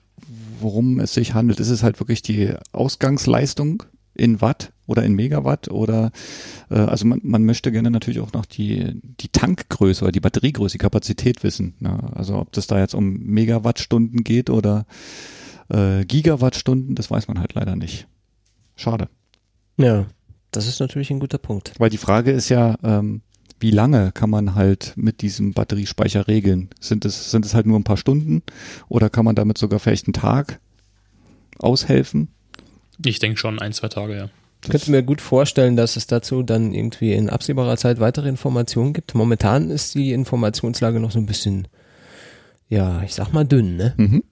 [0.60, 1.60] worum es sich handelt.
[1.60, 6.12] Ist es halt wirklich die Ausgangsleistung in Watt oder in Megawatt oder
[6.70, 10.74] äh, also man, man möchte gerne natürlich auch noch die, die Tankgröße oder die Batteriegröße,
[10.74, 11.76] die Kapazität wissen.
[11.80, 12.00] Ne?
[12.16, 14.86] Also ob das da jetzt um Megawattstunden geht oder
[15.70, 18.08] äh, Gigawattstunden, das weiß man halt leider nicht.
[18.78, 19.10] Schade.
[19.76, 20.06] Ja,
[20.52, 21.74] das ist natürlich ein guter Punkt.
[21.78, 23.22] Weil die Frage ist ja, ähm,
[23.60, 26.70] wie lange kann man halt mit diesem Batteriespeicher regeln?
[26.80, 28.44] Sind es, sind es halt nur ein paar Stunden
[28.88, 30.62] oder kann man damit sogar vielleicht einen Tag
[31.60, 32.30] aushelfen?
[33.04, 34.30] Ich denke schon ein, zwei Tage, ja.
[34.64, 38.94] Ich könnte mir gut vorstellen, dass es dazu dann irgendwie in absehbarer Zeit weitere Informationen
[38.94, 39.14] gibt.
[39.14, 41.68] Momentan ist die Informationslage noch so ein bisschen,
[42.68, 43.94] ja, ich sag mal dünn, ne?
[43.98, 44.24] Mhm.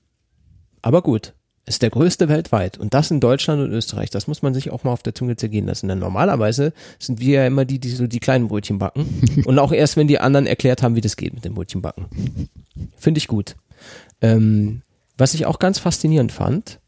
[0.82, 1.35] Aber gut,
[1.66, 4.12] ist der größte weltweit und das in Deutschland und Österreich.
[4.12, 5.88] Das muss man sich auch mal auf der Zunge zergehen lassen.
[5.88, 9.72] Denn normalerweise sind wir ja immer die, die so die kleinen Brötchen backen und auch
[9.72, 12.06] erst, wenn die anderen erklärt haben, wie das geht mit dem Brötchen backen.
[12.98, 13.56] Finde ich gut.
[14.22, 14.82] Ähm,
[15.18, 16.80] was ich auch ganz faszinierend fand,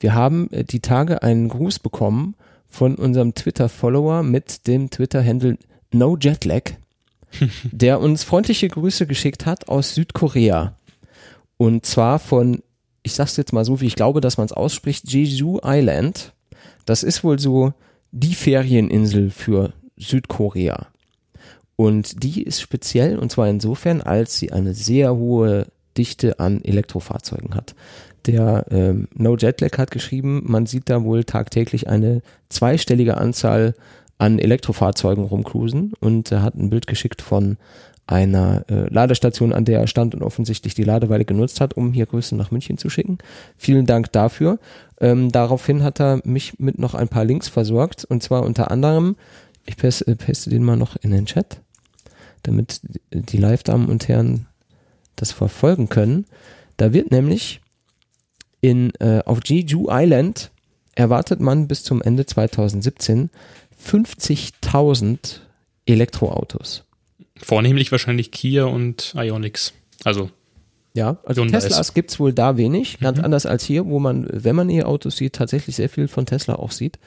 [0.00, 2.34] wir haben äh, die Tage einen Gruß bekommen
[2.68, 5.58] von unserem Twitter-Follower mit dem Twitter-Handle
[5.92, 6.76] NoJetlag,
[7.64, 10.74] der uns freundliche Grüße geschickt hat aus Südkorea.
[11.58, 12.62] Und zwar von
[13.02, 16.32] ich sag's jetzt mal so, wie ich glaube, dass man es ausspricht, Jeju Island.
[16.86, 17.72] Das ist wohl so
[18.10, 20.86] die Ferieninsel für Südkorea.
[21.76, 27.54] Und die ist speziell, und zwar insofern, als sie eine sehr hohe Dichte an Elektrofahrzeugen
[27.54, 27.74] hat.
[28.26, 33.74] Der ähm, No Jetlag hat geschrieben, man sieht da wohl tagtäglich eine zweistellige Anzahl
[34.18, 37.56] an Elektrofahrzeugen rumcruisen und er hat ein Bild geschickt von
[38.06, 42.06] einer äh, Ladestation, an der er stand und offensichtlich die Ladeweile genutzt hat, um hier
[42.06, 43.18] Grüße nach München zu schicken.
[43.56, 44.58] Vielen Dank dafür.
[45.00, 49.16] Ähm, daraufhin hat er mich mit noch ein paar Links versorgt und zwar unter anderem,
[49.64, 51.60] ich paste, äh, paste den mal noch in den Chat,
[52.42, 52.80] damit
[53.12, 54.46] die Live-Damen und Herren
[55.16, 56.26] das verfolgen können.
[56.76, 57.60] Da wird nämlich
[58.60, 60.50] in, äh, auf Jeju Island
[60.94, 63.30] erwartet man bis zum Ende 2017
[63.84, 65.40] 50.000
[65.86, 66.84] Elektroautos.
[67.42, 69.72] Vornehmlich wahrscheinlich Kia und Ionix.
[70.04, 70.30] Also.
[70.94, 73.24] Ja, also Teslas gibt es wohl da wenig, ganz mhm.
[73.24, 76.70] anders als hier, wo man, wenn man E-Autos sieht, tatsächlich sehr viel von Tesla auch
[76.70, 76.98] sieht.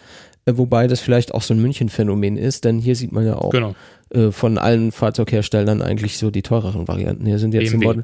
[0.45, 3.51] Äh, wobei das vielleicht auch so ein München-Phänomen ist, denn hier sieht man ja auch
[3.51, 3.75] genau.
[4.09, 7.25] äh, von allen Fahrzeugherstellern eigentlich so die teureren Varianten.
[7.25, 7.85] Hier sind jetzt BMW.
[7.85, 8.03] Model,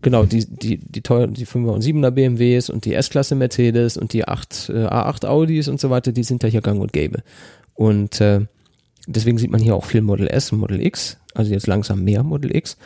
[0.00, 4.14] genau, die, die, die teuren, die 5er und 7er BMWs und die S-Klasse Mercedes und
[4.14, 7.22] die 8, äh, A8 Audis und so weiter, die sind ja hier gang und gäbe.
[7.74, 8.40] Und äh,
[9.06, 12.22] deswegen sieht man hier auch viel Model S und Model X also jetzt langsam mehr
[12.22, 12.76] Model X.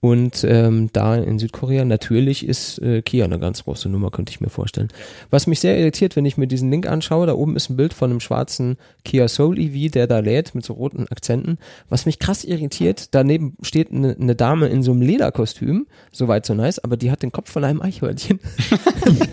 [0.00, 4.40] Und ähm, da in Südkorea natürlich ist äh, Kia eine ganz große Nummer, könnte ich
[4.42, 4.88] mir vorstellen.
[5.30, 7.94] Was mich sehr irritiert, wenn ich mir diesen Link anschaue, da oben ist ein Bild
[7.94, 11.56] von einem schwarzen Kia Soul EV, der da lädt mit so roten Akzenten.
[11.88, 16.52] Was mich krass irritiert, daneben steht eine, eine Dame in so einem Lederkostüm, soweit so
[16.52, 18.40] nice, aber die hat den Kopf von einem Eichhörnchen.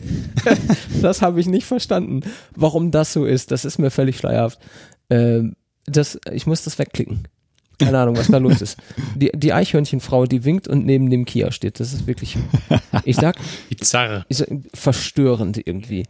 [1.01, 2.21] das habe ich nicht verstanden,
[2.55, 3.51] warum das so ist.
[3.51, 4.59] Das ist mir völlig schleierhaft.
[5.09, 5.57] Ähm,
[5.91, 7.27] das, ich muss das wegklicken.
[7.79, 8.77] Keine Ahnung, was da los ist.
[9.15, 11.79] Die, die Eichhörnchenfrau, die winkt und neben dem Kia steht.
[11.79, 12.37] Das ist wirklich,
[13.05, 13.37] ich sag,
[13.69, 14.23] bizarr.
[14.29, 16.05] Ist verstörend irgendwie.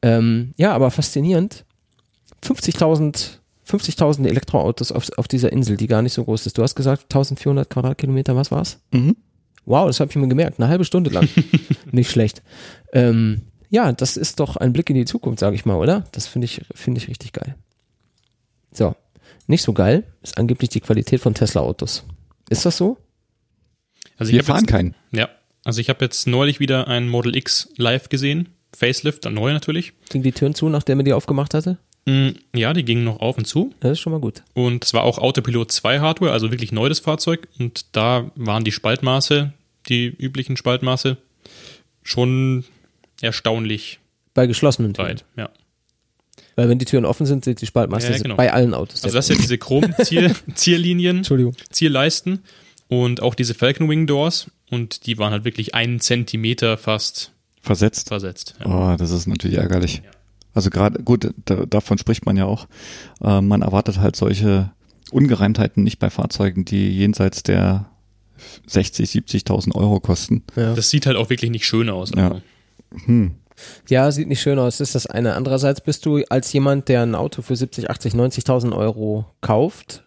[0.00, 1.64] Ähm, ja, aber faszinierend.
[2.42, 6.58] 50.000 50.000 Elektroautos auf, auf dieser Insel, die gar nicht so groß ist.
[6.58, 8.78] Du hast gesagt 1400 Quadratkilometer, was war's?
[8.90, 9.16] Mhm.
[9.64, 11.28] Wow, das habe ich mir gemerkt, eine halbe Stunde lang.
[11.92, 12.42] nicht schlecht.
[12.92, 16.04] Ähm, ja, das ist doch ein Blick in die Zukunft, sage ich mal, oder?
[16.12, 17.54] Das finde ich, finde ich richtig geil.
[18.72, 18.94] So,
[19.50, 22.04] nicht so geil ist angeblich die Qualität von Tesla-Autos.
[22.48, 22.96] Ist das so?
[24.16, 24.94] Also Wir fahren jetzt, keinen.
[25.12, 25.28] Ja,
[25.64, 28.48] also ich habe jetzt neulich wieder ein Model X live gesehen.
[28.74, 29.92] Facelift, dann neu natürlich.
[30.08, 31.78] Ging die Türen zu, nachdem er die aufgemacht hatte?
[32.06, 33.74] Mm, ja, die gingen noch auf und zu.
[33.80, 34.42] Das ist schon mal gut.
[34.54, 37.48] Und es war auch Autopilot 2 Hardware, also wirklich neu das Fahrzeug.
[37.58, 39.52] Und da waren die Spaltmaße,
[39.88, 41.18] die üblichen Spaltmaße,
[42.02, 42.64] schon
[43.20, 43.98] erstaunlich.
[44.32, 45.08] Bei geschlossenen Türen.
[45.08, 45.50] Weit, ja.
[46.60, 48.36] Weil wenn die Türen offen sind, sind die Spaltmasse ja, genau.
[48.36, 49.02] bei allen Autos.
[49.02, 51.54] Also das sind ja diese Chrom-Zierlinien, Entschuldigung.
[51.70, 52.40] Zierleisten
[52.86, 57.32] und auch diese Falcon Wing Doors und die waren halt wirklich einen Zentimeter fast
[57.62, 58.08] versetzt.
[58.08, 58.56] Versetzt.
[58.60, 58.92] Ja.
[58.92, 60.02] Oh, das ist natürlich ärgerlich.
[60.52, 62.68] Also gerade, gut, da, davon spricht man ja auch.
[63.22, 64.70] Äh, man erwartet halt solche
[65.12, 67.88] Ungereimtheiten nicht bei Fahrzeugen, die jenseits der
[68.66, 70.42] 60, 70.000 Euro kosten.
[70.56, 70.74] Ja.
[70.74, 72.10] Das sieht halt auch wirklich nicht schön aus.
[72.14, 72.32] Ja.
[72.32, 72.42] Also.
[73.06, 73.36] Hm.
[73.88, 75.34] Ja, sieht nicht schön aus, das ist das eine.
[75.34, 80.04] Andererseits bist du als jemand, der ein Auto für 70, 80, 90.000 Euro kauft,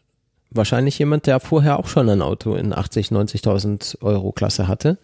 [0.51, 4.97] wahrscheinlich jemand, der vorher auch schon ein Auto in 80, 90.000 Euro Klasse hatte.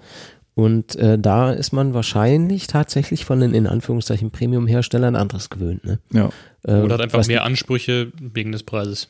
[0.55, 5.85] Und äh, da ist man wahrscheinlich tatsächlich von den in Anführungszeichen Premium-Herstellern anderes gewöhnt.
[5.85, 5.99] Ne?
[6.11, 6.29] Ja.
[6.63, 9.07] Äh, Oder hat einfach mehr Ansprüche wegen des Preises.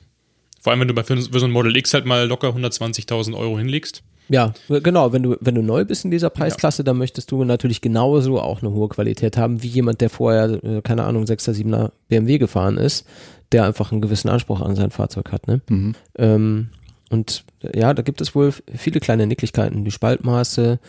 [0.61, 3.35] Vor allem, wenn du bei für, für so ein Model X halt mal locker 120.000
[3.35, 4.03] Euro hinlegst.
[4.29, 5.11] Ja, genau.
[5.11, 6.85] Wenn du, wenn du neu bist in dieser Preisklasse, ja.
[6.85, 10.81] dann möchtest du natürlich genauso auch eine hohe Qualität haben, wie jemand, der vorher, äh,
[10.81, 13.05] keine Ahnung, 6er, 7er BMW gefahren ist,
[13.51, 15.47] der einfach einen gewissen Anspruch an sein Fahrzeug hat.
[15.47, 15.61] Ne?
[15.69, 15.95] Mhm.
[16.17, 16.69] Ähm,
[17.09, 20.79] und ja, da gibt es wohl viele kleine Nicklichkeiten, die Spaltmaße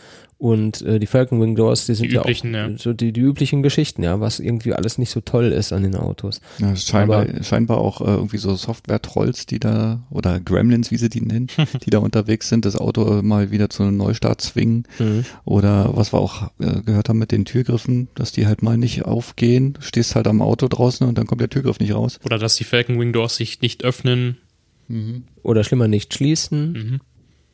[0.41, 2.69] und äh, die Falcon Wing Doors, die sind die ja üblichen, auch ja.
[2.75, 5.95] so die, die üblichen Geschichten, ja, was irgendwie alles nicht so toll ist an den
[5.95, 6.41] Autos.
[6.57, 11.09] Ja, scheinbar, Aber, scheinbar auch äh, irgendwie so Software-Trolls, die da, oder Gremlins, wie sie
[11.09, 11.45] die nennen,
[11.85, 14.87] die da unterwegs sind, das Auto mal wieder zu einem Neustart zwingen.
[14.97, 15.25] Mhm.
[15.45, 19.05] Oder was wir auch äh, gehört haben mit den Türgriffen, dass die halt mal nicht
[19.05, 19.73] aufgehen.
[19.73, 22.19] Du stehst halt am Auto draußen und dann kommt der Türgriff nicht raus.
[22.25, 24.37] Oder dass die Falcon Wing Doors sich nicht öffnen.
[24.87, 25.25] Mhm.
[25.43, 26.71] Oder schlimmer nicht schließen.
[26.71, 26.99] Mhm.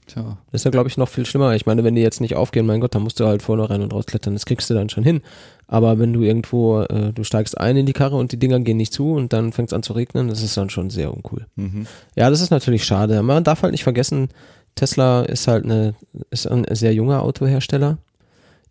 [0.07, 0.37] Tja.
[0.51, 1.53] Das ist ja, glaube ich, noch viel schlimmer.
[1.55, 3.81] Ich meine, wenn die jetzt nicht aufgehen, mein Gott, dann musst du halt vorne rein
[3.81, 4.33] und rausklettern.
[4.33, 5.21] Das kriegst du dann schon hin.
[5.67, 8.77] Aber wenn du irgendwo, äh, du steigst ein in die Karre und die Dinger gehen
[8.77, 11.45] nicht zu und dann fängt es an zu regnen, das ist dann schon sehr uncool.
[11.55, 11.87] Mhm.
[12.15, 13.21] Ja, das ist natürlich schade.
[13.21, 14.29] Man darf halt nicht vergessen,
[14.75, 15.95] Tesla ist halt eine,
[16.29, 17.97] ist ein sehr junger Autohersteller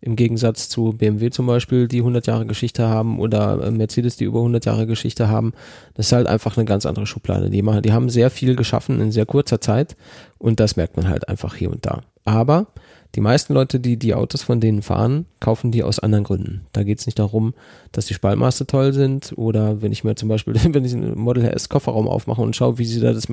[0.01, 4.25] im Gegensatz zu BMW zum Beispiel, die 100 Jahre Geschichte haben oder äh, Mercedes, die
[4.25, 5.53] über 100 Jahre Geschichte haben.
[5.95, 7.49] Das ist halt einfach eine ganz andere Schublade.
[7.49, 9.95] Die, machen, die haben sehr viel geschaffen in sehr kurzer Zeit
[10.37, 12.01] und das merkt man halt einfach hier und da.
[12.25, 12.67] Aber
[13.15, 16.65] die meisten Leute, die die Autos von denen fahren, kaufen die aus anderen Gründen.
[16.73, 17.53] Da geht es nicht darum,
[17.91, 21.45] dass die Spaltmaße toll sind oder wenn ich mir zum Beispiel, wenn ich einen Model
[21.45, 23.27] S Kofferraum aufmache und schaue, wie sie da das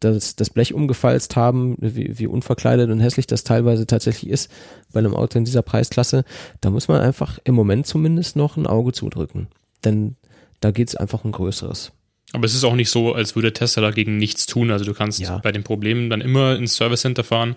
[0.00, 4.50] das, das Blech umgefalzt haben, wie, wie unverkleidet und hässlich das teilweise tatsächlich ist
[4.92, 6.24] bei einem Auto in dieser Preisklasse,
[6.62, 9.48] da muss man einfach im Moment zumindest noch ein Auge zudrücken.
[9.84, 10.16] Denn
[10.60, 11.92] da geht es einfach um Größeres.
[12.32, 14.70] Aber es ist auch nicht so, als würde Tesla dagegen nichts tun.
[14.70, 15.38] Also du kannst ja.
[15.38, 17.56] bei den Problemen dann immer ins Service Center fahren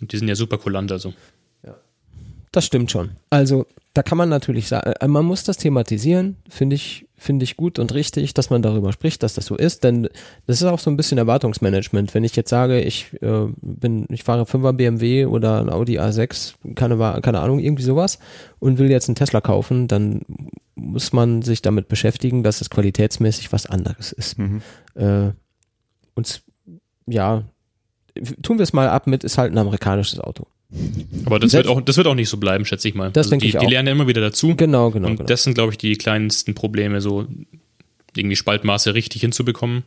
[0.00, 0.90] und die sind ja super kulant.
[0.92, 1.12] Also.
[2.54, 3.10] Das stimmt schon.
[3.30, 7.56] Also da kann man natürlich sagen, äh, man muss das thematisieren, finde ich, finde ich
[7.56, 10.08] gut und richtig, dass man darüber spricht, dass das so ist, denn
[10.46, 12.14] das ist auch so ein bisschen Erwartungsmanagement.
[12.14, 16.54] Wenn ich jetzt sage, ich äh, bin, ich fahre 5er BMW oder ein Audi A6,
[16.76, 18.20] keine, keine Ahnung, irgendwie sowas
[18.60, 20.20] und will jetzt einen Tesla kaufen, dann
[20.76, 24.38] muss man sich damit beschäftigen, dass es qualitätsmäßig was anderes ist.
[24.38, 24.62] Mhm.
[24.94, 25.32] Äh,
[26.14, 26.44] und
[27.08, 27.42] ja,
[28.44, 30.46] tun wir es mal ab mit, ist halt ein amerikanisches Auto.
[31.24, 33.10] Aber das wird, auch, das wird auch nicht so bleiben, schätze ich mal.
[33.10, 33.60] Das also denke die, ich auch.
[33.60, 34.54] die lernen ja immer wieder dazu.
[34.56, 35.08] Genau, genau.
[35.08, 35.26] Und genau.
[35.26, 37.26] das sind, glaube ich, die kleinsten Probleme, so
[38.16, 39.84] irgendwie Spaltmaße richtig hinzubekommen.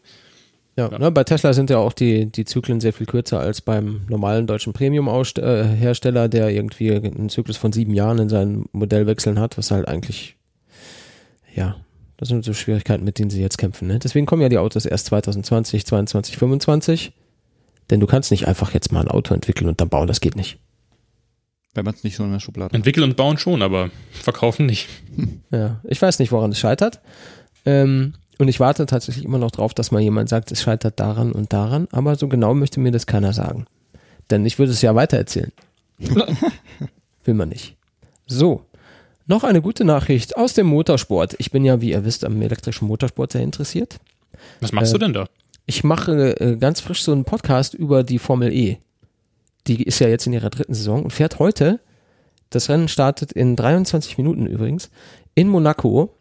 [0.78, 1.00] Ja, ja.
[1.00, 4.46] Ne, bei Tesla sind ja auch die, die Zyklen sehr viel kürzer als beim normalen
[4.46, 9.72] deutschen Premium-Hersteller, äh, der irgendwie einen Zyklus von sieben Jahren in seinen Modellwechseln hat, was
[9.72, 10.36] halt eigentlich,
[11.56, 11.78] ja,
[12.18, 13.88] das sind so Schwierigkeiten, mit denen sie jetzt kämpfen.
[13.88, 14.00] Ne?
[14.00, 17.14] Deswegen kommen ja die Autos erst 2020, 2022, 2025.
[17.90, 20.36] Denn du kannst nicht einfach jetzt mal ein Auto entwickeln und dann bauen, das geht
[20.36, 20.60] nicht.
[21.78, 22.74] Wenn man es nicht schon in der Schublade hat.
[22.74, 24.88] Entwickeln und bauen schon, aber verkaufen nicht.
[25.52, 27.00] Ja, ich weiß nicht, woran es scheitert.
[27.66, 31.32] Ähm, und ich warte tatsächlich immer noch drauf, dass mal jemand sagt, es scheitert daran
[31.32, 31.88] und daran.
[31.92, 33.66] Aber so genau möchte mir das keiner sagen.
[34.30, 35.52] Denn ich würde es ja weitererzählen.
[37.24, 37.78] Will man nicht.
[38.26, 38.66] So.
[39.28, 41.36] Noch eine gute Nachricht aus dem Motorsport.
[41.38, 44.00] Ich bin ja, wie ihr wisst, am elektrischen Motorsport sehr interessiert.
[44.62, 45.28] Was machst äh, du denn da?
[45.68, 48.80] Ich mache äh, ganz frisch so einen Podcast über die Formel E
[49.68, 51.80] die ist ja jetzt in ihrer dritten Saison und fährt heute,
[52.50, 54.90] das Rennen startet in 23 Minuten übrigens,
[55.36, 56.16] in Monaco,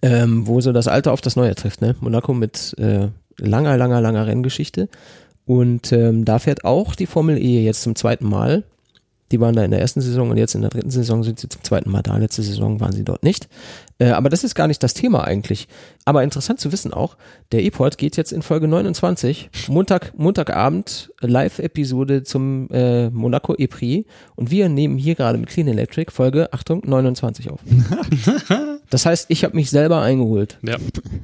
[0.00, 1.80] ähm, wo so das Alte auf das Neue trifft.
[1.80, 1.96] Ne?
[2.00, 3.08] Monaco mit äh,
[3.38, 4.88] langer, langer, langer Renngeschichte.
[5.44, 8.64] Und ähm, da fährt auch die Formel E jetzt zum zweiten Mal.
[9.32, 11.48] Die waren da in der ersten Saison und jetzt in der dritten Saison sind sie
[11.48, 12.18] zum zweiten Mal da.
[12.18, 13.48] Letzte Saison waren sie dort nicht.
[13.98, 15.68] Äh, aber das ist gar nicht das Thema eigentlich.
[16.04, 17.16] Aber interessant zu wissen auch,
[17.50, 24.06] der E-Port geht jetzt in Folge 29, Montag, Montagabend, Live-Episode zum äh, Monaco E-Prix.
[24.36, 27.60] Und wir nehmen hier gerade mit Clean Electric Folge, Achtung, 29 auf.
[28.90, 30.58] das heißt, ich habe mich selber eingeholt.
[30.62, 30.76] Ja.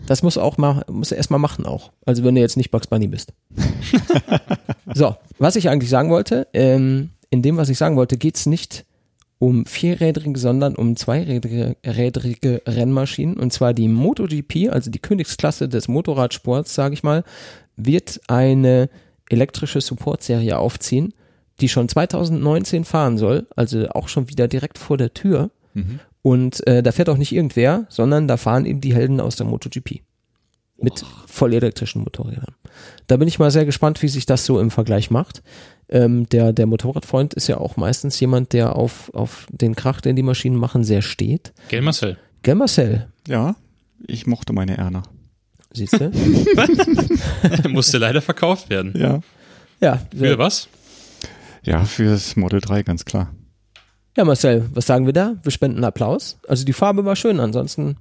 [0.06, 1.92] Das muss auch mal, muss erst mal machen auch.
[2.06, 3.34] Also wenn du jetzt nicht Bugs Bunny bist.
[4.94, 8.46] so, was ich eigentlich sagen wollte, ähm, in dem, was ich sagen wollte, geht es
[8.46, 8.84] nicht
[9.38, 11.76] um vierrädrige, sondern um zweirädrige
[12.66, 13.36] Rennmaschinen.
[13.36, 17.22] Und zwar die MotoGP, also die Königsklasse des Motorradsports, sage ich mal,
[17.76, 18.90] wird eine
[19.30, 21.14] elektrische Support-Serie aufziehen,
[21.60, 25.50] die schon 2019 fahren soll, also auch schon wieder direkt vor der Tür.
[25.74, 26.00] Mhm.
[26.22, 29.46] Und äh, da fährt auch nicht irgendwer, sondern da fahren eben die Helden aus der
[29.46, 30.02] MotoGP.
[30.80, 32.54] Mit vollelektrischen Motorrädern.
[33.06, 35.42] Da bin ich mal sehr gespannt, wie sich das so im Vergleich macht.
[35.88, 40.16] Ähm, der, der Motorradfreund ist ja auch meistens jemand, der auf, auf den Krach, den
[40.16, 41.52] die Maschinen machen, sehr steht.
[41.68, 42.18] Gell, Marcel?
[42.42, 43.08] Gell, Marcel?
[43.26, 43.56] Ja,
[44.06, 45.02] ich mochte meine Erna.
[45.72, 46.10] Siehst du?
[47.68, 48.94] Musste leider verkauft werden.
[48.96, 49.20] Ja.
[49.80, 50.00] Ja.
[50.16, 50.68] Für was?
[51.62, 53.34] Ja, fürs Model 3, ganz klar.
[54.16, 55.36] Ja, Marcel, was sagen wir da?
[55.42, 56.38] Wir spenden Applaus.
[56.48, 57.96] Also die Farbe war schön, ansonsten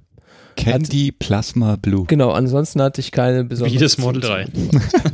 [0.58, 2.04] Candy Plasma Blue.
[2.06, 3.74] Genau, ansonsten hatte ich keine besondere.
[3.74, 4.46] Wie das Model 3.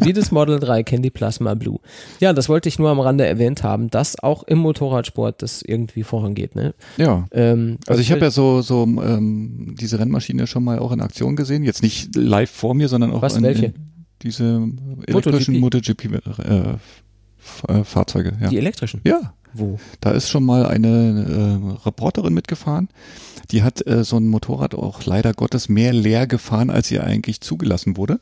[0.01, 1.78] Wie das Model 3 Candy Plasma Blue.
[2.20, 6.03] Ja, das wollte ich nur am Rande erwähnt haben, dass auch im Motorradsport das irgendwie
[6.03, 6.55] vorangeht.
[6.57, 6.74] Ne?
[6.97, 7.26] Ja.
[7.32, 11.36] Ähm, Also ich habe ja so so ähm, diese Rennmaschine schon mal auch in Aktion
[11.36, 11.64] gesehen.
[11.64, 13.66] Jetzt nicht live vor mir, sondern auch Was, in, welche?
[13.66, 13.74] in
[14.22, 14.68] diese
[15.07, 18.32] elektrischen MotoGP äh, äh, Fahrzeuge.
[18.40, 18.49] Ja.
[18.49, 19.01] die elektrischen.
[19.05, 19.78] ja, Wo?
[20.00, 22.88] da ist schon mal eine äh, Reporterin mitgefahren.
[23.50, 27.40] Die hat äh, so ein Motorrad auch leider Gottes mehr leer gefahren, als ihr eigentlich
[27.40, 28.20] zugelassen wurde.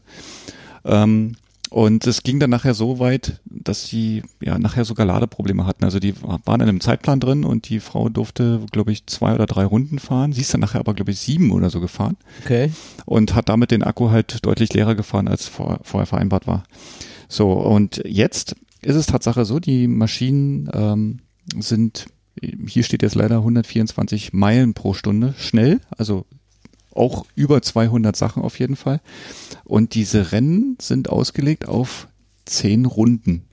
[0.85, 1.37] Ähm,
[1.71, 5.85] und es ging dann nachher so weit, dass sie ja nachher sogar Ladeprobleme hatten.
[5.85, 9.47] Also die waren in einem Zeitplan drin und die Frau durfte, glaube ich, zwei oder
[9.47, 10.35] drei Runden fahren.
[10.35, 12.71] Sie ist dann nachher aber, glaube ich, sieben oder so gefahren Okay.
[13.07, 16.65] und hat damit den Akku halt deutlich leerer gefahren, als vor, vorher vereinbart war.
[17.29, 21.21] So, und jetzt ist es Tatsache so, die Maschinen ähm,
[21.59, 22.07] sind,
[22.67, 26.27] hier steht jetzt leider 124 Meilen pro Stunde schnell, also
[26.95, 29.01] auch über 200 Sachen auf jeden Fall.
[29.65, 32.09] Und diese Rennen sind ausgelegt auf
[32.45, 33.45] 10 Runden.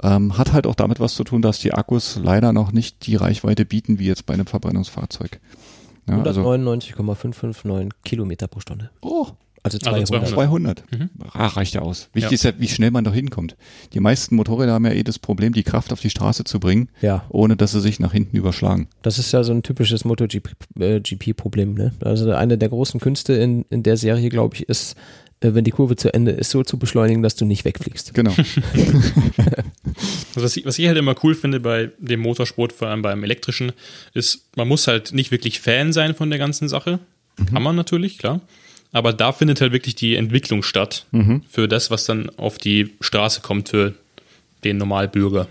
[0.00, 3.16] Ähm, hat halt auch damit was zu tun, dass die Akkus leider noch nicht die
[3.16, 5.40] Reichweite bieten, wie jetzt bei einem Verbrennungsfahrzeug.
[6.08, 8.90] Ja, also, 199,559 Kilometer pro Stunde.
[9.02, 9.26] oh,
[9.74, 10.84] Also Also 200.
[10.84, 10.92] 200.
[10.92, 11.10] Mhm.
[11.32, 12.08] Ah, reicht ja aus.
[12.12, 12.34] Wichtig Ja.
[12.34, 13.56] ist ja, wie schnell man da hinkommt.
[13.92, 16.88] Die meisten Motorräder haben ja eh das Problem, die Kraft auf die Straße zu bringen,
[17.00, 18.88] Ja, ohne dass sie sich nach hinten überschlagen.
[19.02, 21.74] das ist ja so ein typisches MotoGP-Problem.
[21.74, 21.92] Ne?
[22.00, 24.96] Also eine der großen Künste in, in der Serie, glaube ich, ist,
[25.40, 28.14] äh, wenn die Kurve zu Ende ist, so zu beschleunigen, dass du nicht wegfliegst.
[28.14, 28.34] Genau.
[30.34, 33.24] Also was, ich, was ich halt immer cool finde bei dem Motorsport, vor allem beim
[33.24, 33.72] elektrischen,
[34.14, 37.00] ist, man muss halt nicht wirklich Fan sein von der ganzen Sache.
[37.52, 38.40] Kann man natürlich, klar.
[38.92, 41.06] Aber da findet halt wirklich die Entwicklung statt
[41.48, 43.94] für das, was dann auf die Straße kommt für
[44.64, 45.46] den Normalbürger.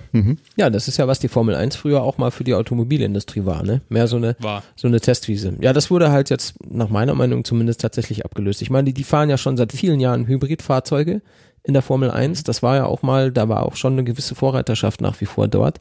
[0.57, 3.63] Ja, das ist ja, was die Formel 1 früher auch mal für die Automobilindustrie war,
[3.63, 3.79] ne?
[3.87, 4.63] Mehr so eine, War.
[4.75, 5.53] so eine Testwiese.
[5.61, 8.61] Ja, das wurde halt jetzt nach meiner Meinung zumindest tatsächlich abgelöst.
[8.61, 11.21] Ich meine, die, die fahren ja schon seit vielen Jahren Hybridfahrzeuge
[11.63, 12.43] in der Formel 1.
[12.43, 15.47] Das war ja auch mal, da war auch schon eine gewisse Vorreiterschaft nach wie vor
[15.47, 15.79] dort.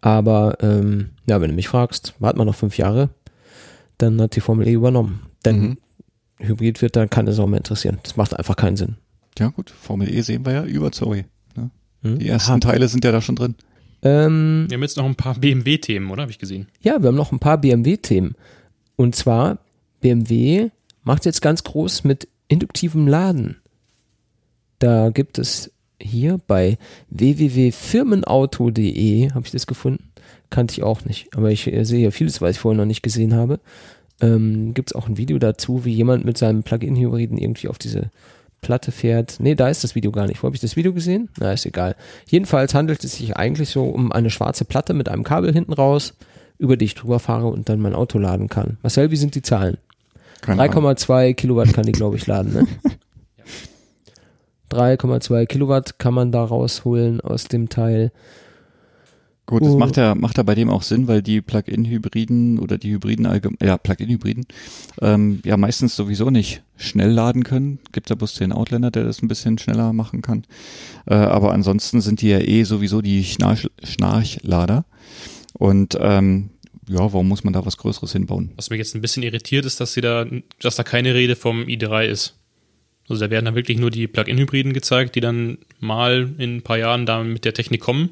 [0.00, 3.10] Aber ähm, ja, wenn du mich fragst, warten wir noch fünf Jahre,
[3.98, 5.20] dann hat die Formel E übernommen.
[5.44, 5.78] Denn Mhm.
[6.38, 7.98] Hybrid wird da keine Sau mehr interessieren.
[8.02, 8.96] Das macht einfach keinen Sinn.
[9.38, 11.24] Ja gut, Formel E sehen wir ja über Zoe.
[11.56, 11.70] Ne?
[12.02, 12.18] Hm?
[12.18, 12.60] Die ersten Aha.
[12.60, 13.54] Teile sind ja da schon drin.
[14.02, 16.22] Ähm, Wir haben jetzt noch ein paar BMW-Themen, oder?
[16.22, 16.68] Habe ich gesehen.
[16.80, 18.34] Ja, wir haben noch ein paar BMW-Themen.
[18.96, 19.58] Und zwar,
[20.00, 20.70] BMW
[21.02, 23.56] macht jetzt ganz groß mit induktivem Laden.
[24.78, 25.70] Da gibt es
[26.00, 26.78] hier bei
[27.10, 30.12] www.firmenauto.de, habe ich das gefunden,
[30.50, 31.36] kannte ich auch nicht.
[31.36, 33.60] Aber ich äh, sehe hier vieles, was ich vorher noch nicht gesehen habe.
[34.20, 38.10] Ähm, gibt es auch ein Video dazu, wie jemand mit seinem Plug-in-Hybriden irgendwie auf diese
[38.62, 39.36] Platte fährt.
[39.38, 40.42] Nee, da ist das Video gar nicht.
[40.42, 41.28] Wo habe ich das Video gesehen?
[41.38, 41.94] Na, ist egal.
[42.26, 46.14] Jedenfalls handelt es sich eigentlich so um eine schwarze Platte mit einem Kabel hinten raus,
[46.58, 48.78] über die ich drüber fahre und dann mein Auto laden kann.
[48.82, 49.76] Marcel, wie sind die Zahlen?
[50.40, 50.84] Keine Ahnung.
[50.84, 52.66] 3,2 Kilowatt kann die, glaube ich, laden, ne?
[54.72, 58.10] 3,2 Kilowatt kann man da rausholen aus dem Teil.
[59.46, 59.78] Gut, das Oh.
[59.78, 63.58] macht ja, macht ja bei dem auch Sinn, weil die Plug-in-Hybriden oder die Hybriden allgemein,
[63.62, 64.44] ja, Plug-in-Hybriden,
[65.00, 67.78] ähm, ja meistens sowieso nicht schnell laden können.
[67.92, 70.44] Gibt ja bloß den Outlander, der das ein bisschen schneller machen kann.
[71.06, 74.84] Äh, aber ansonsten sind die ja eh sowieso die Schnarch Schnarchlader.
[75.52, 76.50] Und ähm,
[76.88, 78.50] ja, warum muss man da was Größeres hinbauen?
[78.56, 80.26] Was mich jetzt ein bisschen irritiert ist, dass sie da,
[80.60, 82.34] dass da keine Rede vom i3 ist.
[83.08, 86.78] Also da werden dann wirklich nur die Plug-in-Hybriden gezeigt, die dann mal in ein paar
[86.78, 88.10] Jahren da mit der Technik kommen.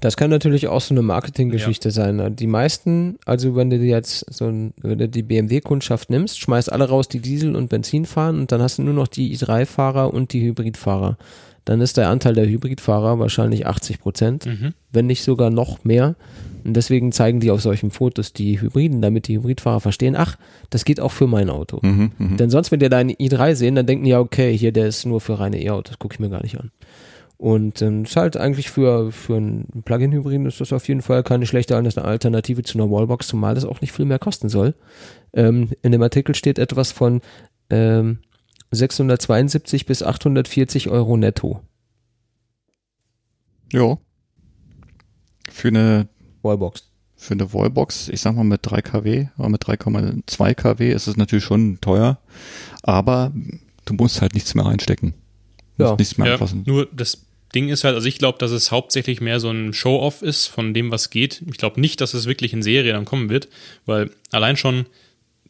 [0.00, 2.36] Das kann natürlich auch so eine Marketinggeschichte sein.
[2.36, 6.88] Die meisten, also wenn du jetzt so ein, wenn du die BMW-Kundschaft nimmst, schmeißt alle
[6.88, 10.32] raus, die Diesel und Benzin fahren und dann hast du nur noch die i3-Fahrer und
[10.32, 11.16] die Hybridfahrer.
[11.64, 14.74] Dann ist der Anteil der Hybridfahrer wahrscheinlich 80 Prozent, Mhm.
[14.92, 16.14] wenn nicht sogar noch mehr.
[16.62, 20.36] Und deswegen zeigen die auf solchen Fotos die Hybriden, damit die Hybridfahrer verstehen, ach,
[20.68, 21.78] das geht auch für mein Auto.
[21.80, 22.36] Mhm, mhm.
[22.36, 25.06] Denn sonst, wenn die deinen i3 sehen, dann denken die ja, okay, hier, der ist
[25.06, 26.70] nur für reine E-Autos, gucke ich mir gar nicht an.
[27.36, 31.46] Und ähm, ist halt eigentlich für, für einen Plug-in-Hybriden ist das auf jeden Fall keine
[31.46, 34.74] schlechte Alternative zu einer Wallbox, zumal das auch nicht viel mehr kosten soll.
[35.32, 37.20] Ähm, in dem Artikel steht etwas von
[37.70, 38.18] ähm,
[38.70, 41.60] 672 bis 840 Euro netto.
[43.72, 43.98] Ja.
[45.50, 46.08] Für eine,
[46.42, 46.90] Wallbox.
[47.16, 51.16] für eine Wallbox, ich sag mal mit 3 kW oder mit 3,2 kW ist es
[51.16, 52.18] natürlich schon teuer,
[52.82, 53.32] aber
[53.84, 55.14] du musst halt nichts mehr reinstecken.
[55.78, 55.96] Ja.
[55.96, 56.62] Nichts mehr ja, anfassen.
[56.66, 57.24] Nur das
[57.54, 60.74] Ding ist halt, also ich glaube, dass es hauptsächlich mehr so ein Show-off ist von
[60.74, 61.42] dem, was geht.
[61.48, 63.48] Ich glaube nicht, dass es wirklich in Serie dann kommen wird,
[63.86, 64.86] weil allein schon,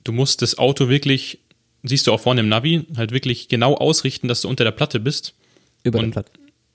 [0.05, 1.39] du musst das Auto wirklich,
[1.83, 5.01] siehst du auch vorne im Navi, halt wirklich genau ausrichten, dass du unter der Platte
[5.01, 5.35] bist.
[5.83, 6.33] Über der Platte.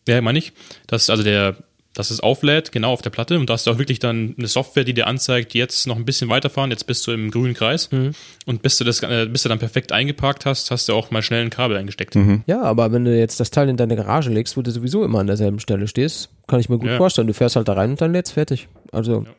[0.08, 0.54] Ja, meine ich.
[0.88, 1.58] Das, also der,
[2.00, 3.38] dass es auflädt, genau auf der Platte.
[3.38, 6.06] Und da hast du auch wirklich dann eine Software, die dir anzeigt, jetzt noch ein
[6.06, 7.92] bisschen weiterfahren, jetzt bist du im grünen Kreis.
[7.92, 8.12] Mhm.
[8.46, 11.22] Und bis du das, äh, bis du dann perfekt eingeparkt hast, hast du auch mal
[11.22, 12.16] schnell ein Kabel eingesteckt.
[12.16, 12.44] Mhm.
[12.48, 15.20] Ja, aber wenn du jetzt das Teil in deine Garage legst, wo du sowieso immer
[15.20, 16.96] an derselben Stelle stehst, kann ich mir gut ja.
[16.96, 17.28] vorstellen.
[17.28, 18.70] Du fährst halt da rein und dann lädst fertig.
[18.94, 19.32] Also ja.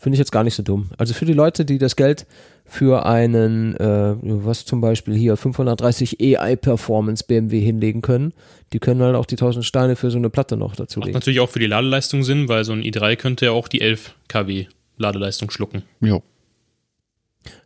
[0.00, 0.88] Finde ich jetzt gar nicht so dumm.
[0.96, 2.26] Also für die Leute, die das Geld
[2.64, 8.32] für einen, äh, was zum Beispiel hier 530 AI Performance BMW hinlegen können,
[8.72, 11.12] die können halt auch die 1000 Steine für so eine Platte noch dazu legen.
[11.12, 13.82] Macht natürlich auch für die Ladeleistung Sinn, weil so ein i3 könnte ja auch die
[13.82, 14.66] 11 kW
[14.96, 15.82] Ladeleistung schlucken.
[16.00, 16.20] Ja.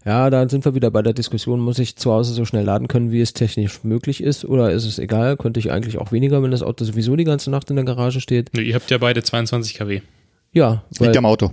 [0.05, 2.89] Ja, da sind wir wieder bei der Diskussion, muss ich zu Hause so schnell laden
[2.89, 6.43] können, wie es technisch möglich ist, oder ist es egal, könnte ich eigentlich auch weniger,
[6.43, 8.51] wenn das Auto sowieso die ganze Nacht in der Garage steht.
[8.55, 10.01] Nee, ihr habt ja beide 22 kW.
[10.53, 10.85] Ja.
[10.99, 11.53] Weil, Liegt am Auto.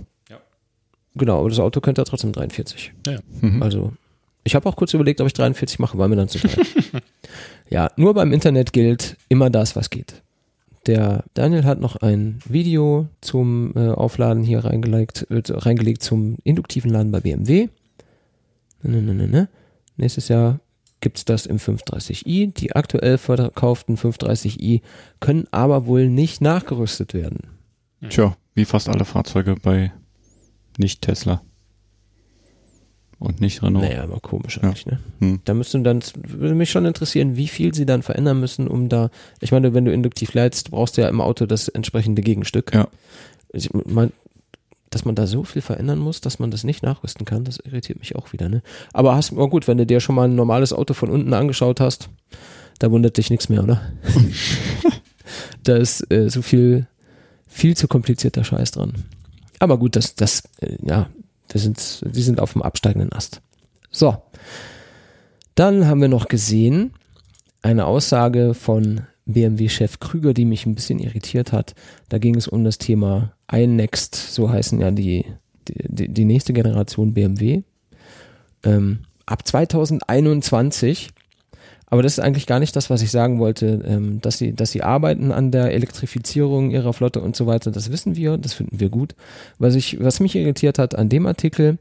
[1.14, 2.92] Genau, aber das Auto könnte ja trotzdem 43.
[3.06, 3.18] Ja.
[3.40, 3.62] Mhm.
[3.62, 3.92] Also,
[4.44, 6.64] ich habe auch kurz überlegt, ob ich 43 mache, war mir dann zu teuer.
[7.70, 10.22] ja, nur beim Internet gilt immer das, was geht.
[10.86, 16.90] Der Daniel hat noch ein Video zum äh, Aufladen hier reingelegt, äh, reingelegt zum induktiven
[16.90, 17.68] Laden bei BMW.
[18.82, 19.48] Ne, ne, ne, ne.
[19.96, 20.58] Nächstes Jahr
[21.00, 22.52] gibt's das im 530i.
[22.52, 24.80] Die aktuell verkauften 530i
[25.20, 27.48] können aber wohl nicht nachgerüstet werden.
[28.08, 29.92] Tja, wie fast alle Fahrzeuge bei
[30.78, 31.42] nicht Tesla.
[33.18, 33.84] Und nicht Renault.
[33.84, 34.92] Naja, aber komisch eigentlich, ja.
[34.92, 34.98] ne?
[35.20, 35.40] Hm.
[35.44, 39.10] Da müssten dann, würde mich schon interessieren, wie viel sie dann verändern müssen, um da,
[39.40, 42.74] ich meine, wenn du induktiv leitest, brauchst du ja im Auto das entsprechende Gegenstück.
[42.74, 42.88] Ja.
[43.52, 44.12] Ich mein,
[44.90, 48.00] dass man da so viel verändern muss, dass man das nicht nachrüsten kann, das irritiert
[48.00, 48.60] mich auch wieder, ne?
[48.92, 51.80] Aber hast, oh gut, wenn du dir schon mal ein normales Auto von unten angeschaut
[51.80, 52.08] hast,
[52.80, 53.80] da wundert dich nichts mehr, oder?
[55.62, 56.88] da ist äh, so viel,
[57.46, 58.94] viel zu komplizierter Scheiß dran.
[59.62, 61.08] Aber gut, das, das, äh, ja,
[61.46, 63.40] das sind, die sind auf dem absteigenden Ast.
[63.92, 64.16] So.
[65.54, 66.94] Dann haben wir noch gesehen,
[67.62, 71.76] eine Aussage von BMW-Chef Krüger, die mich ein bisschen irritiert hat.
[72.08, 75.26] Da ging es um das Thema iNext, so heißen ja die,
[75.68, 77.62] die, die nächste Generation BMW.
[78.64, 81.10] Ähm, ab 2021
[81.92, 84.70] aber das ist eigentlich gar nicht das, was ich sagen wollte, ähm, dass sie, dass
[84.70, 87.70] sie arbeiten an der Elektrifizierung ihrer Flotte und so weiter.
[87.70, 89.14] Das wissen wir, das finden wir gut.
[89.58, 91.76] Was ich, was mich irritiert hat an dem Artikel,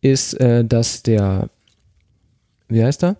[0.00, 1.50] ist, äh, dass der,
[2.68, 3.16] wie heißt er?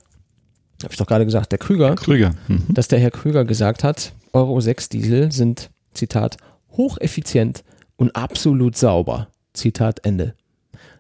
[0.83, 1.89] Habe ich doch gerade gesagt, der Krüger.
[1.89, 2.35] Der Krüger.
[2.49, 2.65] Mhm.
[2.71, 6.39] Dass der Herr Krüger gesagt hat, Euro 6 Diesel sind, Zitat,
[6.71, 7.65] hocheffizient
[7.97, 9.29] und absolut sauber.
[9.53, 10.33] Zitat Ende.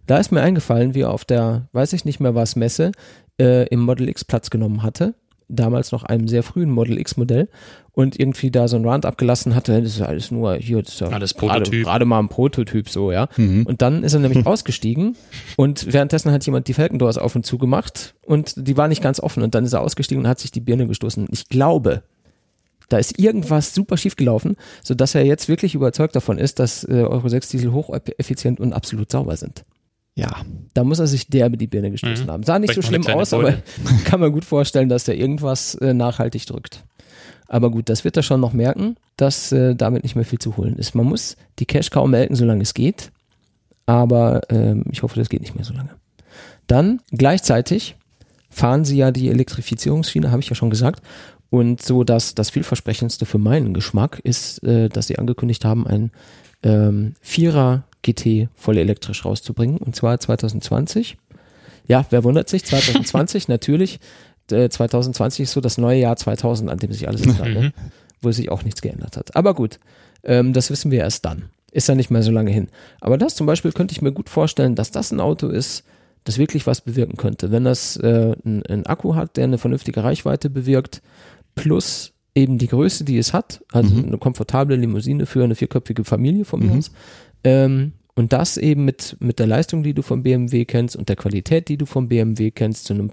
[0.06, 2.92] Da ist mir eingefallen, wie auf der, weiß ich nicht mehr was, Messe
[3.38, 5.14] äh, im Model X Platz genommen hatte.
[5.48, 7.48] Damals noch einem sehr frühen Model X Modell
[7.92, 11.00] und irgendwie da so ein Rand abgelassen hatte, das ist alles nur hier, das ist
[11.00, 11.84] ja alles Prototyp.
[11.84, 13.28] Gerade mal ein Prototyp so, ja.
[13.36, 13.66] Mhm.
[13.66, 15.16] Und dann ist er nämlich ausgestiegen
[15.56, 19.20] und währenddessen hat jemand die Felgendoors auf und zu gemacht und die war nicht ganz
[19.20, 21.28] offen und dann ist er ausgestiegen und hat sich die Birne gestoßen.
[21.30, 22.02] Ich glaube,
[22.88, 27.02] da ist irgendwas super schief gelaufen, sodass er jetzt wirklich überzeugt davon ist, dass äh,
[27.02, 29.64] Euro 6 Diesel hocheffizient und absolut sauber sind.
[30.16, 30.42] Ja,
[30.74, 32.30] da muss er sich derbe die Birne gestoßen mhm.
[32.30, 32.42] haben.
[32.44, 33.54] Sah nicht Vielleicht so schlimm aus, aber
[34.04, 36.84] kann man gut vorstellen, dass der irgendwas äh, nachhaltig drückt.
[37.48, 40.56] Aber gut, das wird er schon noch merken, dass äh, damit nicht mehr viel zu
[40.56, 40.94] holen ist.
[40.94, 43.10] Man muss die Cash kaum melken, solange es geht.
[43.86, 45.90] Aber ähm, ich hoffe, das geht nicht mehr so lange.
[46.66, 47.96] Dann gleichzeitig
[48.48, 51.02] fahren sie ja die Elektrifizierungsschiene, habe ich ja schon gesagt.
[51.50, 56.10] Und so dass das vielversprechendste für meinen Geschmack ist, äh, dass sie angekündigt haben, ein
[56.62, 61.16] ähm, Vierer GT voll elektrisch rauszubringen und zwar 2020.
[61.86, 62.64] Ja, wer wundert sich?
[62.64, 63.98] 2020 natürlich.
[64.50, 67.60] Äh, 2020 ist so das neue Jahr 2000, an dem sich alles ändert, ne?
[67.60, 67.72] Mhm.
[68.22, 69.34] wo sich auch nichts geändert hat.
[69.34, 69.80] Aber gut,
[70.22, 71.46] ähm, das wissen wir erst dann.
[71.72, 72.68] Ist ja nicht mehr so lange hin.
[73.00, 75.84] Aber das zum Beispiel könnte ich mir gut vorstellen, dass das ein Auto ist,
[76.24, 77.50] das wirklich was bewirken könnte.
[77.50, 81.02] Wenn das äh, ein Akku hat, der eine vernünftige Reichweite bewirkt,
[81.54, 84.06] plus eben die Größe, die es hat, also mhm.
[84.06, 86.78] eine komfortable Limousine für eine vierköpfige Familie von mir mhm.
[86.78, 86.90] aus,
[87.44, 91.16] ähm, und das eben mit, mit der Leistung, die du von BMW kennst und der
[91.16, 93.10] Qualität, die du von BMW kennst, zu einem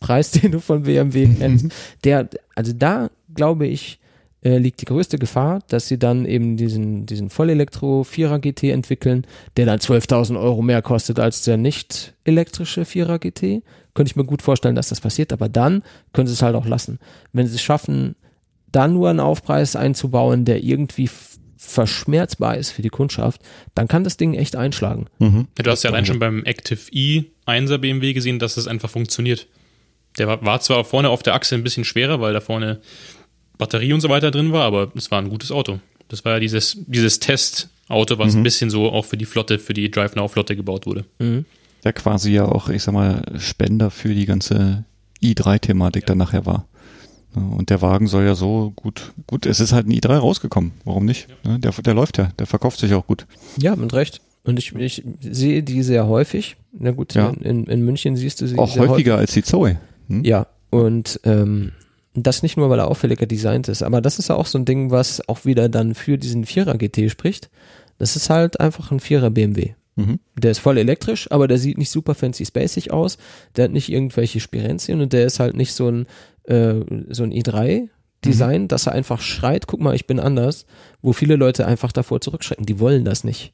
[0.00, 1.66] Preis, den du von BMW kennst,
[2.04, 4.00] der, also da glaube ich,
[4.42, 9.26] äh, liegt die größte Gefahr, dass sie dann eben diesen, diesen Vollelektro 4er GT entwickeln,
[9.56, 13.64] der dann 12.000 Euro mehr kostet als der nicht elektrische 4er GT.
[13.94, 15.82] Könnte ich mir gut vorstellen, dass das passiert, aber dann
[16.12, 17.00] können sie es halt auch lassen.
[17.32, 18.14] Wenn sie es schaffen,
[18.70, 21.08] da nur einen Aufpreis einzubauen, der irgendwie
[21.58, 23.42] verschmerzbar ist für die Kundschaft,
[23.74, 25.06] dann kann das Ding echt einschlagen.
[25.18, 25.48] Mhm.
[25.58, 28.88] Ja, du hast ja allein schon beim Active E 1er BMW gesehen, dass es einfach
[28.88, 29.48] funktioniert.
[30.18, 32.80] Der war, war zwar vorne auf der Achse ein bisschen schwerer, weil da vorne
[33.58, 35.80] Batterie und so weiter drin war, aber es war ein gutes Auto.
[36.08, 38.40] Das war ja dieses, dieses Testauto, was mhm.
[38.40, 41.04] ein bisschen so auch für die Flotte, für die Drive Now Flotte gebaut wurde.
[41.18, 41.44] Mhm.
[41.84, 44.84] Der quasi ja auch, ich sag mal, Spender für die ganze
[45.22, 46.06] i3-Thematik ja.
[46.06, 46.66] dann nachher war.
[47.38, 50.72] Und der Wagen soll ja so gut, gut, es ist halt ein i3 rausgekommen.
[50.84, 51.28] Warum nicht?
[51.44, 51.58] Ja.
[51.58, 53.26] Der, der läuft ja, der verkauft sich auch gut.
[53.56, 54.20] Ja, mit Recht.
[54.44, 56.56] Und ich, ich sehe die sehr häufig.
[56.78, 57.30] Na gut, ja.
[57.40, 59.28] in, in München siehst du sie auch häufiger häufig.
[59.28, 59.78] als die Zoe.
[60.08, 60.24] Hm?
[60.24, 61.72] Ja, und ähm,
[62.14, 64.64] das nicht nur, weil er auffälliger designt ist, aber das ist ja auch so ein
[64.64, 67.50] Ding, was auch wieder dann für diesen Vierer GT spricht.
[67.98, 69.74] Das ist halt einfach ein Vierer BMW.
[69.96, 70.20] Mhm.
[70.36, 73.18] Der ist voll elektrisch, aber der sieht nicht super fancy spacig aus.
[73.56, 76.06] Der hat nicht irgendwelche Spirenzien und der ist halt nicht so ein,
[76.48, 76.80] äh,
[77.10, 77.88] so ein i3
[78.24, 78.68] Design, mhm.
[78.68, 80.66] dass er einfach schreit, guck mal, ich bin anders,
[81.02, 82.66] wo viele Leute einfach davor zurückschrecken.
[82.66, 83.52] Die wollen das nicht,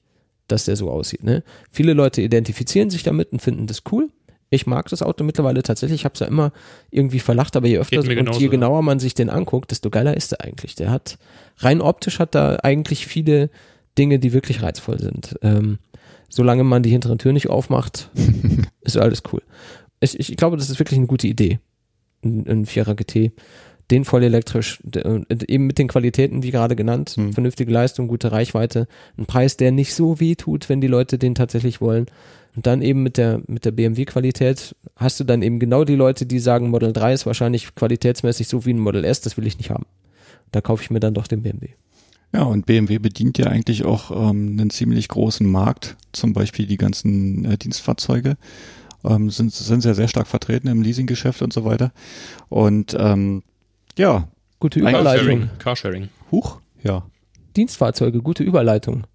[0.49, 1.23] dass der so aussieht.
[1.23, 1.43] Ne?
[1.71, 4.09] Viele Leute identifizieren sich damit und finden das cool.
[4.51, 6.03] Ich mag das Auto mittlerweile tatsächlich.
[6.03, 6.53] Ich habe es ja immer
[6.91, 10.17] irgendwie verlacht, aber je öfter und genauso, je genauer man sich den anguckt, desto geiler
[10.17, 10.75] ist er eigentlich.
[10.75, 11.19] Der hat
[11.59, 13.51] rein optisch hat da eigentlich viele
[13.99, 15.37] Dinge, die wirklich reizvoll sind.
[15.43, 15.79] Ähm,
[16.29, 18.11] solange man die hinteren Türen nicht aufmacht,
[18.83, 19.43] ist alles cool.
[20.01, 21.59] Ich, ich glaube, das ist wirklich eine gute Idee.
[22.25, 23.33] Ein, Vierer GT
[23.91, 24.81] den voll elektrisch,
[25.47, 27.33] eben mit den Qualitäten, wie gerade genannt, hm.
[27.33, 28.89] vernünftige Leistung, gute Reichweite,
[29.19, 32.07] ein Preis, der nicht so weh tut, wenn die Leute den tatsächlich wollen.
[32.57, 36.25] Und dann eben mit der, mit der BMW-Qualität hast du dann eben genau die Leute,
[36.25, 39.59] die sagen, Model 3 ist wahrscheinlich qualitätsmäßig so wie ein Model S, das will ich
[39.59, 39.87] nicht haben.
[40.53, 41.71] Da kaufe ich mir dann doch den BMW.
[42.33, 46.77] Ja, und BMW bedient ja eigentlich auch ähm, einen ziemlich großen Markt, zum Beispiel die
[46.77, 48.37] ganzen äh, Dienstfahrzeuge
[49.05, 51.93] ähm, sind, sind sehr, sehr stark vertreten im Leasinggeschäft und so weiter.
[52.49, 53.43] Und ähm,
[53.97, 54.29] ja.
[54.61, 55.05] Gute Überleitung.
[55.05, 55.51] Carsharing.
[55.59, 56.09] Carsharing.
[56.31, 57.07] Huch, ja.
[57.57, 59.07] Dienstfahrzeuge, gute Überleitung.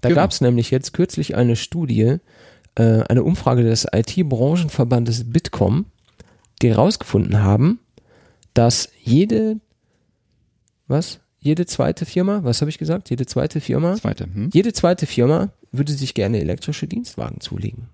[0.00, 0.20] Da genau.
[0.20, 2.18] gab es nämlich jetzt kürzlich eine Studie,
[2.74, 5.86] äh, eine Umfrage des IT-Branchenverbandes Bitkom,
[6.62, 7.80] die herausgefunden haben,
[8.54, 9.60] dass jede,
[10.86, 11.20] was?
[11.38, 13.08] Jede zweite Firma, was habe ich gesagt?
[13.10, 13.94] Jede zweite Firma?
[13.94, 14.50] Zweite, hm?
[14.52, 17.88] Jede zweite Firma würde sich gerne elektrische Dienstwagen zulegen.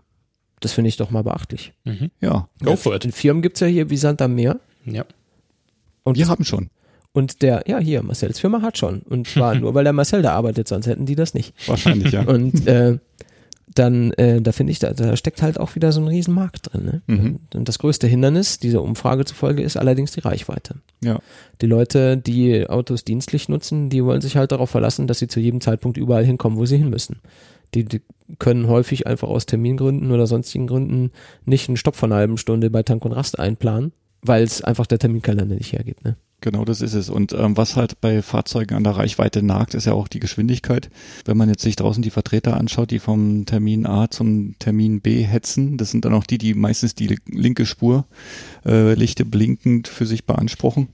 [0.63, 1.73] Das finde ich doch mal beachtlich.
[1.85, 2.11] Mhm.
[2.21, 2.49] Ja.
[2.63, 3.13] Go for it.
[3.15, 4.61] Firmen gibt es ja hier wie Sand am Meer.
[4.85, 5.05] Ja.
[6.05, 6.71] Und wir haben schon.
[7.13, 9.03] Und der, ja, hier, Marcells Firma hat schon.
[9.03, 11.53] Und zwar nur, weil der Marcel da arbeitet, sonst hätten die das nicht.
[11.69, 12.23] Wahrscheinlich, ja.
[12.23, 12.99] Und äh,
[13.75, 16.85] dann, äh, da finde ich, da, da steckt halt auch wieder so ein Riesenmarkt drin.
[16.85, 17.03] Ne?
[17.07, 17.41] Mhm.
[17.55, 20.77] Und das größte Hindernis dieser Umfrage zufolge ist allerdings die Reichweite.
[21.03, 21.21] Ja.
[21.61, 25.41] Die Leute, die Autos dienstlich nutzen, die wollen sich halt darauf verlassen, dass sie zu
[25.41, 27.21] jedem Zeitpunkt überall hinkommen, wo sie hin müssen.
[27.74, 28.03] Die, die
[28.39, 31.11] können häufig einfach aus Termingründen oder sonstigen Gründen
[31.44, 33.93] nicht einen Stopp von einer halben Stunde bei Tank und Rast einplanen,
[34.23, 36.05] weil es einfach der Terminkalender nicht hergibt.
[36.05, 36.16] Ne?
[36.43, 37.09] Genau, das ist es.
[37.09, 40.90] Und ähm, was halt bei Fahrzeugen an der Reichweite nagt, ist ja auch die Geschwindigkeit.
[41.24, 45.23] Wenn man jetzt sich draußen die Vertreter anschaut, die vom Termin A zum Termin B
[45.23, 48.06] hetzen, das sind dann auch die, die meistens die linke Spur
[48.66, 50.89] äh, Lichte blinkend für sich beanspruchen.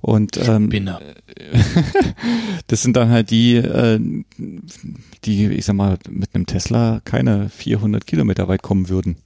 [0.00, 0.70] Und ähm,
[2.68, 3.98] das sind dann halt die, äh,
[5.24, 9.16] die, ich sag mal, mit einem Tesla keine 400 Kilometer weit kommen würden.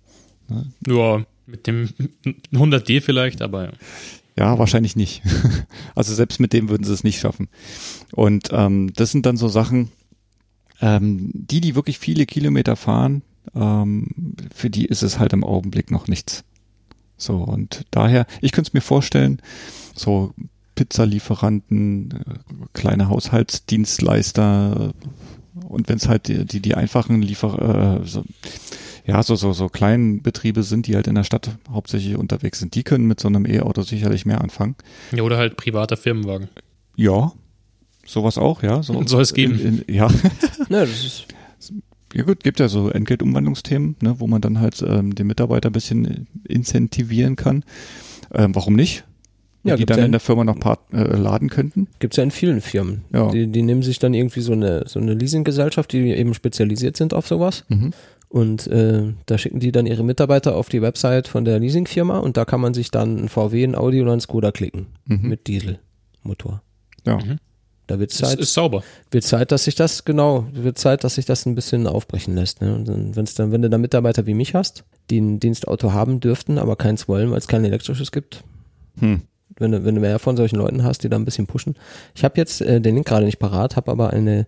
[0.49, 0.73] Ne?
[0.87, 1.89] Ja, mit dem
[2.53, 3.73] 100D vielleicht, aber ja.
[4.39, 5.23] Ja, wahrscheinlich nicht.
[5.97, 7.49] also selbst mit dem würden sie es nicht schaffen.
[8.13, 9.91] Und ähm, das sind dann so Sachen,
[10.81, 13.23] ähm, die, die wirklich viele Kilometer fahren,
[13.57, 16.45] ähm, für die ist es halt im Augenblick noch nichts.
[17.17, 19.43] So, und daher, ich könnte es mir vorstellen,
[19.97, 20.33] so
[20.77, 22.35] Pizzalieferanten, äh,
[22.75, 24.95] kleine Haushaltsdienstleister
[25.67, 28.23] und wenn es halt die, die, die einfachen Liefer, äh, so,
[29.09, 32.75] ja, so, so, so kleinen Betriebe sind, die halt in der Stadt hauptsächlich unterwegs sind,
[32.75, 34.77] die können mit so einem E-Auto sicherlich mehr anfangen.
[35.13, 36.49] Ja, oder halt privater Firmenwagen.
[36.95, 37.33] Ja,
[38.05, 38.83] sowas auch, ja.
[38.83, 39.59] So, Soll es geben.
[39.59, 40.09] In, in, ja.
[40.69, 41.27] ja, das ist
[42.15, 45.73] ja gut, gibt ja so Entgeltumwandlungsthemen, ne, wo man dann halt ähm, den Mitarbeiter ein
[45.73, 47.65] bisschen incentivieren kann.
[48.35, 49.05] Ähm, warum nicht?
[49.65, 51.89] Ja, die dann ja in der Firma noch part, äh, laden könnten.
[51.99, 53.05] Gibt es ja in vielen Firmen.
[53.13, 53.31] Ja.
[53.31, 57.13] Die, die nehmen sich dann irgendwie so eine, so eine Leasinggesellschaft, die eben spezialisiert sind
[57.13, 57.65] auf sowas.
[57.69, 57.93] Mhm.
[58.29, 62.37] Und äh, da schicken die dann ihre Mitarbeiter auf die Website von der Leasingfirma und
[62.37, 65.29] da kann man sich dann ein VW, ein Audi oder ein Skoda klicken mhm.
[65.29, 66.63] mit Dieselmotor.
[67.07, 67.17] Ja.
[67.17, 67.39] Mhm.
[67.87, 68.35] Da wird Zeit.
[68.35, 68.85] Ist, ist sauber.
[69.11, 72.61] Wird Zeit, dass sich das, genau, wird Zeit, dass sich das ein bisschen aufbrechen lässt.
[72.61, 72.75] Ne?
[72.75, 76.21] Und dann, wenn's dann, wenn du da Mitarbeiter wie mich hast, die ein Dienstauto haben
[76.21, 78.45] dürften, aber keins wollen, weil es kein elektrisches gibt.
[79.01, 79.23] Hm.
[79.57, 81.77] Wenn du, wenn du mehr von solchen Leuten hast, die da ein bisschen pushen.
[82.15, 84.47] Ich habe jetzt äh, den Link gerade nicht parat, habe aber eine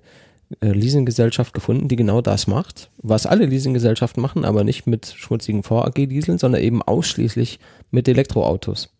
[0.61, 6.37] Leasinggesellschaft gefunden, die genau das macht, was alle Leasinggesellschaften machen, aber nicht mit schmutzigen VAG-Dieseln,
[6.39, 7.59] sondern eben ausschließlich
[7.91, 8.91] mit Elektroautos.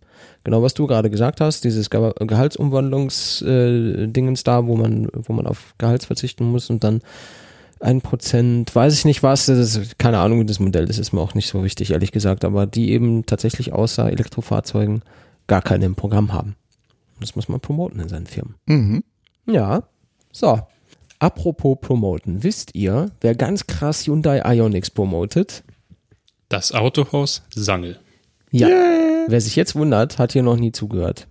[0.45, 5.49] genau was du gerade gesagt hast, dieses Ge Gehaltsumwandlungsdingens äh, da, wo man, wo man
[5.49, 7.01] auf Gehalts verzichten muss und dann
[7.81, 11.21] ein Prozent, weiß ich nicht was, das ist, keine Ahnung, das Modell, das ist mir
[11.21, 15.03] auch nicht so wichtig, ehrlich gesagt, aber die eben tatsächlich außer Elektrofahrzeugen
[15.47, 16.55] gar keine im Programm haben.
[17.21, 18.55] Das muss man promoten in seinen Firmen.
[18.67, 19.05] Mhm.
[19.47, 19.83] Ja,
[20.31, 20.61] so.
[21.21, 25.63] Apropos promoten, wisst ihr, wer ganz krass Hyundai Ionics promotet?
[26.49, 27.99] Das Autohaus Sangel.
[28.51, 28.69] Ja.
[28.69, 29.27] Yeah.
[29.29, 31.29] Wer sich jetzt wundert, hat hier noch nie zugehört.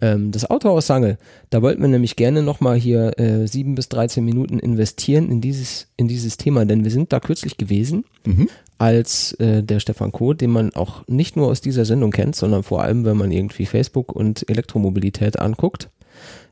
[0.00, 1.18] Ähm, das Autohaus Sangel,
[1.50, 5.88] da wollten wir nämlich gerne nochmal hier äh, sieben bis 13 Minuten investieren in dieses,
[5.96, 8.48] in dieses Thema, denn wir sind da kürzlich gewesen, mhm.
[8.78, 12.62] als äh, der Stefan Koh, den man auch nicht nur aus dieser Sendung kennt, sondern
[12.62, 15.90] vor allem, wenn man irgendwie Facebook und Elektromobilität anguckt.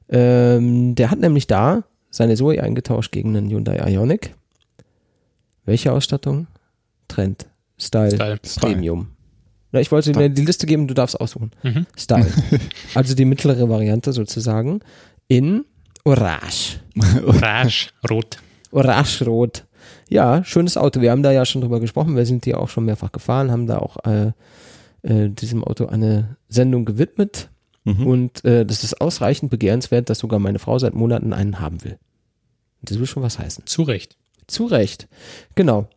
[0.09, 1.84] Ähm, der hat nämlich da
[2.15, 4.35] seine Zoe eingetauscht gegen einen Hyundai Ionic.
[5.65, 6.47] Welche Ausstattung?
[7.09, 7.47] Trend,
[7.77, 8.39] Style, Style.
[8.61, 9.09] Premium.
[9.73, 11.51] Na, ich wollte dir die Liste geben, du darfst aussuchen.
[11.65, 11.86] Mhm.
[11.99, 12.31] Style.
[12.95, 14.81] also die mittlere Variante sozusagen
[15.27, 15.65] in
[16.05, 16.78] Orange.
[17.27, 18.39] Orange, rot.
[18.70, 19.65] Orange, rot.
[20.09, 21.01] Ja, schönes Auto.
[21.01, 22.15] Wir haben da ja schon drüber gesprochen.
[22.15, 24.31] Wir sind hier auch schon mehrfach gefahren, haben da auch äh,
[25.03, 27.51] äh, diesem Auto eine Sendung gewidmet.
[27.85, 28.06] Mhm.
[28.06, 31.98] Und äh, das ist ausreichend begehrenswert, dass sogar meine Frau seit Monaten einen haben will.
[32.82, 33.66] Das will schon was heißen.
[33.66, 34.16] Zu Recht.
[34.47, 35.09] Zu Recht.
[35.55, 35.89] Genau.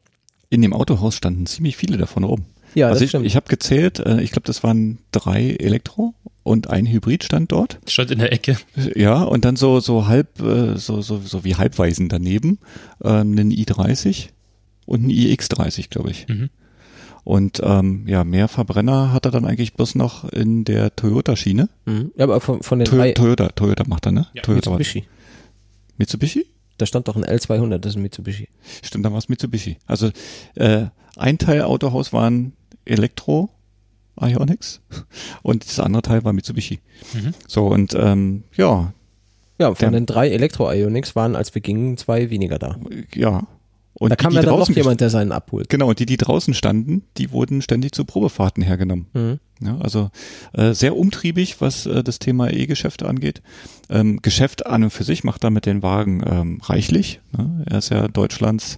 [0.50, 2.46] In dem Autohaus standen ziemlich viele davon rum.
[2.76, 6.86] Ja, also ich, ich habe gezählt, äh, ich glaube, das waren drei Elektro und ein
[6.86, 7.80] Hybrid stand dort.
[7.88, 8.58] Stand in der Ecke.
[8.96, 12.60] Ja, und dann so so halb äh, so so so wie Halbweisen daneben
[13.04, 14.30] äh, einen i30
[14.86, 16.28] und ein iX30, glaube ich.
[16.28, 16.50] Mhm.
[17.28, 21.68] Und ähm, ja, mehr Verbrenner hat er dann eigentlich bloß noch in der Toyota-Schiene.
[21.84, 22.12] Mhm.
[22.16, 24.28] Ja, aber von, von den to drei Toyota, Toyota macht er, ne?
[24.34, 25.06] Ja, Toyota Mitsubishi.
[25.98, 26.46] Mitsubishi?
[26.78, 28.48] Da stand doch ein L200, das ist ein Mitsubishi.
[28.82, 29.76] Stimmt, da war es Mitsubishi.
[29.86, 30.10] Also
[30.56, 30.86] äh,
[31.18, 32.54] ein Teil Autohaus waren
[32.86, 33.50] Elektro
[34.18, 34.80] Ionics
[35.42, 36.80] und das andere Teil war Mitsubishi.
[37.14, 37.34] Mhm.
[37.46, 38.94] So und ähm, ja.
[39.60, 42.78] Ja, von der, den drei Elektro Ionics waren, als wir gingen, zwei weniger da.
[43.14, 43.48] Ja,
[44.00, 45.70] und da kam ja dann noch jemand, der seinen abholt.
[45.70, 49.08] Genau, die, die draußen standen, die wurden ständig zu Probefahrten hergenommen.
[49.14, 49.40] Mhm.
[49.60, 50.12] Ja, also
[50.54, 53.42] äh, sehr umtriebig, was äh, das Thema E-Geschäfte angeht.
[53.90, 57.22] Ähm, Geschäft an und für sich macht damit den Wagen ähm, reichlich.
[57.36, 57.64] Ne?
[57.66, 58.78] Er ist ja Deutschlands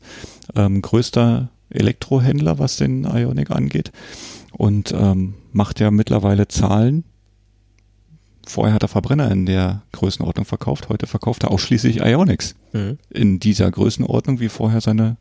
[0.55, 3.91] ähm, größter Elektrohändler, was den Ionic angeht.
[4.53, 7.03] Und ähm, macht ja mittlerweile Zahlen,
[8.49, 12.55] Vorher hat er Verbrenner in der Größenordnung verkauft, heute verkauft er ausschließlich Ionics.
[12.73, 12.97] Mhm.
[13.11, 15.17] In dieser Größenordnung wie vorher seine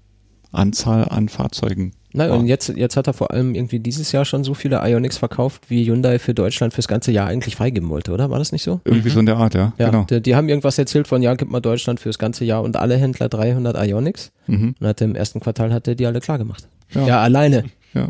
[0.51, 1.93] Anzahl an Fahrzeugen.
[2.15, 5.19] Nein, und jetzt, jetzt hat er vor allem irgendwie dieses Jahr schon so viele Ionics
[5.19, 8.31] verkauft, wie Hyundai für Deutschland fürs ganze Jahr eigentlich freigeben wollte, oder?
[8.31, 8.81] War das nicht so?
[8.87, 9.13] Irgendwie mhm.
[9.13, 9.75] so in der Art, ja.
[9.77, 10.05] Ja, genau.
[10.05, 12.97] die, die, haben irgendwas erzählt von, ja, gibt mal Deutschland fürs ganze Jahr und alle
[12.97, 14.33] Händler 300 Ionics.
[14.47, 14.75] Mhm.
[14.81, 16.67] Und hat im ersten Quartal hat er die alle klar gemacht.
[16.93, 17.65] Ja, ja alleine.
[17.95, 18.09] Ja,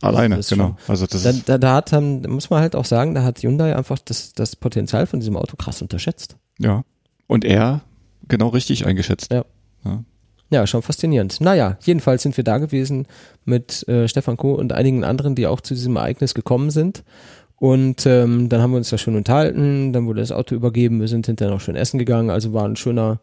[0.00, 0.76] alleine, genau.
[0.88, 3.76] Also das da, da, da hat, dann muss man halt auch sagen, da hat Hyundai
[3.76, 6.36] einfach das, das Potenzial von diesem Auto krass unterschätzt.
[6.58, 6.84] Ja.
[7.26, 7.82] Und er
[8.28, 9.32] genau richtig eingeschätzt.
[9.32, 9.44] Ja.
[9.84, 10.04] ja.
[10.50, 11.40] Ja, schon faszinierend.
[11.40, 13.06] Naja, jedenfalls sind wir da gewesen
[13.46, 17.04] mit äh, Stefan Kuh und einigen anderen, die auch zu diesem Ereignis gekommen sind.
[17.56, 21.08] Und ähm, dann haben wir uns da schön unterhalten, dann wurde das Auto übergeben, wir
[21.08, 23.20] sind hinterher noch schön essen gegangen, also war ein schöner,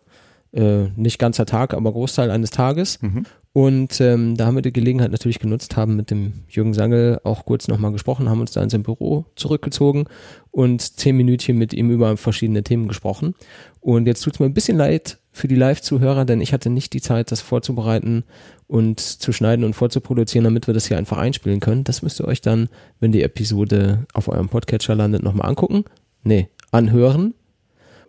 [0.53, 3.01] äh, nicht ganzer Tag, aber Großteil eines Tages.
[3.01, 3.25] Mhm.
[3.51, 7.45] Und ähm, da haben wir die Gelegenheit natürlich genutzt, haben mit dem Jürgen Sangel auch
[7.45, 10.05] kurz nochmal gesprochen, haben uns da in sein Büro zurückgezogen
[10.51, 13.33] und zehn Minütchen mit ihm über verschiedene Themen gesprochen.
[13.81, 16.93] Und jetzt tut es mir ein bisschen leid für die Live-Zuhörer, denn ich hatte nicht
[16.93, 18.23] die Zeit, das vorzubereiten
[18.67, 21.83] und zu schneiden und vorzuproduzieren, damit wir das hier einfach einspielen können.
[21.83, 22.69] Das müsst ihr euch dann,
[22.99, 25.85] wenn die Episode auf eurem Podcatcher landet, nochmal angucken.
[26.23, 27.33] Nee, anhören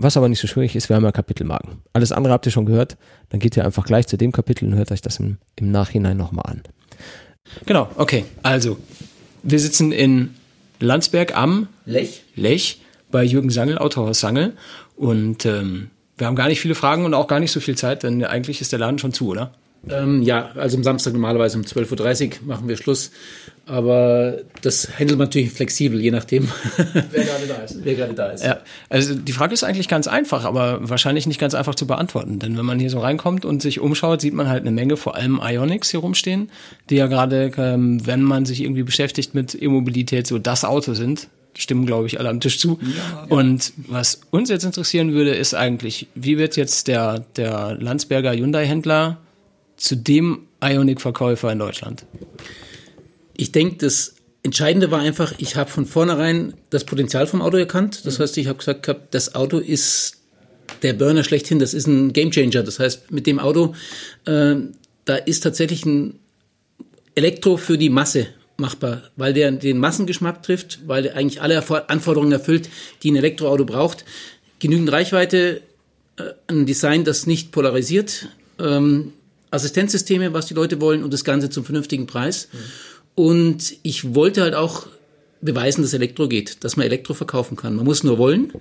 [0.03, 1.79] was aber nicht so schwierig ist, wir haben ja Kapitelmarken.
[1.93, 2.97] Alles andere habt ihr schon gehört.
[3.29, 6.17] Dann geht ihr einfach gleich zu dem Kapitel und hört euch das im, im Nachhinein
[6.17, 6.63] nochmal an.
[7.67, 8.25] Genau, okay.
[8.43, 8.79] Also,
[9.43, 10.35] wir sitzen in
[10.79, 14.55] Landsberg am Lech, Lech bei Jürgen Sangel, Autohaus Sangel.
[14.97, 18.03] Und ähm, wir haben gar nicht viele Fragen und auch gar nicht so viel Zeit,
[18.03, 19.53] denn eigentlich ist der Laden schon zu, oder?
[19.89, 23.11] Ähm, ja, also am Samstag normalerweise um 12.30 Uhr machen wir Schluss.
[23.71, 26.49] Aber das handelt man natürlich flexibel, je nachdem.
[26.77, 27.79] Wer gerade da ist.
[27.85, 28.45] Wer gerade da ist.
[28.45, 32.41] Ja, also die Frage ist eigentlich ganz einfach, aber wahrscheinlich nicht ganz einfach zu beantworten.
[32.41, 35.15] Denn wenn man hier so reinkommt und sich umschaut, sieht man halt eine Menge, vor
[35.15, 36.51] allem Ionics hier rumstehen,
[36.91, 41.29] die ja gerade, ähm, wenn man sich irgendwie beschäftigt mit E-Mobilität, so das Auto sind.
[41.57, 42.81] Stimmen, glaube ich, alle am Tisch zu.
[42.81, 43.27] Ja, ja.
[43.29, 49.19] Und was uns jetzt interessieren würde, ist eigentlich, wie wird jetzt der, der Landsberger Hyundai-Händler
[49.77, 52.05] zu dem Ionic-Verkäufer in Deutschland?
[53.41, 58.05] Ich denke, das Entscheidende war einfach, ich habe von vornherein das Potenzial vom Auto erkannt.
[58.05, 60.19] Das heißt, ich habe gesagt, das Auto ist
[60.83, 62.63] der Burner schlechthin, das ist ein Gamechanger.
[62.63, 63.75] Das heißt, mit dem Auto,
[64.27, 64.57] äh,
[65.07, 66.19] da ist tatsächlich ein
[67.15, 68.27] Elektro für die Masse
[68.59, 72.69] machbar, weil der den Massengeschmack trifft, weil er eigentlich alle Anforderungen erfüllt,
[73.03, 74.05] die ein Elektroauto braucht.
[74.59, 75.63] Genügend Reichweite,
[76.19, 79.15] äh, ein Design, das nicht polarisiert, ähm,
[79.51, 82.51] Assistenzsysteme, was die Leute wollen und das Ganze zum vernünftigen Preis.
[82.53, 82.59] Mhm.
[83.15, 84.87] Und ich wollte halt auch
[85.41, 87.77] beweisen, dass Elektro geht, dass man Elektro verkaufen kann.
[87.77, 88.53] Man muss nur wollen.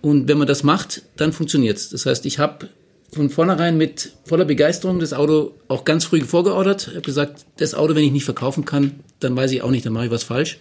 [0.00, 1.90] Und wenn man das macht, dann funktioniert's.
[1.90, 2.68] Das heißt, ich habe
[3.12, 6.88] von vornherein mit voller Begeisterung das Auto auch ganz früh vorgeordert.
[6.88, 9.84] Ich habe gesagt, das Auto, wenn ich nicht verkaufen kann, dann weiß ich auch nicht,
[9.84, 10.58] dann mache ich was falsch.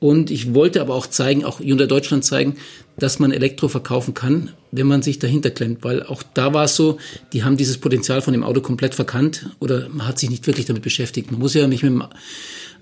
[0.00, 2.56] Und ich wollte aber auch zeigen, auch Hyundai Deutschland zeigen,
[2.98, 5.82] dass man Elektro verkaufen kann, wenn man sich dahinter klemmt.
[5.82, 6.98] Weil auch da war es so,
[7.32, 10.66] die haben dieses Potenzial von dem Auto komplett verkannt oder man hat sich nicht wirklich
[10.66, 11.30] damit beschäftigt.
[11.30, 12.04] Man muss ja nicht mit dem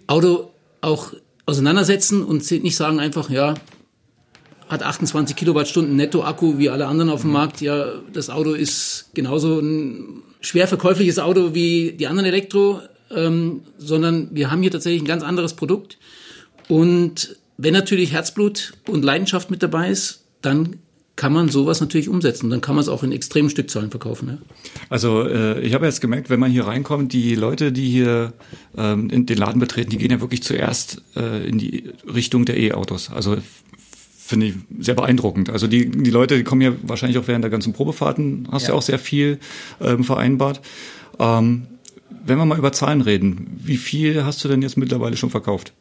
[0.07, 1.13] Auto auch
[1.47, 3.55] auseinandersetzen und nicht sagen einfach, ja,
[4.69, 7.61] hat 28 Kilowattstunden Netto-Akku wie alle anderen auf dem Markt.
[7.61, 12.81] Ja, das Auto ist genauso ein schwer verkäufliches Auto wie die anderen Elektro,
[13.15, 15.99] ähm, sondern wir haben hier tatsächlich ein ganz anderes Produkt.
[16.69, 20.77] Und wenn natürlich Herzblut und Leidenschaft mit dabei ist, dann
[21.17, 22.51] kann man sowas natürlich umsetzen.
[22.51, 24.29] Dann kann man es auch in extremen Stückzahlen verkaufen.
[24.29, 24.39] Ja.
[24.91, 28.35] Also äh, ich habe jetzt gemerkt, wenn man hier reinkommt, die Leute, die hier
[28.77, 32.59] ähm, in den Laden betreten, die gehen ja wirklich zuerst äh, in die Richtung der
[32.59, 33.11] E-Autos.
[33.11, 33.39] Also
[34.27, 35.49] finde ich sehr beeindruckend.
[35.49, 38.71] Also die, die Leute, die kommen ja wahrscheinlich auch während der ganzen Probefahrten, hast ja,
[38.71, 39.39] ja auch sehr viel
[39.81, 40.61] ähm, vereinbart.
[41.19, 41.67] Ähm,
[42.25, 45.73] wenn wir mal über Zahlen reden, wie viel hast du denn jetzt mittlerweile schon verkauft?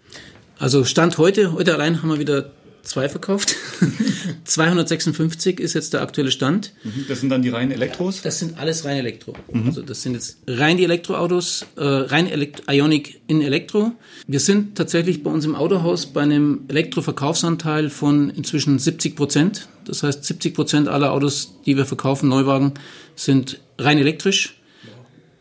[0.58, 2.52] Also Stand heute, heute allein haben wir wieder
[2.86, 3.56] zwei verkauft.
[4.46, 6.74] 256 ist jetzt der aktuelle Stand.
[6.84, 7.06] Mhm.
[7.08, 8.22] Das sind dann die reinen Elektros?
[8.22, 9.34] Das sind alles rein Elektro.
[9.52, 9.68] Mhm.
[9.68, 13.92] Also das sind jetzt rein die Elektroautos, äh, rein Elekt Ionic in Elektro.
[14.28, 19.68] Wir sind tatsächlich bei uns im Autohaus bei einem Elektroverkaufsanteil von inzwischen 70 Prozent.
[19.86, 22.74] Das heißt, 70 Prozent aller Autos, die wir verkaufen, Neuwagen,
[23.16, 24.60] sind rein elektrisch.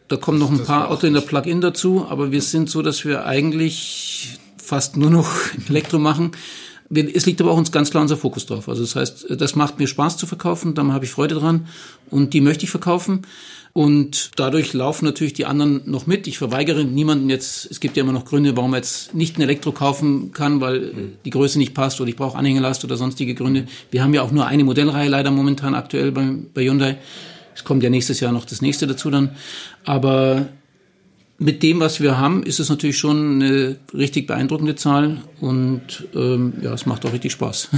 [0.09, 3.05] Da kommen noch ein paar Autos in der Plug-in dazu, aber wir sind so, dass
[3.07, 5.31] wir eigentlich fast nur noch
[5.69, 6.33] Elektro machen.
[6.91, 8.69] Es liegt aber auch uns ganz klar unser Fokus drauf.
[8.69, 11.67] Also das heißt, das macht mir Spaß zu verkaufen, da habe ich Freude dran
[12.11, 13.23] und die möchte ich verkaufen.
[13.73, 16.29] Und dadurch laufen natürlich die anderen noch mit.
[16.29, 19.43] Ich verweigere niemanden jetzt, es gibt ja immer noch Gründe, warum man jetzt nicht ein
[19.43, 20.93] Elektro kaufen kann, weil
[21.25, 23.67] die Größe nicht passt oder ich brauche Anhängelast oder sonstige Gründe.
[23.91, 26.99] Wir haben ja auch nur eine Modellreihe leider momentan aktuell bei, bei Hyundai.
[27.57, 29.31] Es kommt ja nächstes Jahr noch das nächste dazu dann.
[29.85, 30.47] Aber
[31.39, 36.55] mit dem, was wir haben, ist es natürlich schon eine richtig beeindruckende Zahl und ähm,
[36.63, 37.71] ja, es macht auch richtig Spaß.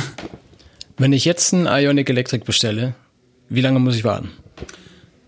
[0.99, 2.95] Wenn ich jetzt ein Ionic Electric bestelle,
[3.49, 4.31] wie lange muss ich warten?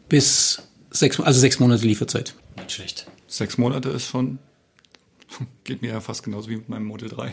[0.09, 2.35] Bis sechs, also sechs Monate Lieferzeit.
[2.57, 3.07] Nicht schlecht.
[3.27, 4.39] Sechs Monate ist schon,
[5.65, 7.33] geht mir ja fast genauso wie mit meinem Model 3.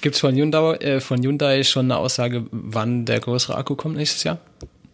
[0.00, 3.96] Gibt es von Hyundai, äh, von Hyundai schon eine Aussage, wann der größere Akku kommt
[3.96, 4.38] nächstes Jahr?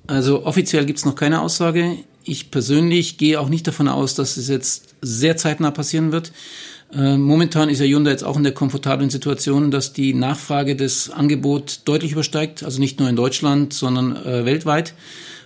[0.06, 1.96] Also offiziell gibt es noch keine Aussage.
[2.28, 6.32] Ich persönlich gehe auch nicht davon aus, dass es jetzt sehr zeitnah passieren wird.
[6.92, 11.08] Äh, momentan ist ja Hyundai jetzt auch in der komfortablen Situation, dass die Nachfrage des
[11.08, 14.94] Angebot deutlich übersteigt, also nicht nur in Deutschland, sondern äh, weltweit.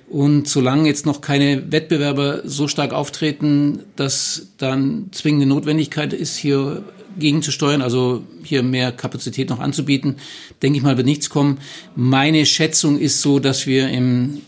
[0.09, 6.83] Und solange jetzt noch keine Wettbewerber so stark auftreten, dass dann zwingende Notwendigkeit ist, hier
[7.19, 10.17] gegenzusteuern, also hier mehr Kapazität noch anzubieten,
[10.63, 11.59] denke ich mal, wird nichts kommen.
[11.95, 14.41] Meine Schätzung ist so, dass wir im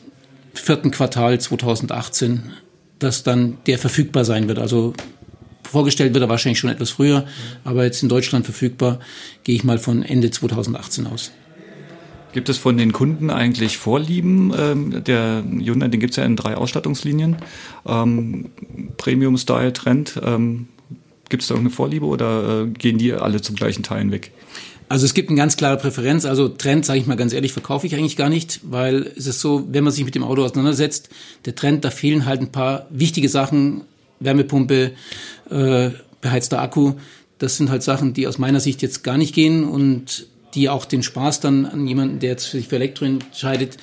[0.55, 2.53] vierten Quartal 2018,
[2.99, 4.59] dass dann der verfügbar sein wird.
[4.59, 4.95] Also
[5.69, 7.27] vorgestellt wird er wahrscheinlich schon etwas früher,
[7.65, 9.01] aber jetzt in Deutschland verfügbar,
[9.45, 11.33] gehe ich mal von Ende 2018 aus.
[12.33, 14.55] Gibt es von den Kunden eigentlich Vorlieben?
[14.59, 17.37] Ähm, der Hyundai, den gibt es ja in drei Ausstattungslinien.
[17.87, 18.51] Ähm,
[18.97, 20.19] Premium Style Trend.
[20.25, 20.69] Ähm,
[21.29, 24.33] gibt es da irgendeine Vorliebe oder äh, gehen die alle zum gleichen Teilen weg?
[24.93, 26.27] Also es gibt eine ganz klare Präferenz.
[26.27, 29.41] Also Trend, sage ich mal ganz ehrlich, verkaufe ich eigentlich gar nicht, weil es ist
[29.41, 31.09] so, wenn man sich mit dem Auto auseinandersetzt,
[31.47, 33.85] der Trend, da fehlen halt ein paar wichtige Sachen,
[34.21, 34.93] Wärmepumpe,
[35.49, 35.91] äh,
[36.21, 36.93] beheizter Akku.
[37.39, 40.85] Das sind halt Sachen, die aus meiner Sicht jetzt gar nicht gehen und die auch
[40.85, 43.79] den Spaß dann an jemanden, der jetzt sich für Elektro entscheidet,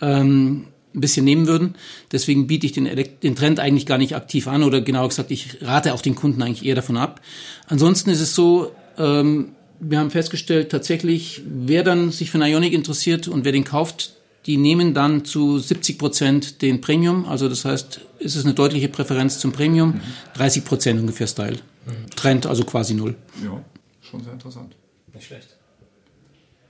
[0.00, 1.74] ähm, ein bisschen nehmen würden.
[2.10, 2.88] Deswegen biete ich den,
[3.22, 6.40] den Trend eigentlich gar nicht aktiv an oder genauer gesagt, ich rate auch den Kunden
[6.40, 7.20] eigentlich eher davon ab.
[7.66, 9.48] Ansonsten ist es so, ähm,
[9.88, 14.14] wir haben festgestellt, tatsächlich, wer dann sich für einen Ionic interessiert und wer den kauft,
[14.46, 17.26] die nehmen dann zu 70 Prozent den Premium.
[17.26, 20.00] Also das heißt, ist es eine deutliche Präferenz zum Premium.
[20.34, 21.58] 30 Prozent ungefähr Style.
[22.16, 23.14] Trend also quasi null.
[23.42, 23.62] Ja,
[24.02, 24.74] schon sehr interessant.
[25.12, 25.48] Nicht schlecht.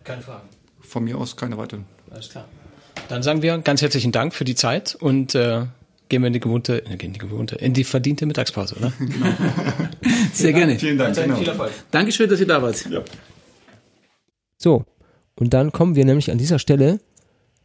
[0.02, 0.48] Keine Fragen.
[0.80, 1.86] Von mir aus keine weiteren.
[2.10, 2.46] Alles klar.
[3.08, 5.66] Dann sagen wir ganz herzlichen Dank für die Zeit und äh,
[6.08, 8.92] gehen wir in die gewohnte, äh, in die gewohnte, in die verdiente Mittagspause, oder?
[8.98, 9.26] Genau.
[10.32, 10.78] Sehr gerne.
[10.78, 11.14] Vielen Dank.
[11.14, 11.36] Genau.
[11.36, 11.72] Viel Erfolg.
[11.90, 12.84] Dankeschön, dass ihr da wart.
[12.90, 13.02] Ja.
[14.58, 14.84] So,
[15.36, 17.00] und dann kommen wir nämlich an dieser Stelle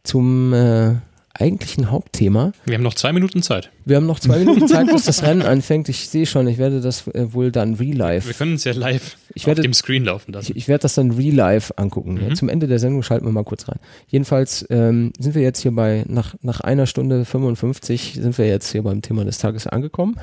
[0.02, 0.96] zum äh,
[1.34, 2.52] eigentlichen Hauptthema.
[2.66, 3.70] Wir haben noch zwei Minuten Zeit.
[3.84, 5.88] Wir haben noch zwei Minuten Zeit, bis das Rennen anfängt.
[5.88, 8.26] Ich sehe schon, ich werde das äh, wohl dann real-live.
[8.26, 10.52] Wir können es ja live ich werde, auf dem Screen laufen lassen.
[10.52, 12.14] Ich, ich werde das dann real-live angucken.
[12.14, 12.28] Mhm.
[12.28, 13.78] Ja, zum Ende der Sendung schalten wir mal kurz rein.
[14.08, 18.72] Jedenfalls ähm, sind wir jetzt hier bei, nach, nach einer Stunde 55 sind wir jetzt
[18.72, 20.16] hier beim Thema des Tages angekommen.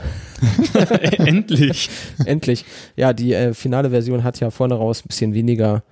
[1.17, 1.89] Endlich.
[2.25, 2.65] Endlich.
[2.95, 5.84] Ja, die äh, finale Version hat ja vorne raus ein bisschen weniger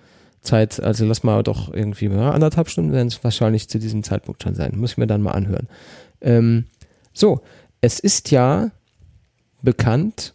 [0.46, 4.44] Zeit, also lass mal doch irgendwie ja, anderthalb Stunden werden es wahrscheinlich zu diesem Zeitpunkt
[4.44, 4.74] schon sein.
[4.76, 5.68] Muss ich mir dann mal anhören.
[6.22, 6.66] Ähm,
[7.14, 7.42] so,
[7.82, 8.72] es ist ja
[9.62, 10.34] bekannt,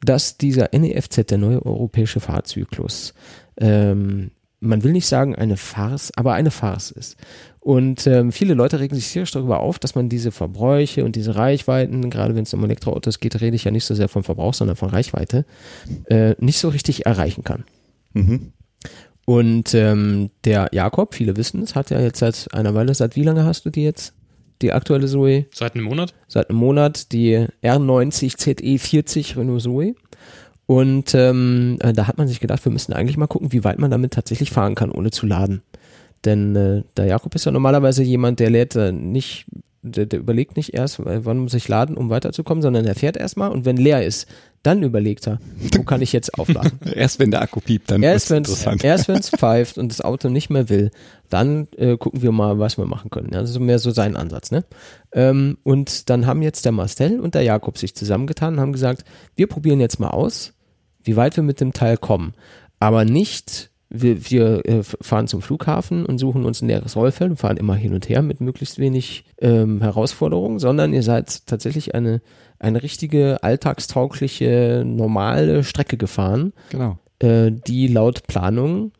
[0.00, 3.14] dass dieser NEFZ, der neue europäische Fahrzyklus,
[3.56, 4.30] ähm,
[4.60, 7.16] man will nicht sagen eine Farce, aber eine Farce ist.
[7.60, 11.36] Und ähm, viele Leute regen sich tierisch darüber auf, dass man diese Verbräuche und diese
[11.36, 14.54] Reichweiten, gerade wenn es um Elektroautos geht, rede ich ja nicht so sehr vom Verbrauch,
[14.54, 15.44] sondern von Reichweite,
[16.06, 17.64] äh, nicht so richtig erreichen kann.
[18.14, 18.52] Mhm.
[19.28, 23.24] Und ähm, der Jakob, viele wissen es, hat ja jetzt seit einer Weile, seit wie
[23.24, 24.14] lange hast du die jetzt?
[24.62, 25.44] Die aktuelle Zoe?
[25.52, 26.14] Seit einem Monat?
[26.28, 29.94] Seit einem Monat, die R90 ZE40 Renault Zoe.
[30.64, 33.78] Und ähm, äh, da hat man sich gedacht, wir müssen eigentlich mal gucken, wie weit
[33.78, 35.60] man damit tatsächlich fahren kann, ohne zu laden.
[36.24, 39.44] Denn äh, der Jakob ist ja normalerweise jemand, der lädt äh, nicht,
[39.82, 43.50] der, der überlegt nicht erst, wann muss ich laden, um weiterzukommen, sondern er fährt erstmal
[43.50, 44.26] und wenn leer ist,
[44.62, 45.38] dann überlegt er,
[45.72, 46.78] wo kann ich jetzt aufladen.
[46.94, 48.84] erst wenn der Akku piept, dann erst wird's wenn's, interessant.
[48.84, 50.90] erst wenn es pfeift und das Auto nicht mehr will,
[51.28, 53.30] dann äh, gucken wir mal, was wir machen können.
[53.32, 54.50] Ja, das ist mehr so sein Ansatz.
[54.50, 54.64] Ne?
[55.12, 59.04] Ähm, und dann haben jetzt der Marcel und der Jakob sich zusammengetan und haben gesagt,
[59.36, 60.54] wir probieren jetzt mal aus,
[61.02, 62.34] wie weit wir mit dem Teil kommen.
[62.80, 67.36] Aber nicht, wir, wir äh, fahren zum Flughafen und suchen uns ein leeres Rollfeld und
[67.38, 72.20] fahren immer hin und her mit möglichst wenig ähm, Herausforderungen, sondern ihr seid tatsächlich eine,
[72.58, 76.98] eine richtige alltagstaugliche, normale Strecke gefahren, Genau.
[77.20, 78.92] äh, die laut Planung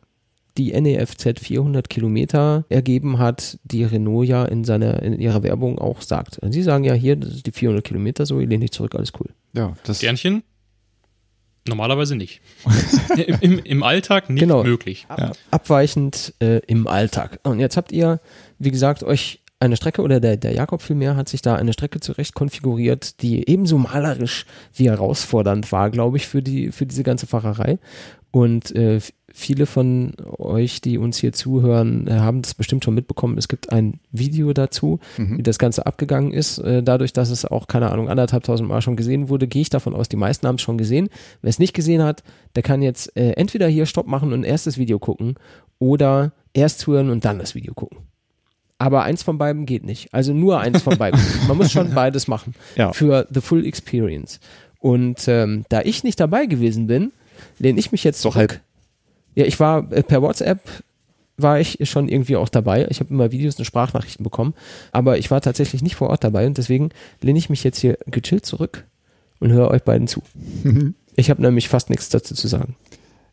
[0.57, 6.01] die NEFZ 400 Kilometer ergeben hat, die Renault ja in seiner in ihrer Werbung auch
[6.01, 6.37] sagt.
[6.39, 8.93] Und sie sagen ja hier, das ist die 400 Kilometer, so, ich lehne dich zurück,
[8.95, 9.27] alles cool.
[9.53, 10.43] Ja, das Sternchen?
[11.69, 12.41] Normalerweise nicht.
[13.41, 14.63] Im, Im, Alltag nicht Genau.
[14.63, 15.07] möglich.
[15.09, 15.31] Ja.
[15.51, 17.39] Abweichend äh, im Alltag.
[17.43, 18.19] Und jetzt habt ihr,
[18.57, 21.99] wie gesagt, euch eine Strecke oder der, der Jakob vielmehr hat sich da eine Strecke
[21.99, 27.27] zurecht konfiguriert, die ebenso malerisch wie herausfordernd war, glaube ich, für die, für diese ganze
[27.27, 27.77] Fahrerei.
[28.31, 28.99] Und äh,
[29.33, 33.37] viele von euch, die uns hier zuhören, äh, haben das bestimmt schon mitbekommen.
[33.37, 36.57] Es gibt ein Video dazu, wie das Ganze abgegangen ist.
[36.59, 39.93] Äh, dadurch, dass es auch, keine Ahnung, anderthalbtausend Mal schon gesehen wurde, gehe ich davon
[39.95, 41.09] aus, die meisten haben es schon gesehen.
[41.41, 42.23] Wer es nicht gesehen hat,
[42.55, 45.35] der kann jetzt äh, entweder hier Stopp machen und erst das Video gucken
[45.79, 47.99] oder erst hören und dann das Video gucken.
[48.77, 50.13] Aber eins von beiden geht nicht.
[50.13, 51.19] Also nur eins von beiden.
[51.47, 52.93] Man muss schon beides machen Ja.
[52.93, 54.39] für the full experience.
[54.79, 57.11] Und ähm, da ich nicht dabei gewesen bin,
[57.57, 58.51] lehne ich mich jetzt Doch zurück.
[58.51, 58.61] halb.
[59.35, 60.61] Ja, ich war äh, per WhatsApp
[61.41, 62.85] war ich schon irgendwie auch dabei.
[62.89, 64.53] Ich habe immer Videos und Sprachnachrichten bekommen,
[64.91, 66.89] aber ich war tatsächlich nicht vor Ort dabei und deswegen
[67.21, 68.85] lehne ich mich jetzt hier gechillt zurück
[69.39, 70.21] und höre euch beiden zu.
[71.15, 72.75] Ich habe nämlich fast nichts dazu zu sagen.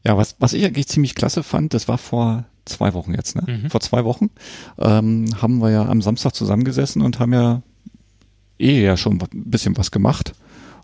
[0.04, 3.42] Ja, was, was ich eigentlich ziemlich klasse fand, das war vor zwei Wochen jetzt, ne?
[3.70, 4.30] Vor zwei Wochen
[4.78, 7.62] ähm, haben wir ja am Samstag zusammengesessen und haben ja
[8.58, 10.34] eh ja schon ein bisschen was gemacht.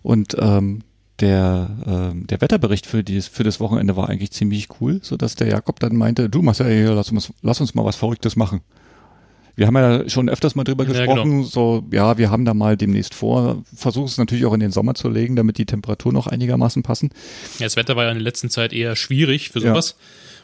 [0.02, 0.82] Und ähm,
[1.22, 5.34] der, ähm, der Wetterbericht für, dieses, für das Wochenende war eigentlich ziemlich cool, so dass
[5.36, 8.60] der Jakob dann meinte, du Marcel, hier, lass uns, lass uns mal was Verrücktes machen.
[9.54, 11.42] Wir haben ja schon öfters mal drüber Ja, gesprochen, genau.
[11.44, 14.94] so, ja, wir haben da mal demnächst vor, versuchen es natürlich auch in den Sommer
[14.94, 17.10] zu legen, damit die Temperaturen noch einigermaßen passen.
[17.58, 19.70] Ja, das Wetter war ja in der letzten Zeit eher schwierig für Ja.
[19.70, 19.96] sowas.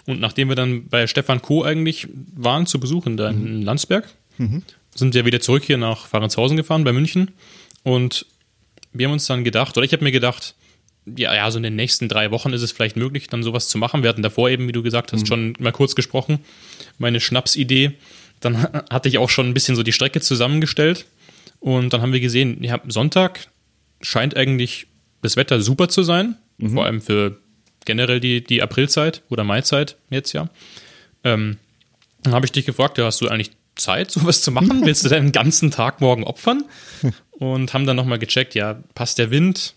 [0.06, 1.64] Und nachdem wir dann bei Stefan Co.
[1.64, 4.08] eigentlich waren zu besuchen, da in Landsberg,
[4.94, 7.30] sind wir wieder zurück hier nach Fahrenshausen gefahren bei München.
[7.82, 8.24] Und
[8.92, 10.54] wir haben uns dann gedacht, oder ich habe mir gedacht,
[11.16, 13.78] ja, ja, so in den nächsten drei Wochen ist es vielleicht möglich, dann sowas zu
[13.78, 14.02] machen.
[14.02, 16.40] Wir hatten davor eben, wie du gesagt hast, schon mal kurz gesprochen,
[16.98, 17.92] meine Schnapsidee.
[18.40, 21.06] Dann hatte ich auch schon ein bisschen so die Strecke zusammengestellt.
[21.60, 23.48] Und dann haben wir gesehen, ja, Sonntag
[24.00, 24.86] scheint eigentlich
[25.22, 26.36] das Wetter super zu sein.
[26.60, 27.38] Vor allem für
[27.84, 30.48] generell die, die Aprilzeit oder Maizeit jetzt ja.
[31.24, 31.56] Ähm,
[32.22, 34.84] dann habe ich dich gefragt, ja, hast du eigentlich Zeit, sowas zu machen?
[34.84, 36.64] Willst du deinen ganzen Tag morgen opfern?
[37.30, 39.74] Und haben dann nochmal gecheckt, ja, passt der Wind?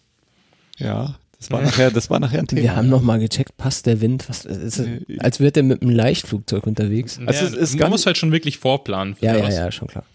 [0.78, 2.62] Ja, das war nachher, das war nachher ein Thema.
[2.62, 4.30] Wir haben nochmal gecheckt, passt der Wind?
[4.30, 4.82] Was, ist,
[5.18, 7.20] als wird er mit einem Leichtflugzeug unterwegs.
[7.26, 9.16] Also ja, es ist man muss halt schon wirklich vorplanen.
[9.16, 10.06] für Ja, ja, ja, schon klar.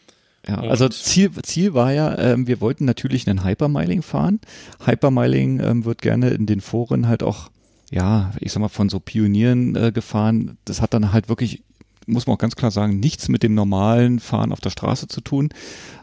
[0.48, 4.38] Ja, Und- also Ziel, Ziel war ja, ähm, wir wollten natürlich einen Hypermiling fahren.
[4.84, 7.50] Hypermiling ähm, wird gerne in den Foren halt auch,
[7.90, 10.56] ja, ich sag mal, von so Pionieren äh, gefahren.
[10.64, 11.64] Das hat dann halt wirklich,
[12.06, 15.20] muss man auch ganz klar sagen, nichts mit dem normalen Fahren auf der Straße zu
[15.20, 15.50] tun.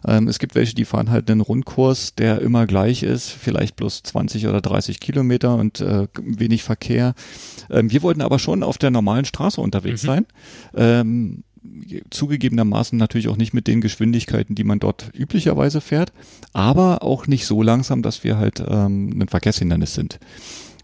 [0.06, 4.04] Ähm, es gibt welche, die fahren halt einen Rundkurs, der immer gleich ist, vielleicht bloß
[4.04, 7.16] 20 oder 30 Kilometer und äh, wenig Verkehr.
[7.70, 10.26] Ähm, wir wollten aber schon auf der normalen Straße unterwegs sein.
[10.76, 11.44] Ähm,
[12.10, 16.12] zugegebenermaßen natürlich auch nicht mit den Geschwindigkeiten, die man dort üblicherweise fährt,
[16.52, 20.20] aber auch nicht so langsam, dass wir halt ähm, ein Verkehrshindernis sind.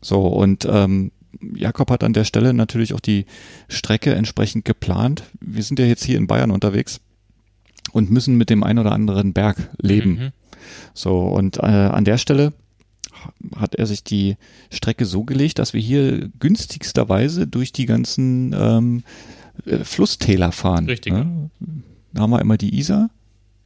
[0.02, 1.12] So, und ähm,
[1.42, 3.26] Jakob hat an der Stelle natürlich auch die
[3.68, 5.24] Strecke entsprechend geplant.
[5.40, 7.00] Wir sind ja jetzt hier in Bayern unterwegs
[7.92, 10.12] und müssen mit dem ein oder anderen Berg leben.
[10.12, 10.32] Mhm.
[10.94, 12.54] So, und äh, an der Stelle
[13.56, 14.38] hat er sich die
[14.70, 19.04] Strecke so gelegt, dass wir hier günstigsterweise durch die ganzen ähm,
[19.66, 20.86] äh, Flusstäler fahren.
[20.86, 21.14] Richtig.
[21.14, 21.50] Ne?
[22.14, 23.10] Da haben wir immer die Isar.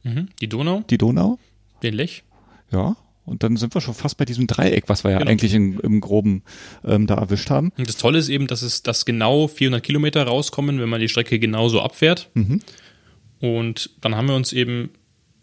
[0.02, 0.28] Mhm.
[0.40, 0.82] Die Donau.
[0.90, 1.38] Die Donau.
[1.82, 2.24] Den Lech.
[2.70, 2.96] Ja.
[3.24, 5.30] Und dann sind wir schon fast bei diesem Dreieck, was wir ja genau.
[5.30, 6.42] eigentlich in, im Groben
[6.84, 7.72] ähm, da erwischt haben.
[7.76, 11.08] Und das Tolle ist eben, dass es dass genau 400 Kilometer rauskommen, wenn man die
[11.08, 12.30] Strecke genauso abfährt.
[12.34, 12.60] Mhm.
[13.40, 14.90] Und dann haben wir uns eben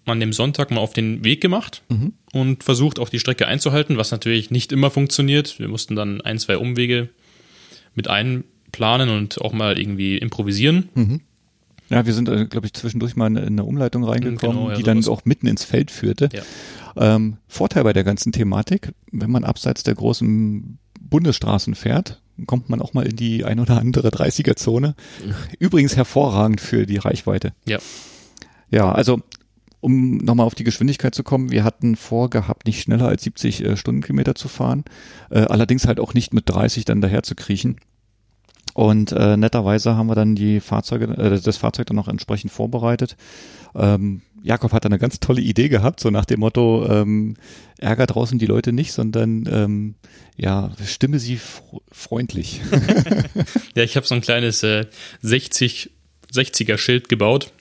[0.06, 2.14] an dem Sonntag mal auf den Weg gemacht mhm.
[2.34, 5.60] und versucht auch die Strecke einzuhalten, was natürlich nicht immer funktioniert.
[5.60, 7.10] Wir mussten dann ein, zwei Umwege
[7.94, 10.90] mit einplanen und auch mal irgendwie improvisieren.
[10.95, 11.22] Mhm.
[11.91, 14.84] Ja, wir sind, äh, glaube ich, zwischendurch mal in eine Umleitung reingekommen, genau, ja, die
[14.84, 16.30] dann auch mitten ins Feld führte.
[16.31, 16.41] Ja.
[16.95, 22.81] Ähm, Vorteil bei der ganzen Thematik, wenn man abseits der großen Bundesstraßen fährt, kommt man
[22.81, 24.95] auch mal in die ein oder andere 30er-Zone.
[25.59, 27.53] Übrigens hervorragend für die Reichweite.
[27.65, 27.80] Ja.
[28.69, 29.22] Ja, also
[29.81, 33.77] um nochmal auf die Geschwindigkeit zu kommen, wir hatten vorgehabt, nicht schneller als 70 äh,
[33.77, 34.85] Stundenkilometer zu fahren,
[35.30, 37.77] äh, allerdings halt auch nicht mit 30 dann daher zu kriechen.
[38.73, 43.18] Und äh, netterweise haben wir dann die Fahrzeuge, äh, das Fahrzeug dann noch entsprechend vorbereitet.
[43.76, 47.35] Ähm, Jakob hat eine ganz tolle Idee gehabt, so nach dem Motto, ähm,
[47.77, 49.95] ärger draußen die Leute nicht, sondern ähm,
[50.38, 51.39] ja, stimme sie
[51.91, 52.61] freundlich.
[53.76, 54.85] ja, ich habe so ein kleines äh,
[55.22, 55.91] 60,
[56.34, 57.52] 60er Schild gebaut,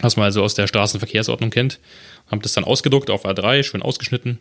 [0.00, 1.80] was man also aus der Straßenverkehrsordnung kennt.
[2.30, 4.40] Haben das dann ausgedruckt auf A3, schön ausgeschnitten.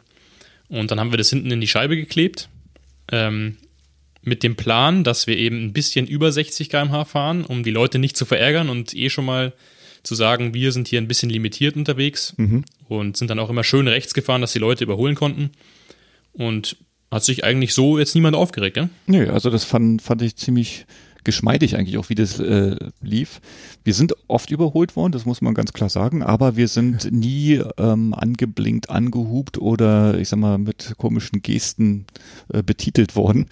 [0.69, 2.49] Und dann haben wir das hinten in die Scheibe geklebt.
[3.11, 3.57] Ähm,
[4.27, 7.97] mit dem Plan, dass wir eben ein bisschen über 60 km/h fahren, um die Leute
[7.97, 9.53] nicht zu verärgern und eh schon mal
[10.03, 12.65] zu sagen, wir sind hier ein bisschen limitiert unterwegs mhm.
[12.87, 15.51] und sind dann auch immer schön rechts gefahren, dass die Leute überholen konnten.
[16.33, 16.77] Und
[17.09, 18.89] hat sich eigentlich so jetzt niemand aufgeregt, ja?
[19.05, 20.85] Nö, also das fand, fand ich ziemlich
[21.27, 23.41] geschmeidig eigentlich auch, wie das äh, lief.
[23.83, 27.61] Wir sind oft überholt worden, das muss man ganz klar sagen, aber wir sind nie
[27.77, 32.05] ähm, angeblinkt, angehupt oder ich sag mal mit komischen Gesten
[32.53, 33.47] äh, betitelt worden.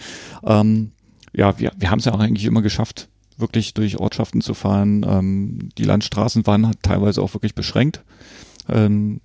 [0.46, 0.92] Ähm,
[1.34, 5.06] ja, wir, wir haben es ja auch eigentlich immer geschafft, wirklich durch Ortschaften zu fahren.
[5.08, 8.04] Ähm, die Landstraßen waren halt teilweise auch wirklich beschränkt,
[8.70, 9.22] ähm,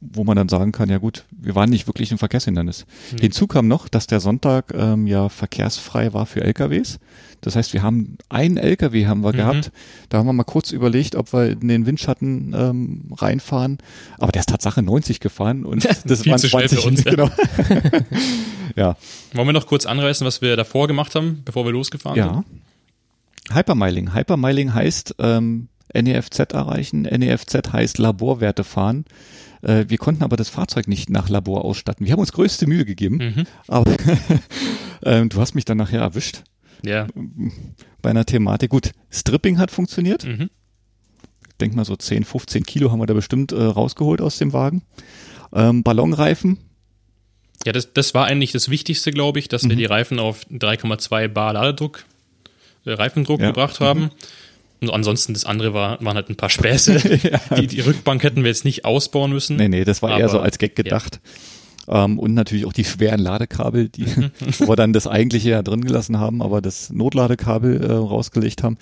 [0.00, 2.86] wo man dann sagen kann, ja gut, wir waren nicht wirklich im Verkehrshindernis.
[3.12, 3.18] Mhm.
[3.18, 6.98] Hinzu kam noch, dass der Sonntag ähm, ja verkehrsfrei war für LKWs.
[7.40, 9.36] Das heißt, wir haben einen LKW haben wir mhm.
[9.36, 9.72] gehabt.
[10.08, 13.78] Da haben wir mal kurz überlegt, ob wir in den Windschatten ähm, reinfahren.
[14.18, 17.04] Aber der ist Tatsache 90 gefahren und das waren 20 für uns.
[17.04, 17.30] Genau.
[18.76, 18.96] ja.
[19.34, 22.34] Wollen wir noch kurz anreißen, was wir davor gemacht haben, bevor wir losgefahren ja.
[22.34, 22.46] sind?
[23.50, 24.14] Hypermiling.
[24.14, 27.02] Hypermiling heißt ähm, NEFZ erreichen.
[27.02, 29.04] NEFZ heißt Laborwerte fahren.
[29.62, 32.06] Äh, wir konnten aber das Fahrzeug nicht nach Labor ausstatten.
[32.06, 33.46] Wir haben uns größte Mühe gegeben, mhm.
[33.68, 33.96] aber
[35.04, 36.42] ähm, du hast mich dann nachher erwischt.
[36.84, 37.06] Ja.
[38.02, 38.70] Bei einer Thematik.
[38.70, 40.24] Gut, Stripping hat funktioniert.
[40.24, 40.50] Mhm.
[41.48, 44.52] Ich denke mal so 10, 15 Kilo haben wir da bestimmt äh, rausgeholt aus dem
[44.52, 44.82] Wagen.
[45.52, 46.58] Ähm, Ballonreifen.
[47.64, 49.70] Ja, das, das war eigentlich das Wichtigste, glaube ich, dass mhm.
[49.70, 52.04] wir die Reifen auf 3,2 Bar Ladedruck
[52.84, 53.48] äh, Reifendruck ja.
[53.48, 54.10] gebracht haben.
[54.88, 57.18] Und ansonsten das andere war, waren halt ein paar Späße.
[57.50, 57.56] ja.
[57.56, 59.56] die, die Rückbank hätten wir jetzt nicht ausbauen müssen.
[59.56, 61.20] Nee, nee, das war eher so als Gag gedacht.
[61.24, 61.30] Ja.
[62.04, 64.30] Ähm, und natürlich auch die schweren Ladekabel, die, mhm.
[64.58, 68.78] wo wir dann das eigentliche ja drin gelassen haben, aber das Notladekabel äh, rausgelegt haben.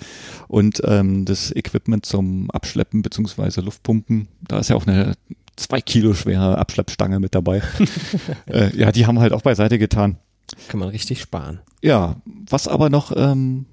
[0.47, 5.13] Und ähm, das Equipment zum Abschleppen beziehungsweise Luftpumpen, da ist ja auch eine
[5.55, 7.61] zwei Kilo schwere Abschleppstange mit dabei.
[8.47, 10.17] äh, ja, die haben wir halt auch beiseite getan.
[10.67, 11.59] Kann man richtig sparen.
[11.81, 12.17] Ja,
[12.49, 13.65] was aber noch ähm,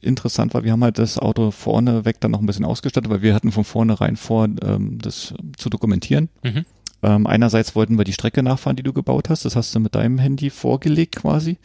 [0.00, 3.22] interessant war, wir haben halt das Auto vorne weg dann noch ein bisschen ausgestattet, weil
[3.22, 6.28] wir hatten von vornherein vor, ähm, das zu dokumentieren.
[6.42, 6.64] Mhm.
[7.02, 9.44] Ähm, einerseits wollten wir die Strecke nachfahren, die du gebaut hast.
[9.44, 11.58] Das hast du mit deinem Handy vorgelegt quasi.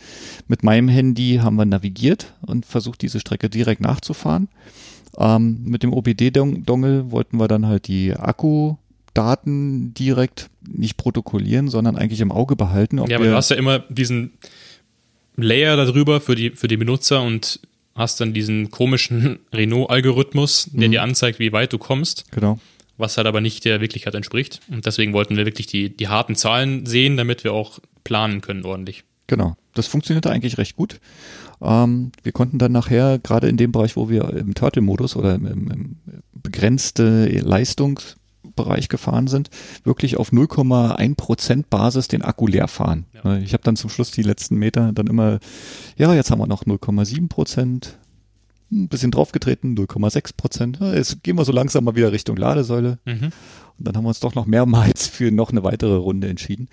[0.48, 4.48] Mit meinem Handy haben wir navigiert und versucht, diese Strecke direkt nachzufahren.
[5.18, 12.22] Ähm, mit dem OBD-Dongle wollten wir dann halt die Akkudaten direkt nicht protokollieren, sondern eigentlich
[12.22, 12.98] im Auge behalten.
[13.08, 14.34] ja, aber du hast ja immer diesen
[15.36, 17.60] Layer darüber für die, für die Benutzer und
[17.96, 20.92] hast dann diesen komischen Renault-Algorithmus, der mhm.
[20.92, 22.32] dir anzeigt, wie weit du kommst.
[22.32, 22.60] Genau.
[22.98, 24.60] Was halt aber nicht der Wirklichkeit entspricht.
[24.70, 28.66] Und deswegen wollten wir wirklich die, die harten Zahlen sehen, damit wir auch planen können
[28.66, 29.04] ordentlich.
[29.28, 29.56] Genau.
[29.74, 31.00] Das funktionierte eigentlich recht gut.
[31.62, 35.48] Ähm, wir konnten dann nachher, gerade in dem Bereich, wo wir im Turtle-Modus oder im,
[35.48, 35.96] im, im
[36.34, 38.18] begrenzte Leistungs-
[38.56, 39.50] Bereich gefahren sind,
[39.84, 43.06] wirklich auf 0,1 Prozent Basis den Akku leer fahren.
[43.24, 43.38] Ja.
[43.38, 45.40] Ich habe dann zum Schluss die letzten Meter dann immer,
[45.98, 47.98] ja, jetzt haben wir noch 0,7 Prozent,
[48.72, 50.80] ein bisschen draufgetreten, 0,6 Prozent.
[50.82, 52.98] Jetzt gehen wir so langsam mal wieder Richtung Ladesäule.
[53.06, 53.32] Mhm.
[53.78, 56.70] Und dann haben wir uns doch noch mehrmals für noch eine weitere Runde entschieden.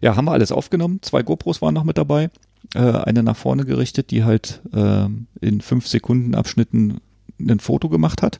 [0.00, 1.00] Ja, haben wir alles aufgenommen.
[1.02, 2.30] Zwei GoPros waren noch mit dabei.
[2.74, 5.06] Äh, eine nach vorne gerichtet, die halt äh,
[5.40, 7.00] in fünf Sekunden Abschnitten
[7.38, 8.38] ein Foto gemacht hat.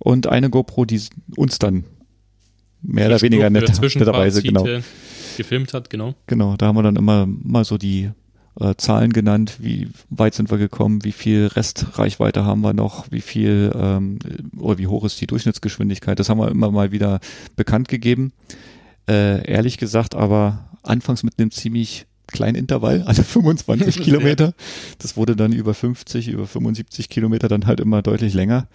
[0.00, 1.00] Und eine GoPro, die
[1.36, 1.84] uns dann
[2.82, 4.66] mehr oder weniger nett, netterweise genau
[5.36, 6.14] gefilmt hat, genau.
[6.26, 8.10] Genau, da haben wir dann immer mal so die
[8.60, 13.22] äh, Zahlen genannt, wie weit sind wir gekommen, wie viel Restreichweite haben wir noch, wie
[13.22, 14.18] viel ähm,
[14.58, 16.18] oder wie hoch ist die Durchschnittsgeschwindigkeit.
[16.18, 17.20] Das haben wir immer mal wieder
[17.56, 18.32] bekannt gegeben.
[19.08, 24.52] Äh, ehrlich gesagt, aber anfangs mit einem ziemlich kleinen Intervall, also 25 Kilometer.
[24.98, 28.68] Das wurde dann über 50, über 75 Kilometer dann halt immer deutlich länger.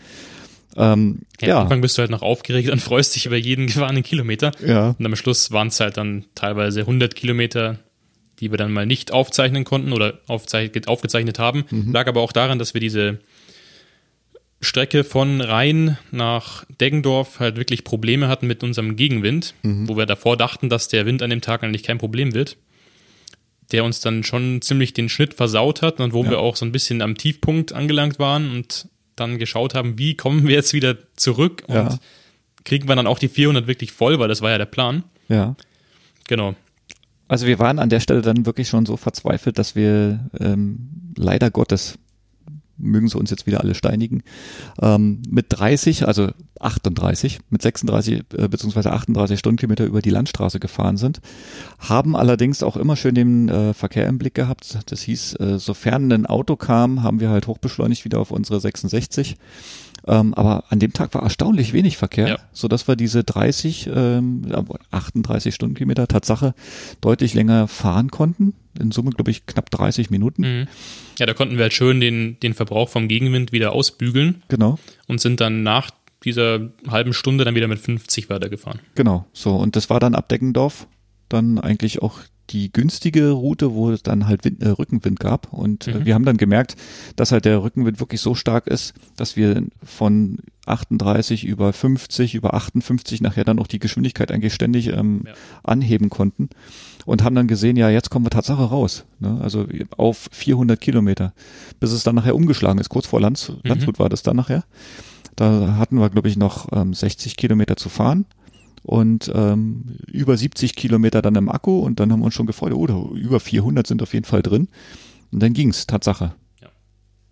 [0.76, 1.56] Ähm, ja, ja.
[1.58, 4.52] Am Anfang bist du halt noch aufgeregt und freust dich über jeden gefahrenen Kilometer.
[4.66, 4.96] Ja.
[4.98, 7.80] Und am Schluss waren es halt dann teilweise 100 Kilometer,
[8.40, 11.66] die wir dann mal nicht aufzeichnen konnten oder aufgezeichnet haben.
[11.70, 11.94] Mhm.
[11.94, 13.20] Lag aber auch daran, dass wir diese
[14.62, 19.88] Strecke von Rhein nach Deggendorf halt wirklich Probleme hatten mit unserem Gegenwind, mhm.
[19.88, 22.58] wo wir davor dachten, dass der Wind an dem Tag eigentlich kein Problem wird.
[23.72, 26.32] Der uns dann schon ziemlich den Schnitt versaut hat und wo ja.
[26.32, 30.48] wir auch so ein bisschen am Tiefpunkt angelangt waren und dann geschaut haben, wie kommen
[30.48, 31.98] wir jetzt wieder zurück und ja.
[32.64, 35.04] kriegen wir dann auch die 400 wirklich voll, weil das war ja der Plan.
[35.28, 35.56] Ja.
[36.28, 36.56] Genau.
[37.28, 41.50] Also wir waren an der Stelle dann wirklich schon so verzweifelt, dass wir ähm, leider
[41.50, 41.98] Gottes
[42.78, 44.24] mögen sie uns jetzt wieder alle steinigen,
[44.82, 46.30] ähm, mit 30, also
[46.60, 51.22] 38, mit 36 äh, beziehungsweise 38 Stundenkilometer über die Landstraße gefahren sind,
[51.80, 54.78] haben allerdings auch immer schön den äh, Verkehr im Blick gehabt.
[54.86, 59.36] Das hieß, äh, sofern ein Auto kam, haben wir halt hochbeschleunigt wieder auf unsere 66
[60.08, 62.40] ähm, aber an dem Tag war erstaunlich wenig Verkehr, ja.
[62.52, 64.44] so dass wir diese 30, ähm,
[64.92, 66.54] 38 Stundenkilometer Tatsache
[67.02, 68.54] deutlich länger fahren konnten.
[68.80, 70.42] In Summe, glaube ich, knapp 30 Minuten.
[70.42, 70.68] Mhm.
[71.18, 74.44] Ja, da konnten wir halt schön den, den Verbrauch vom Gegenwind wieder ausbügeln.
[74.50, 74.78] Genau.
[75.08, 75.92] Und sind dann nach
[76.24, 78.80] dieser halben Stunde dann wieder mit 50 weitergefahren.
[78.96, 79.56] Genau, so.
[79.56, 80.88] Und das war dann ab Deckendorf
[81.30, 82.20] dann eigentlich auch
[82.50, 85.52] die günstige Route, wo es dann halt Wind, äh, Rückenwind gab.
[85.52, 86.06] Und äh, mhm.
[86.06, 86.76] wir haben dann gemerkt,
[87.16, 92.54] dass halt der Rückenwind wirklich so stark ist, dass wir von 38 über 50, über
[92.54, 95.34] 58 nachher dann auch die Geschwindigkeit eigentlich ständig ähm, ja.
[95.64, 96.50] anheben konnten.
[97.06, 99.06] Und haben dann gesehen, ja, jetzt kommen wir Tatsache raus.
[99.20, 99.40] Ne?
[99.42, 101.34] Also auf 400 Kilometer,
[101.80, 102.90] bis es dann nachher umgeschlagen ist.
[102.90, 103.58] Kurz vor Lands, mhm.
[103.64, 104.64] Landshut war das dann nachher.
[105.36, 108.26] Da hatten wir, glaube ich, noch ähm, 60 Kilometer zu fahren
[108.86, 112.72] und ähm, über 70 Kilometer dann im Akku und dann haben wir uns schon gefreut,
[112.74, 114.68] oh, über 400 sind auf jeden Fall drin.
[115.32, 116.36] Und dann ging's, Tatsache.
[116.62, 116.68] Ja.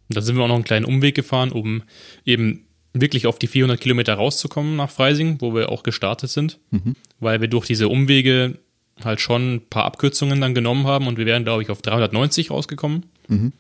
[0.09, 1.84] Und dann sind wir auch noch einen kleinen Umweg gefahren, um
[2.25, 6.95] eben wirklich auf die 400 Kilometer rauszukommen nach Freising, wo wir auch gestartet sind, mhm.
[7.19, 8.57] weil wir durch diese Umwege
[9.03, 12.49] halt schon ein paar Abkürzungen dann genommen haben und wir wären, glaube ich, auf 390
[12.51, 13.05] rausgekommen.
[13.27, 13.53] Mhm.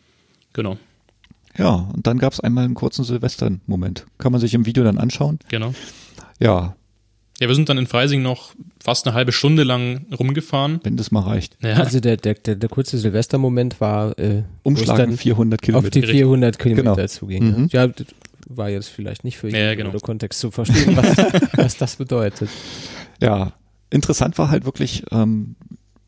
[0.53, 0.77] Genau.
[1.57, 4.07] Ja, und dann gab es einmal einen kurzen Silvestern-Moment.
[4.17, 5.37] Kann man sich im Video dann anschauen.
[5.49, 5.75] Genau.
[6.39, 6.75] Ja,
[7.39, 10.79] ja, wir sind dann in Freising noch fast eine halbe Stunde lang rumgefahren.
[10.83, 11.57] Wenn das mal reicht.
[11.61, 11.75] Ja.
[11.75, 15.87] Also der, der, der, der kurze Silvestermoment war äh, Umschlagen 400 Kilometer.
[15.87, 17.07] Auf die 400 Kilometer genau.
[17.07, 17.43] zuging.
[17.43, 17.69] Mhm.
[17.71, 17.89] Ja,
[18.47, 19.91] war jetzt vielleicht nicht für jeden ja, genau.
[19.99, 21.17] Kontext zu verstehen, was,
[21.57, 22.49] was das bedeutet.
[23.21, 23.53] Ja,
[23.89, 25.55] interessant war halt wirklich ähm,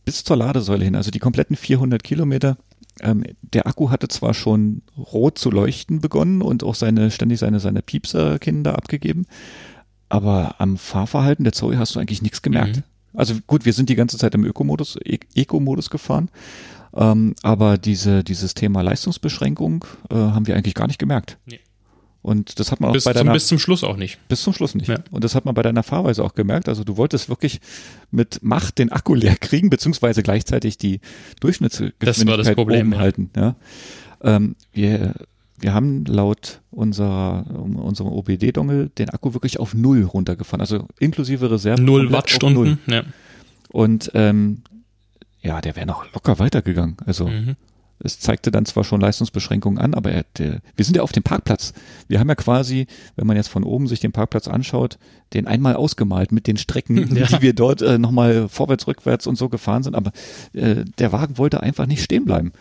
[0.04, 2.58] bis zur Ladesäule hin, also die kompletten 400 Kilometer.
[3.02, 7.60] Ähm, der Akku hatte zwar schon rot zu leuchten begonnen und auch seine ständig seine
[7.60, 9.26] seine Piepserkinder abgegeben,
[10.10, 12.78] aber am Fahrverhalten der Zoe hast du eigentlich nichts gemerkt.
[12.78, 12.84] Mhm.
[13.14, 16.30] Also gut, wir sind die ganze Zeit im Ökomodus, e Eco-Modus gefahren.
[16.94, 21.38] Ähm, aber diese, dieses Thema Leistungsbeschränkung äh, haben wir eigentlich gar nicht gemerkt.
[21.46, 21.60] Nee.
[22.22, 24.18] Und das hat man auch bis bei deiner, zum, bis zum Schluss auch nicht.
[24.30, 24.88] Bis zum Schluss nicht.
[24.88, 24.98] Ja.
[25.12, 26.68] Und das hat man bei deiner Fahrweise auch gemerkt.
[26.68, 27.60] Also du wolltest wirklich
[28.10, 31.02] mit Macht den Akku leer kriegen, beziehungsweise gleichzeitig die
[31.40, 33.30] Durchschnittsgeschwindigkeit oben halten.
[33.36, 33.56] Ja.
[34.24, 35.14] Ähm, wir
[35.60, 41.82] wir haben laut unserer, unserem OBD-Dongle den Akku wirklich auf Null runtergefahren, also inklusive Reserve.
[41.82, 43.04] Null Wattstunden, ja.
[43.70, 44.64] Und ähm,
[45.42, 46.98] ja, der wäre noch locker weitergegangen.
[47.06, 47.56] Also mhm.
[48.00, 51.24] es zeigte dann zwar schon Leistungsbeschränkungen an, aber er, der, wir sind ja auf dem
[51.24, 51.74] Parkplatz.
[52.08, 54.98] Wir haben ja quasi, wenn man jetzt von oben sich den Parkplatz anschaut,
[55.34, 57.28] den einmal ausgemalt mit den Strecken, ja.
[57.28, 59.96] die wir dort äh, nochmal vorwärts, rückwärts und so gefahren sind.
[59.96, 60.12] Aber
[60.54, 62.52] äh, der Wagen wollte einfach nicht stehen bleiben.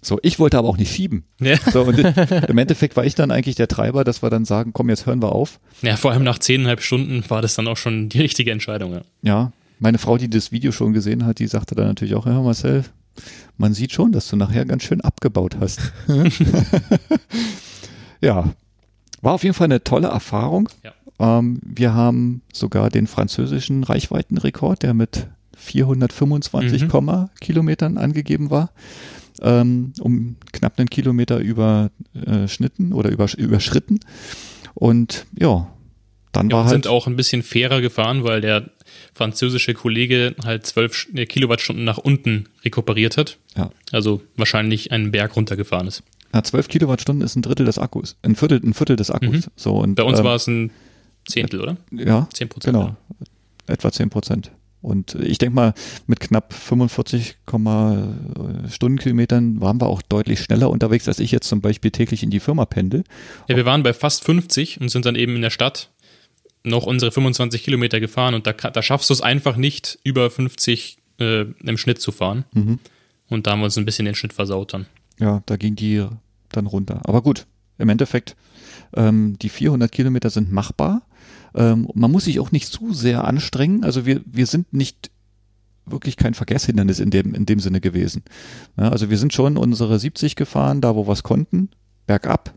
[0.00, 1.24] So, ich wollte aber auch nicht schieben.
[1.40, 1.56] Ja.
[1.72, 1.98] So, und
[2.48, 5.22] im Endeffekt war ich dann eigentlich der Treiber, dass wir dann sagen, komm, jetzt hören
[5.22, 5.60] wir auf.
[5.82, 8.92] Ja, vor allem nach zehneinhalb Stunden war das dann auch schon die richtige Entscheidung.
[8.92, 9.02] Ja.
[9.22, 12.40] ja, meine Frau, die das Video schon gesehen hat, die sagte dann natürlich auch, ja,
[12.40, 12.84] Marcel,
[13.56, 15.92] man sieht schon, dass du nachher ganz schön abgebaut hast.
[18.20, 18.50] ja,
[19.20, 20.68] war auf jeden Fall eine tolle Erfahrung.
[20.84, 20.92] Ja.
[21.18, 25.26] Ähm, wir haben sogar den französischen Reichweitenrekord, der mit
[25.56, 27.28] 425, mhm.
[27.40, 28.70] Kilometern angegeben war
[29.42, 34.00] ähm, um knapp einen Kilometer überschnitten oder übersch überschritten.
[34.74, 35.68] Und ja,
[36.32, 36.84] dann ja, war wir halt.
[36.84, 38.70] sind auch ein bisschen fairer gefahren, weil der
[39.14, 43.38] französische Kollege halt zwölf Kilowattstunden nach unten rekuperiert hat.
[43.56, 43.70] Ja.
[43.92, 46.02] Also wahrscheinlich einen Berg runtergefahren ist.
[46.34, 48.16] Ja, 12 Kilowattstunden ist ein Drittel des Akkus.
[48.22, 49.46] Ein Viertel, ein Viertel des Akkus.
[49.46, 49.52] Mhm.
[49.56, 50.70] So, und, Bei uns ähm, war es ein
[51.26, 51.76] Zehntel, oder?
[51.90, 52.74] Ja, Zehn Prozent.
[52.74, 52.96] genau.
[53.66, 54.50] Etwa 10 Prozent.
[54.80, 55.74] Und ich denke mal,
[56.06, 57.36] mit knapp 45,
[58.68, 62.40] Stundenkilometern waren wir auch deutlich schneller unterwegs, als ich jetzt zum Beispiel täglich in die
[62.40, 63.02] Firma pendel.
[63.48, 65.90] Ja, wir waren bei fast 50 und sind dann eben in der Stadt
[66.62, 70.98] noch unsere 25 Kilometer gefahren und da, da schaffst du es einfach nicht, über 50
[71.18, 72.44] äh, im Schnitt zu fahren.
[72.52, 72.78] Mhm.
[73.28, 74.86] Und da haben wir uns ein bisschen den Schnitt versaut dann.
[75.18, 76.06] Ja, da ging die
[76.50, 77.00] dann runter.
[77.04, 77.46] Aber gut,
[77.78, 78.36] im Endeffekt,
[78.94, 81.02] ähm, die 400 Kilometer sind machbar.
[81.54, 83.84] Ähm, man muss sich auch nicht zu sehr anstrengen.
[83.84, 85.10] Also wir, wir sind nicht
[85.86, 88.22] wirklich kein Verkehrshindernis in dem, in dem Sinne gewesen.
[88.76, 91.70] Ja, also wir sind schon unsere 70 gefahren, da wo wir es konnten,
[92.06, 92.54] bergab.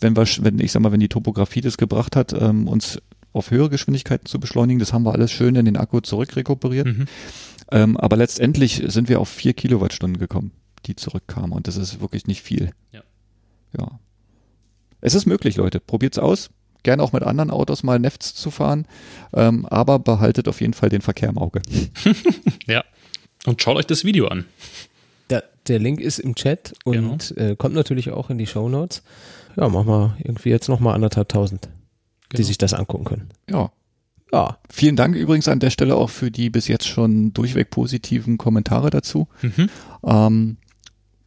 [0.00, 3.00] Wenn wir, wenn, ich sag mal, wenn die Topografie das gebracht hat, ähm, uns
[3.32, 6.86] auf höhere Geschwindigkeiten zu beschleunigen, das haben wir alles schön in den Akku zurückrekuperiert.
[6.86, 7.06] Mhm.
[7.70, 10.52] Ähm, aber letztendlich sind wir auf vier Kilowattstunden gekommen,
[10.86, 11.52] die zurückkamen.
[11.52, 12.70] Und das ist wirklich nicht viel.
[12.92, 13.02] Ja.
[13.76, 14.00] Ja.
[15.00, 15.80] Es ist möglich, Leute.
[15.80, 16.50] Probiert's aus.
[16.88, 18.86] Gerne auch mit anderen Autos mal Nefts zu fahren.
[19.34, 21.60] Ähm, aber behaltet auf jeden Fall den Verkehr im Auge.
[22.66, 22.82] Ja.
[23.44, 24.46] Und schaut euch das Video an.
[25.28, 29.02] Der, der Link ist im Chat und äh, kommt natürlich auch in die Show Notes.
[29.56, 31.68] Ja, machen wir irgendwie jetzt nochmal anderthalb tausend,
[32.32, 32.46] die Genau.
[32.46, 33.28] sich das angucken können.
[33.50, 33.70] Ja.
[34.32, 38.38] Ja, Vielen Dank übrigens an der Stelle auch für die bis jetzt schon durchweg positiven
[38.38, 39.28] Kommentare dazu.
[39.42, 39.68] Mhm.
[40.04, 40.56] Ähm,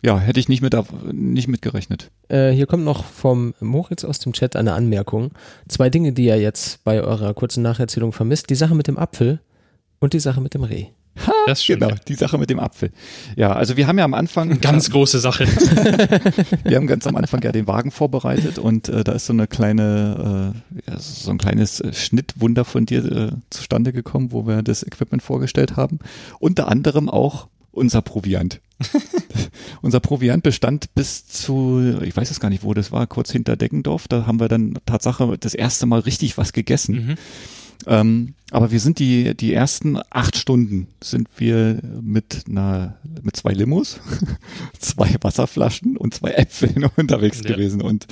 [0.01, 0.75] ja, hätte ich nicht mit,
[1.11, 2.11] nicht mit gerechnet.
[2.29, 5.31] äh, hier kommt noch vom Moritz aus dem Chat eine Anmerkung.
[5.67, 8.49] Zwei Dinge, die er jetzt bei eurer kurzen Nacherzählung vermisst.
[8.49, 9.39] Die Sache mit dem Apfel
[9.99, 10.87] und die Sache mit dem Reh.
[11.45, 11.81] Das stimmt.
[11.81, 12.89] Genau, die Sache mit dem Apfel.
[13.35, 15.45] Ja, also wir haben ja am Anfang Ganz große Sache.
[16.63, 19.47] Wir haben ganz am Anfang ja den Wagen vorbereitet und äh, da ist so eine
[19.47, 20.53] kleine,
[20.87, 24.83] äh, ja, so ein kleines äh, Schnittwunder von dir äh, zustande gekommen, wo wir das
[24.83, 25.99] Equipment vorgestellt haben.
[26.39, 28.61] Unter anderem auch unser Proviant.
[29.81, 33.55] unser Proviant bestand bis zu, ich weiß es gar nicht, wo das war, kurz hinter
[33.55, 34.07] Deckendorf.
[34.07, 37.07] Da haben wir dann Tatsache das erste Mal richtig was gegessen.
[37.07, 37.15] Mhm.
[37.87, 43.53] Ähm, aber wir sind die, die ersten acht Stunden sind wir mit einer, mit zwei
[43.53, 43.99] Limos,
[44.79, 47.51] zwei Wasserflaschen und zwei Äpfeln unterwegs Ja.
[47.55, 47.81] gewesen.
[47.81, 48.05] Und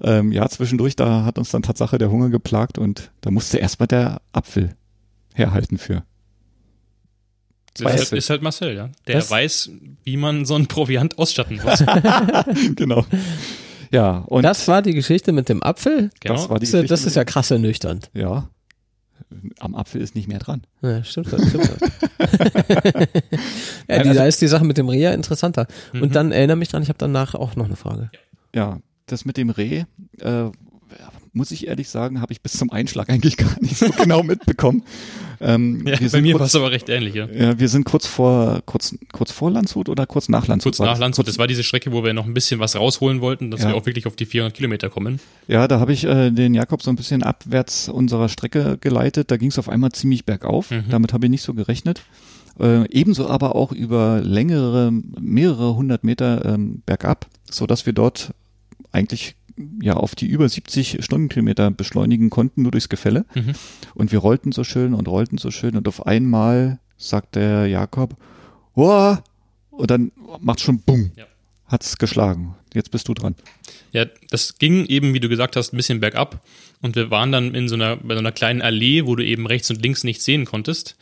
[0.00, 3.88] ähm, ja, zwischendurch, da hat uns dann Tatsache der Hunger geplagt und da musste erstmal
[3.88, 4.76] der Apfel
[5.34, 6.04] herhalten für.
[7.74, 8.90] Das ist halt, ist halt Marcel, ja.
[9.06, 9.30] Der Was?
[9.30, 9.70] weiß,
[10.04, 11.78] wie man so einen Proviant ausstatten muss.
[12.76, 13.04] genau.
[13.92, 16.10] Ja, und das war die Geschichte mit dem Apfel?
[16.20, 16.34] Genau.
[16.34, 18.10] das war die Das, ist ja- das Geschichte ist ja krass ernüchternd.
[18.14, 18.48] ja.
[19.60, 20.62] Am Apfel ist nicht mehr dran.
[20.82, 21.78] Ja, stimmt schon, stimmt schon.
[23.88, 25.66] ja, die, Also- da ist die Sache mit dem Reh ja interessanter.
[25.92, 26.02] Mhm.
[26.02, 28.10] Und dann erinnere mich dran, ich habe danach auch noch eine Frage.
[28.54, 29.84] Ja, das mit dem Reh,
[30.18, 30.50] äh,
[31.32, 34.82] muss ich ehrlich sagen, habe ich bis zum Einschlag eigentlich gar nicht so genau mitbekommen.
[35.42, 37.26] Ähm, ja, bei mir war es aber recht ähnlich, ja.
[37.26, 40.76] Ja, wir sind kurz vor, kurz, kurz vor Landshut oder kurz nach Landshut?
[40.76, 40.98] Kurz nach?
[40.98, 43.68] Landshut, das war diese Strecke, wo wir noch ein bisschen was rausholen wollten, dass Ja.
[43.68, 45.18] wir auch wirklich auf die 400 Kilometer kommen.
[45.48, 49.30] Ja, da habe ich äh, den Jakob so ein bisschen abwärts unserer Strecke geleitet.
[49.30, 50.70] Da ging es auf einmal ziemlich bergauf.
[50.70, 50.84] Mhm.
[50.90, 52.02] Damit habe ich nicht so gerechnet.
[52.60, 58.34] Äh, ebenso aber auch über längere, mehrere hundert Meter ähm, bergab, so dass wir dort
[58.92, 59.36] eigentlich
[59.82, 63.24] ja auf die über 70 Stundenkilometer beschleunigen konnten, nur durchs Gefälle.
[63.34, 63.52] Mhm.
[63.94, 68.16] Und wir rollten so schön und rollten so schön und auf einmal sagt der Jakob,
[68.74, 69.18] Wow!
[69.70, 71.24] und dann macht schon Bumm, Ja.
[71.66, 72.54] hat's geschlagen.
[72.74, 73.34] Jetzt bist du dran.
[73.92, 76.44] Ja, das ging eben, wie du gesagt hast, ein bisschen bergab.
[76.82, 79.46] Und wir waren dann in so einer, bei so einer kleinen Allee, wo du eben
[79.46, 80.96] rechts und links nichts sehen konntest.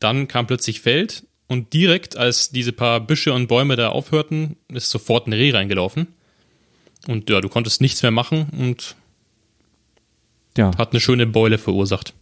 [0.00, 4.90] Dann kam plötzlich Feld und direkt, als diese paar Büsche und Bäume da aufhörten, ist
[4.90, 6.08] sofort ein Reh reingelaufen.
[7.08, 8.96] Und ja, du konntest nichts mehr machen und
[10.56, 10.76] Ja.
[10.76, 12.14] hat eine schöne Beule verursacht.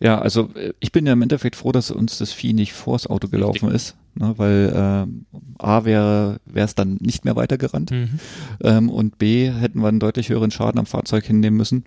[0.00, 3.06] Ja, also äh, ich bin ja im Endeffekt froh, dass uns das Vieh nicht vors
[3.06, 5.26] Auto gelaufen ist, ne, weil ähm,
[5.58, 8.18] A wäre wäre es dann nicht mehr weitergerannt Mhm.
[8.62, 11.84] ähm, und B hätten wir einen deutlich höheren Schaden am Fahrzeug hinnehmen müssen.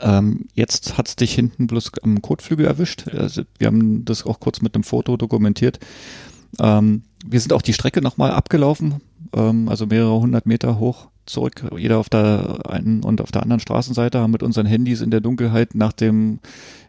[0.00, 3.08] Ähm, jetzt hat's dich hinten bloß am Kotflügel erwischt.
[3.08, 5.80] Also wir haben das auch kurz mit einem Foto dokumentiert.
[6.58, 9.02] Ähm, wir sind auch die Strecke nochmal abgelaufen,
[9.34, 13.60] ähm, also mehrere hundert Meter hoch zurück, jeder auf der einen und auf der anderen
[13.60, 16.40] Straßenseite, haben mit unseren Handys in der Dunkelheit nach dem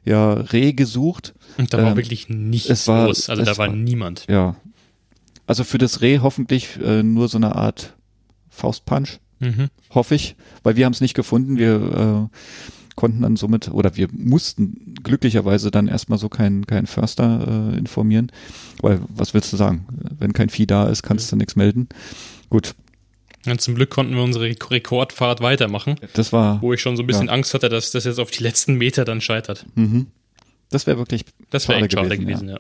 [0.05, 1.34] ja, Reh gesucht.
[1.57, 3.30] Und da war Ähm, wirklich nichts es war- los.
[3.30, 4.26] Also da war war- niemand.
[4.30, 4.55] Ja.
[5.45, 7.95] Also für das Reh hoffentlich äh, nur so eine Art
[8.49, 9.68] Faustpunch, Mhm.
[9.93, 11.57] hoffe ich, weil wir haben es nicht gefunden.
[11.57, 12.30] Wir
[12.95, 18.31] konnten dann somit, oder wir mussten glücklicherweise dann erstmal so keinen keinen Förster äh, informieren,
[18.81, 19.85] weil was willst du sagen?
[20.19, 21.89] Wenn kein Vieh da ist, kannst du nichts melden.
[22.49, 22.76] Gut.
[23.45, 25.95] Und zum Glück konnten wir unsere Rekordfahrt weitermachen.
[26.13, 26.61] Das war.
[26.61, 27.33] Wo ich schon so ein bisschen ja.
[27.33, 29.65] Angst hatte, dass das jetzt auf die letzten Meter dann scheitert.
[29.75, 30.07] Mhm.
[30.69, 31.25] Das wäre wirklich.
[31.49, 32.55] Das wäre echt schade gewesen, ja.
[32.55, 32.59] ja.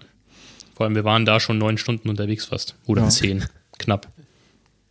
[0.75, 2.75] Vor allem, wir waren da schon neun Stunden unterwegs fast.
[2.85, 3.09] Oder ja.
[3.09, 3.45] zehn.
[3.77, 4.07] Knapp.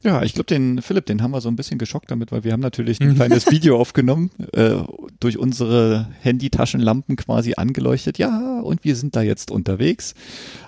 [0.03, 2.53] Ja, ich glaube, den Philipp, den haben wir so ein bisschen geschockt damit, weil wir
[2.53, 4.79] haben natürlich ein kleines Video aufgenommen, äh,
[5.21, 8.19] durch unsere Handytaschenlampen quasi angeleuchtet.
[8.19, 10.15] Ja, und wir sind da jetzt unterwegs.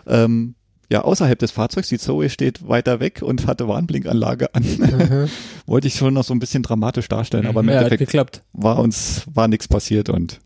[0.07, 0.55] Ähm,
[0.91, 4.63] ja, außerhalb des Fahrzeugs, die Zoe steht weiter weg und hatte Warnblinkanlage an.
[4.63, 5.31] Mhm.
[5.67, 8.43] Wollte ich schon noch so ein bisschen dramatisch darstellen, aber im ja, Endeffekt geklappt.
[8.53, 10.41] war uns, war nichts passiert und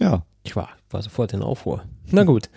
[0.00, 0.24] ja.
[0.44, 1.82] Ich war, war sofort in Aufruhr.
[2.10, 2.50] Na gut.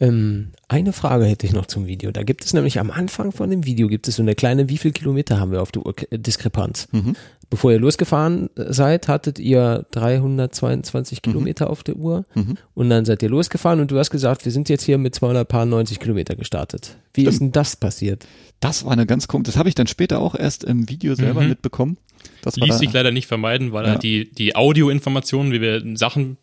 [0.00, 2.10] Ähm, eine Frage hätte ich noch zum Video.
[2.10, 4.78] Da gibt es nämlich am Anfang von dem Video gibt es so eine kleine, wie
[4.78, 6.88] viel Kilometer haben wir auf der Uhr äh, Diskrepanz.
[6.92, 7.16] Mhm.
[7.50, 11.22] Bevor ihr losgefahren äh, seid, hattet ihr 322 mhm.
[11.22, 12.56] Kilometer auf der Uhr mhm.
[12.74, 15.98] und dann seid ihr losgefahren und du hast gesagt, wir sind jetzt hier mit 290
[15.98, 16.96] Kilometer gestartet.
[17.12, 17.32] Wie Stimmt.
[17.32, 18.26] ist denn das passiert?
[18.60, 21.42] Das war eine ganz komische, das habe ich dann später auch erst im Video selber
[21.42, 21.48] mhm.
[21.48, 21.98] mitbekommen.
[22.42, 23.98] Das Ließ da, sich leider nicht vermeiden, weil ja.
[23.98, 26.36] die, die Audioinformationen, wie wir Sachen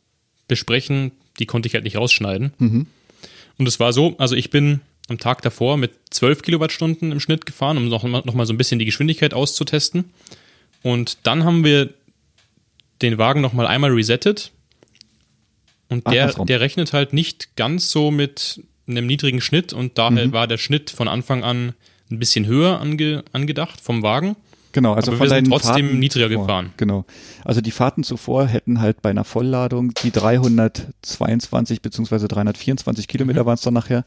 [0.48, 2.54] besprechen, die konnte ich halt nicht rausschneiden.
[2.58, 2.88] Mhm.
[3.58, 7.46] Und es war so, also ich bin am Tag davor mit 12 Kilowattstunden im Schnitt
[7.46, 10.06] gefahren, um noch, noch mal so ein bisschen die Geschwindigkeit auszutesten.
[10.84, 11.94] Und dann haben wir
[13.02, 14.52] den Wagen noch mal einmal resettet.
[15.90, 20.28] Und Ach, der, der rechnet halt nicht ganz so mit einem niedrigen Schnitt und daher
[20.28, 20.34] mhm.
[20.34, 21.74] war der Schnitt von Anfang an
[22.10, 24.36] ein bisschen höher ange, angedacht vom Wagen.
[24.72, 26.74] Genau, also Aber wir sind trotzdem Fahrten niedriger zuvor, gefahren.
[26.78, 27.06] Genau.
[27.44, 33.48] Also die Fahrten zuvor hätten halt bei einer Vollladung die 322 beziehungsweise 324 Kilometer mhm.
[33.48, 34.04] waren es dann nachher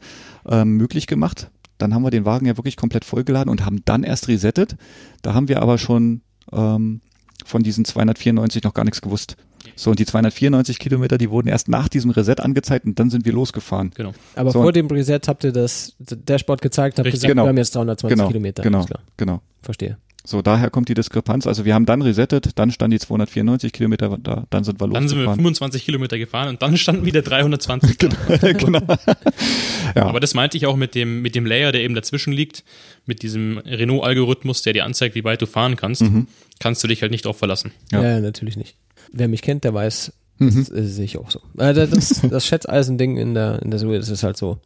[0.47, 1.49] ähm, möglich gemacht.
[1.77, 4.75] Dann haben wir den Wagen ja wirklich komplett vollgeladen und haben dann erst resettet.
[5.23, 6.21] Da haben wir aber schon
[6.51, 7.01] ähm,
[7.43, 9.35] von diesen 294 noch gar nichts gewusst.
[9.75, 13.25] So, und die 294 Kilometer, die wurden erst nach diesem Reset angezeigt und dann sind
[13.25, 13.91] wir losgefahren.
[13.95, 14.13] Genau.
[14.35, 17.43] Aber so, vor dem Reset habt ihr das Dashboard gezeigt, habt gesagt, genau.
[17.43, 18.63] wir haben jetzt 320 genau, Kilometer.
[18.63, 18.85] Genau,
[19.17, 19.41] genau.
[19.61, 19.97] Verstehe.
[20.23, 21.47] So, daher kommt die Diskrepanz.
[21.47, 24.93] Also wir haben dann resettet, dann standen die 294 Kilometer da, dann sind wir losgefahren.
[24.93, 27.97] Dann sind wir 25 Kilometer gefahren und dann standen wieder 320.
[27.97, 28.15] genau.
[28.53, 28.81] genau.
[29.95, 30.05] ja.
[30.05, 32.63] Aber das meinte ich auch mit dem, mit dem Layer, der eben dazwischen liegt,
[33.05, 36.27] mit diesem Renault-Algorithmus, der dir anzeigt, wie weit du fahren kannst, mhm.
[36.59, 37.71] kannst du dich halt nicht drauf verlassen.
[37.91, 38.03] Ja.
[38.03, 38.75] ja, natürlich nicht.
[39.11, 40.87] Wer mich kennt, der weiß, das mhm.
[40.87, 41.39] sehe ich auch so.
[41.57, 44.59] Äh, das, das Schätzeisen-Ding in der, in der Suche, das ist halt so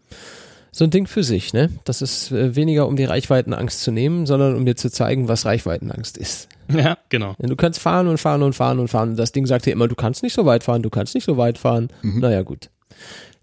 [0.76, 1.70] so ein Ding für sich, ne?
[1.86, 5.46] Das ist äh, weniger, um die Reichweitenangst zu nehmen, sondern um dir zu zeigen, was
[5.46, 6.50] Reichweitenangst ist.
[6.68, 7.36] Ja, genau.
[7.40, 9.16] Du kannst fahren und fahren und fahren und fahren.
[9.16, 11.38] Das Ding sagt dir immer, du kannst nicht so weit fahren, du kannst nicht so
[11.38, 11.88] weit fahren.
[12.02, 12.20] Mhm.
[12.20, 12.70] Naja, gut.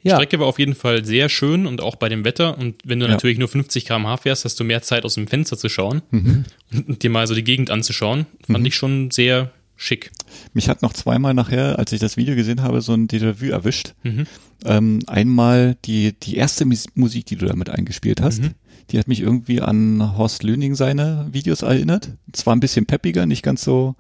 [0.03, 0.17] Ja.
[0.17, 2.59] Strecke war auf jeden Fall sehr schön und auch bei dem Wetter.
[2.59, 3.13] Und wenn du ja.
[3.13, 6.45] natürlich nur 50 km/h fährst, hast du mehr Zeit aus dem Fenster zu schauen mhm.
[6.87, 8.27] und dir mal so die Gegend anzuschauen.
[8.47, 8.67] Fand mhm.
[8.67, 9.53] ich schon sehr
[9.83, 10.11] schick.
[10.53, 13.95] Mich hat noch zweimal nachher, als ich das Video gesehen habe, so ein Déjà-vu erwischt.
[14.03, 14.27] Mhm.
[14.65, 18.43] Ähm, einmal die, die erste Musik, die du damit eingespielt hast.
[18.43, 18.51] Mhm.
[18.91, 22.11] Die hat mich irgendwie an Horst Löning seine Videos erinnert.
[22.33, 23.95] Zwar ein bisschen peppiger, nicht ganz so.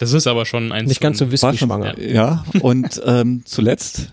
[0.00, 0.88] Das ist aber schon eins.
[0.88, 1.98] Nicht ganz so whisky-schwanger.
[2.00, 4.12] Ja, und ähm, zuletzt,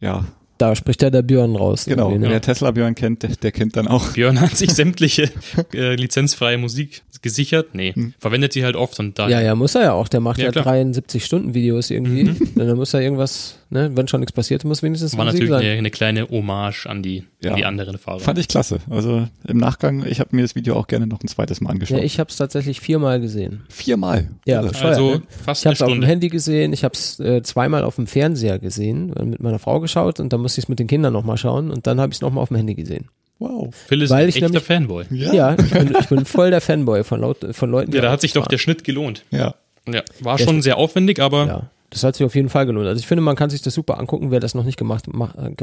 [0.00, 0.24] ja,
[0.58, 1.84] da spricht ja der Björn raus.
[1.84, 2.28] Genau, ne?
[2.30, 4.12] wer Tesla Björn kennt, der, der, kennt dann auch.
[4.12, 5.30] Björn hat sich sämtliche
[5.72, 7.74] äh, lizenzfreie Musik gesichert.
[7.74, 8.14] Nee, hm.
[8.18, 9.28] verwendet sie halt oft und da.
[9.28, 10.08] Ja, ja, muss er ja auch.
[10.08, 12.24] Der macht ja, ja 73 Stunden Videos irgendwie.
[12.24, 12.52] Mhm.
[12.54, 15.62] Dann muss er irgendwas, ne, wenn schon nichts passiert, muss wenigstens War natürlich sein.
[15.62, 17.50] Eine, eine kleine Hommage an die, ja.
[17.50, 18.20] an die anderen Fahrer.
[18.20, 18.78] Fand ich klasse.
[18.88, 21.98] Also im Nachgang, ich habe mir das Video auch gerne noch ein zweites Mal angeschaut.
[21.98, 23.64] Ja, ich habe es tatsächlich viermal gesehen.
[23.68, 24.30] Viermal?
[24.46, 25.22] Ja, also ne?
[25.44, 28.06] fast Ich habe es auf dem Handy gesehen, ich habe es äh, zweimal auf dem
[28.06, 31.36] Fernseher gesehen, mit meiner Frau geschaut und dann musste ich es mit den Kindern nochmal
[31.36, 33.08] schauen und dann habe ich es nochmal auf dem Handy gesehen.
[33.38, 33.74] Wow.
[33.74, 35.04] Phil ist Weil ein echter nämlich, Fanboy.
[35.10, 37.92] Ja, ja ich, bin, ich, bin, voll der Fanboy von, Laut, von Leuten.
[37.92, 39.24] Ja, da hat sich doch der Schnitt gelohnt.
[39.30, 39.54] Ja.
[39.86, 41.46] Ja, war der schon sehr aufwendig, aber.
[41.46, 42.88] Ja, das hat sich auf jeden Fall gelohnt.
[42.88, 45.36] Also ich finde, man kann sich das super angucken, wer das noch nicht gemacht macht,
[45.38, 45.54] äh,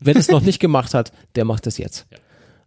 [0.00, 2.06] wer das noch nicht gemacht hat, der macht das jetzt.
[2.10, 2.18] Ja.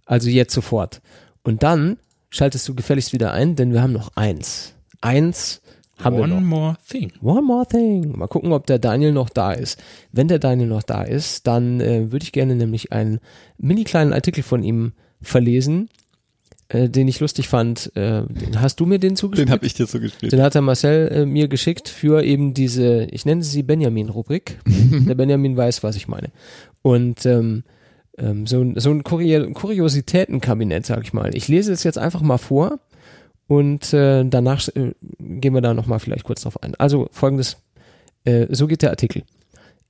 [0.07, 1.01] Also jetzt sofort.
[1.43, 1.97] Und dann
[2.31, 4.73] schaltest du gefälligst wieder ein, denn wir haben noch eins.
[5.01, 5.61] Eins
[5.99, 6.41] haben One wir noch.
[6.41, 7.11] more thing.
[7.21, 8.17] One more thing.
[8.17, 9.79] Mal gucken, ob der Daniel noch da ist.
[10.11, 13.19] Wenn der Daniel noch da ist, dann äh, würde ich gerne nämlich einen
[13.59, 15.89] mini kleinen Artikel von ihm verlesen,
[16.73, 17.91] äh, den ich lustig fand.
[17.95, 18.23] Äh,
[18.55, 19.49] hast du mir den zugespielt?
[19.49, 20.31] Den habe ich dir zugespielt.
[20.31, 24.59] Den hat der Marcel äh, mir geschickt für eben diese, ich nenne sie Benjamin-Rubrik.
[24.65, 26.29] der Benjamin weiß, was ich meine.
[26.81, 27.63] Und ähm,
[28.17, 31.35] ähm, so, so ein Kuriositätenkabinett, sag ich mal.
[31.35, 32.79] Ich lese es jetzt einfach mal vor
[33.47, 36.75] und äh, danach äh, gehen wir da nochmal vielleicht kurz drauf ein.
[36.75, 37.57] Also folgendes,
[38.23, 39.23] äh, so geht der Artikel.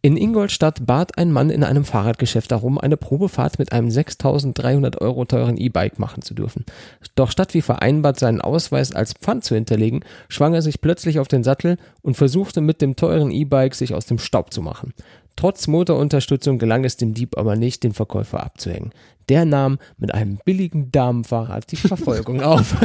[0.03, 5.25] In Ingolstadt bat ein Mann in einem Fahrradgeschäft darum, eine Probefahrt mit einem 6300 Euro
[5.25, 6.65] teuren E-Bike machen zu dürfen.
[7.13, 11.27] Doch statt wie vereinbart seinen Ausweis als Pfand zu hinterlegen, schwang er sich plötzlich auf
[11.27, 14.95] den Sattel und versuchte mit dem teuren E-Bike sich aus dem Staub zu machen.
[15.35, 18.91] Trotz Motorunterstützung gelang es dem Dieb aber nicht, den Verkäufer abzuhängen.
[19.31, 22.75] Der nahm mit einem billigen Damenfahrrad die Verfolgung auf.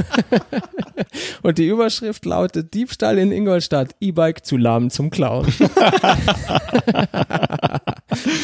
[1.42, 5.46] Und die Überschrift lautet Diebstahl in Ingolstadt, E-Bike zu lahm zum Klauen.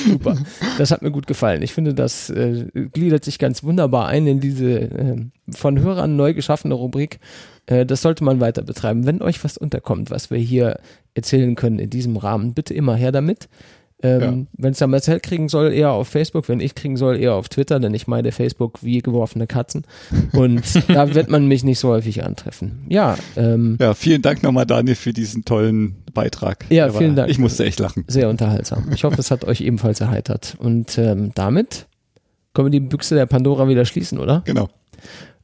[0.04, 0.36] Super.
[0.78, 1.62] Das hat mir gut gefallen.
[1.62, 6.34] Ich finde, das äh, gliedert sich ganz wunderbar ein in diese äh, von Hörern neu
[6.34, 7.20] geschaffene Rubrik.
[7.66, 9.06] Äh, das sollte man weiter betreiben.
[9.06, 10.80] Wenn euch was unterkommt, was wir hier
[11.14, 13.48] erzählen können in diesem Rahmen, bitte immer her damit.
[14.02, 14.46] Ähm, ja.
[14.58, 17.48] Wenn es der Marcel kriegen soll, eher auf Facebook, wenn ich kriegen soll, eher auf
[17.48, 19.84] Twitter, denn ich meine Facebook wie geworfene Katzen.
[20.32, 22.84] Und da wird man mich nicht so häufig antreffen.
[22.88, 26.66] Ja, ähm, ja, vielen Dank nochmal, Daniel, für diesen tollen Beitrag.
[26.68, 27.30] Ja, Aber vielen Dank.
[27.30, 28.04] Ich musste echt lachen.
[28.08, 28.90] Sehr unterhaltsam.
[28.92, 30.56] Ich hoffe, es hat euch ebenfalls erheitert.
[30.58, 31.86] Und ähm, damit
[32.54, 34.42] können wir die Büchse der Pandora wieder schließen, oder?
[34.44, 34.68] Genau.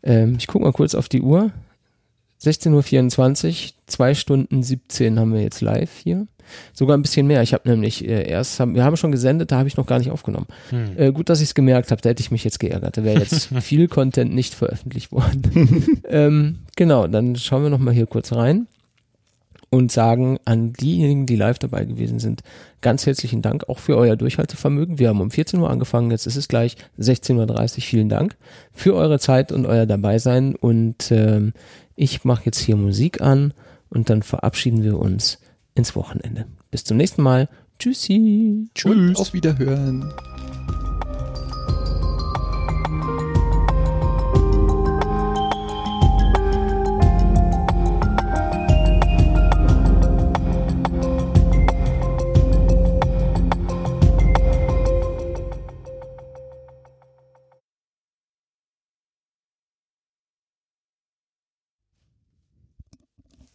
[0.03, 1.53] Ähm, ich gucke mal kurz auf die Uhr.
[2.43, 6.27] 16.24 Uhr, zwei Stunden 17 haben wir jetzt live hier.
[6.73, 7.43] Sogar ein bisschen mehr.
[7.43, 9.99] Ich habe nämlich äh, erst, haben, wir haben schon gesendet, da habe ich noch gar
[9.99, 10.47] nicht aufgenommen.
[10.71, 10.91] Hm.
[10.97, 12.97] Äh, gut, dass ich es gemerkt habe, da hätte ich mich jetzt geärgert.
[12.97, 16.01] Da wäre jetzt viel Content nicht veröffentlicht worden.
[16.09, 18.67] ähm, genau, dann schauen wir nochmal hier kurz rein
[19.71, 22.43] und sagen an diejenigen, die live dabei gewesen sind,
[22.81, 24.99] ganz herzlichen Dank auch für euer Durchhaltevermögen.
[24.99, 27.83] Wir haben um 14 Uhr angefangen, jetzt ist es gleich 16.30 Uhr.
[27.83, 28.37] Vielen Dank
[28.73, 31.53] für eure Zeit und euer Dabeisein und ähm,
[31.97, 33.53] ich mache jetzt hier Musik an
[33.91, 35.39] und dann verabschieden wir uns
[35.79, 36.47] ins Wochenende.
[36.71, 37.49] Bis zum nächsten Mal.
[37.79, 38.69] Tschüssi.
[38.75, 38.91] Tschüss.
[38.91, 40.13] Und auf Wiederhören.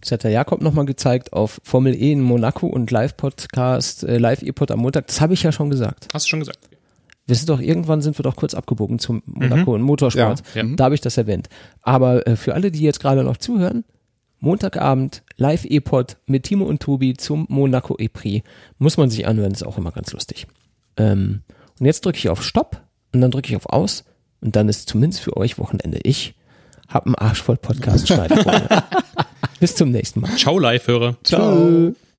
[0.04, 4.72] Das hat der Jakob nochmal gezeigt auf Formel E in Monaco und Live-Podcast, äh, Live-E-Pod
[4.72, 5.08] am Montag.
[5.08, 6.10] Das habe ich ja schon gesagt.
[6.14, 6.60] Hast du schon gesagt.
[7.26, 9.76] Wir sind doch, irgendwann sind wir doch kurz abgebogen zum Monaco mhm.
[9.76, 10.44] und Motorsport.
[10.56, 10.76] Ja, ja.
[10.76, 11.48] Da habe ich das erwähnt.
[11.82, 13.86] Aber äh, für alle, die jetzt gerade noch zuhören,
[14.40, 18.46] Montagabend Live-E-Pod mit Timo und Tobi zum Monaco E-Prix.
[18.78, 20.48] Muss man sich anhören, ist auch immer ganz lustig.
[20.98, 21.44] Ähm,
[21.80, 22.82] und jetzt drücke ich auf Stopp
[23.14, 24.04] und dann drücke ich auf Aus
[24.42, 26.00] und dann ist zumindest für euch Wochenende.
[26.04, 26.36] Ich
[26.90, 28.44] habe einen Arsch voll Podcast schneiden
[29.64, 30.36] Bis zum nächsten Mal.
[30.36, 31.16] Ciao, Live-Hörer.
[31.24, 31.94] Ciao.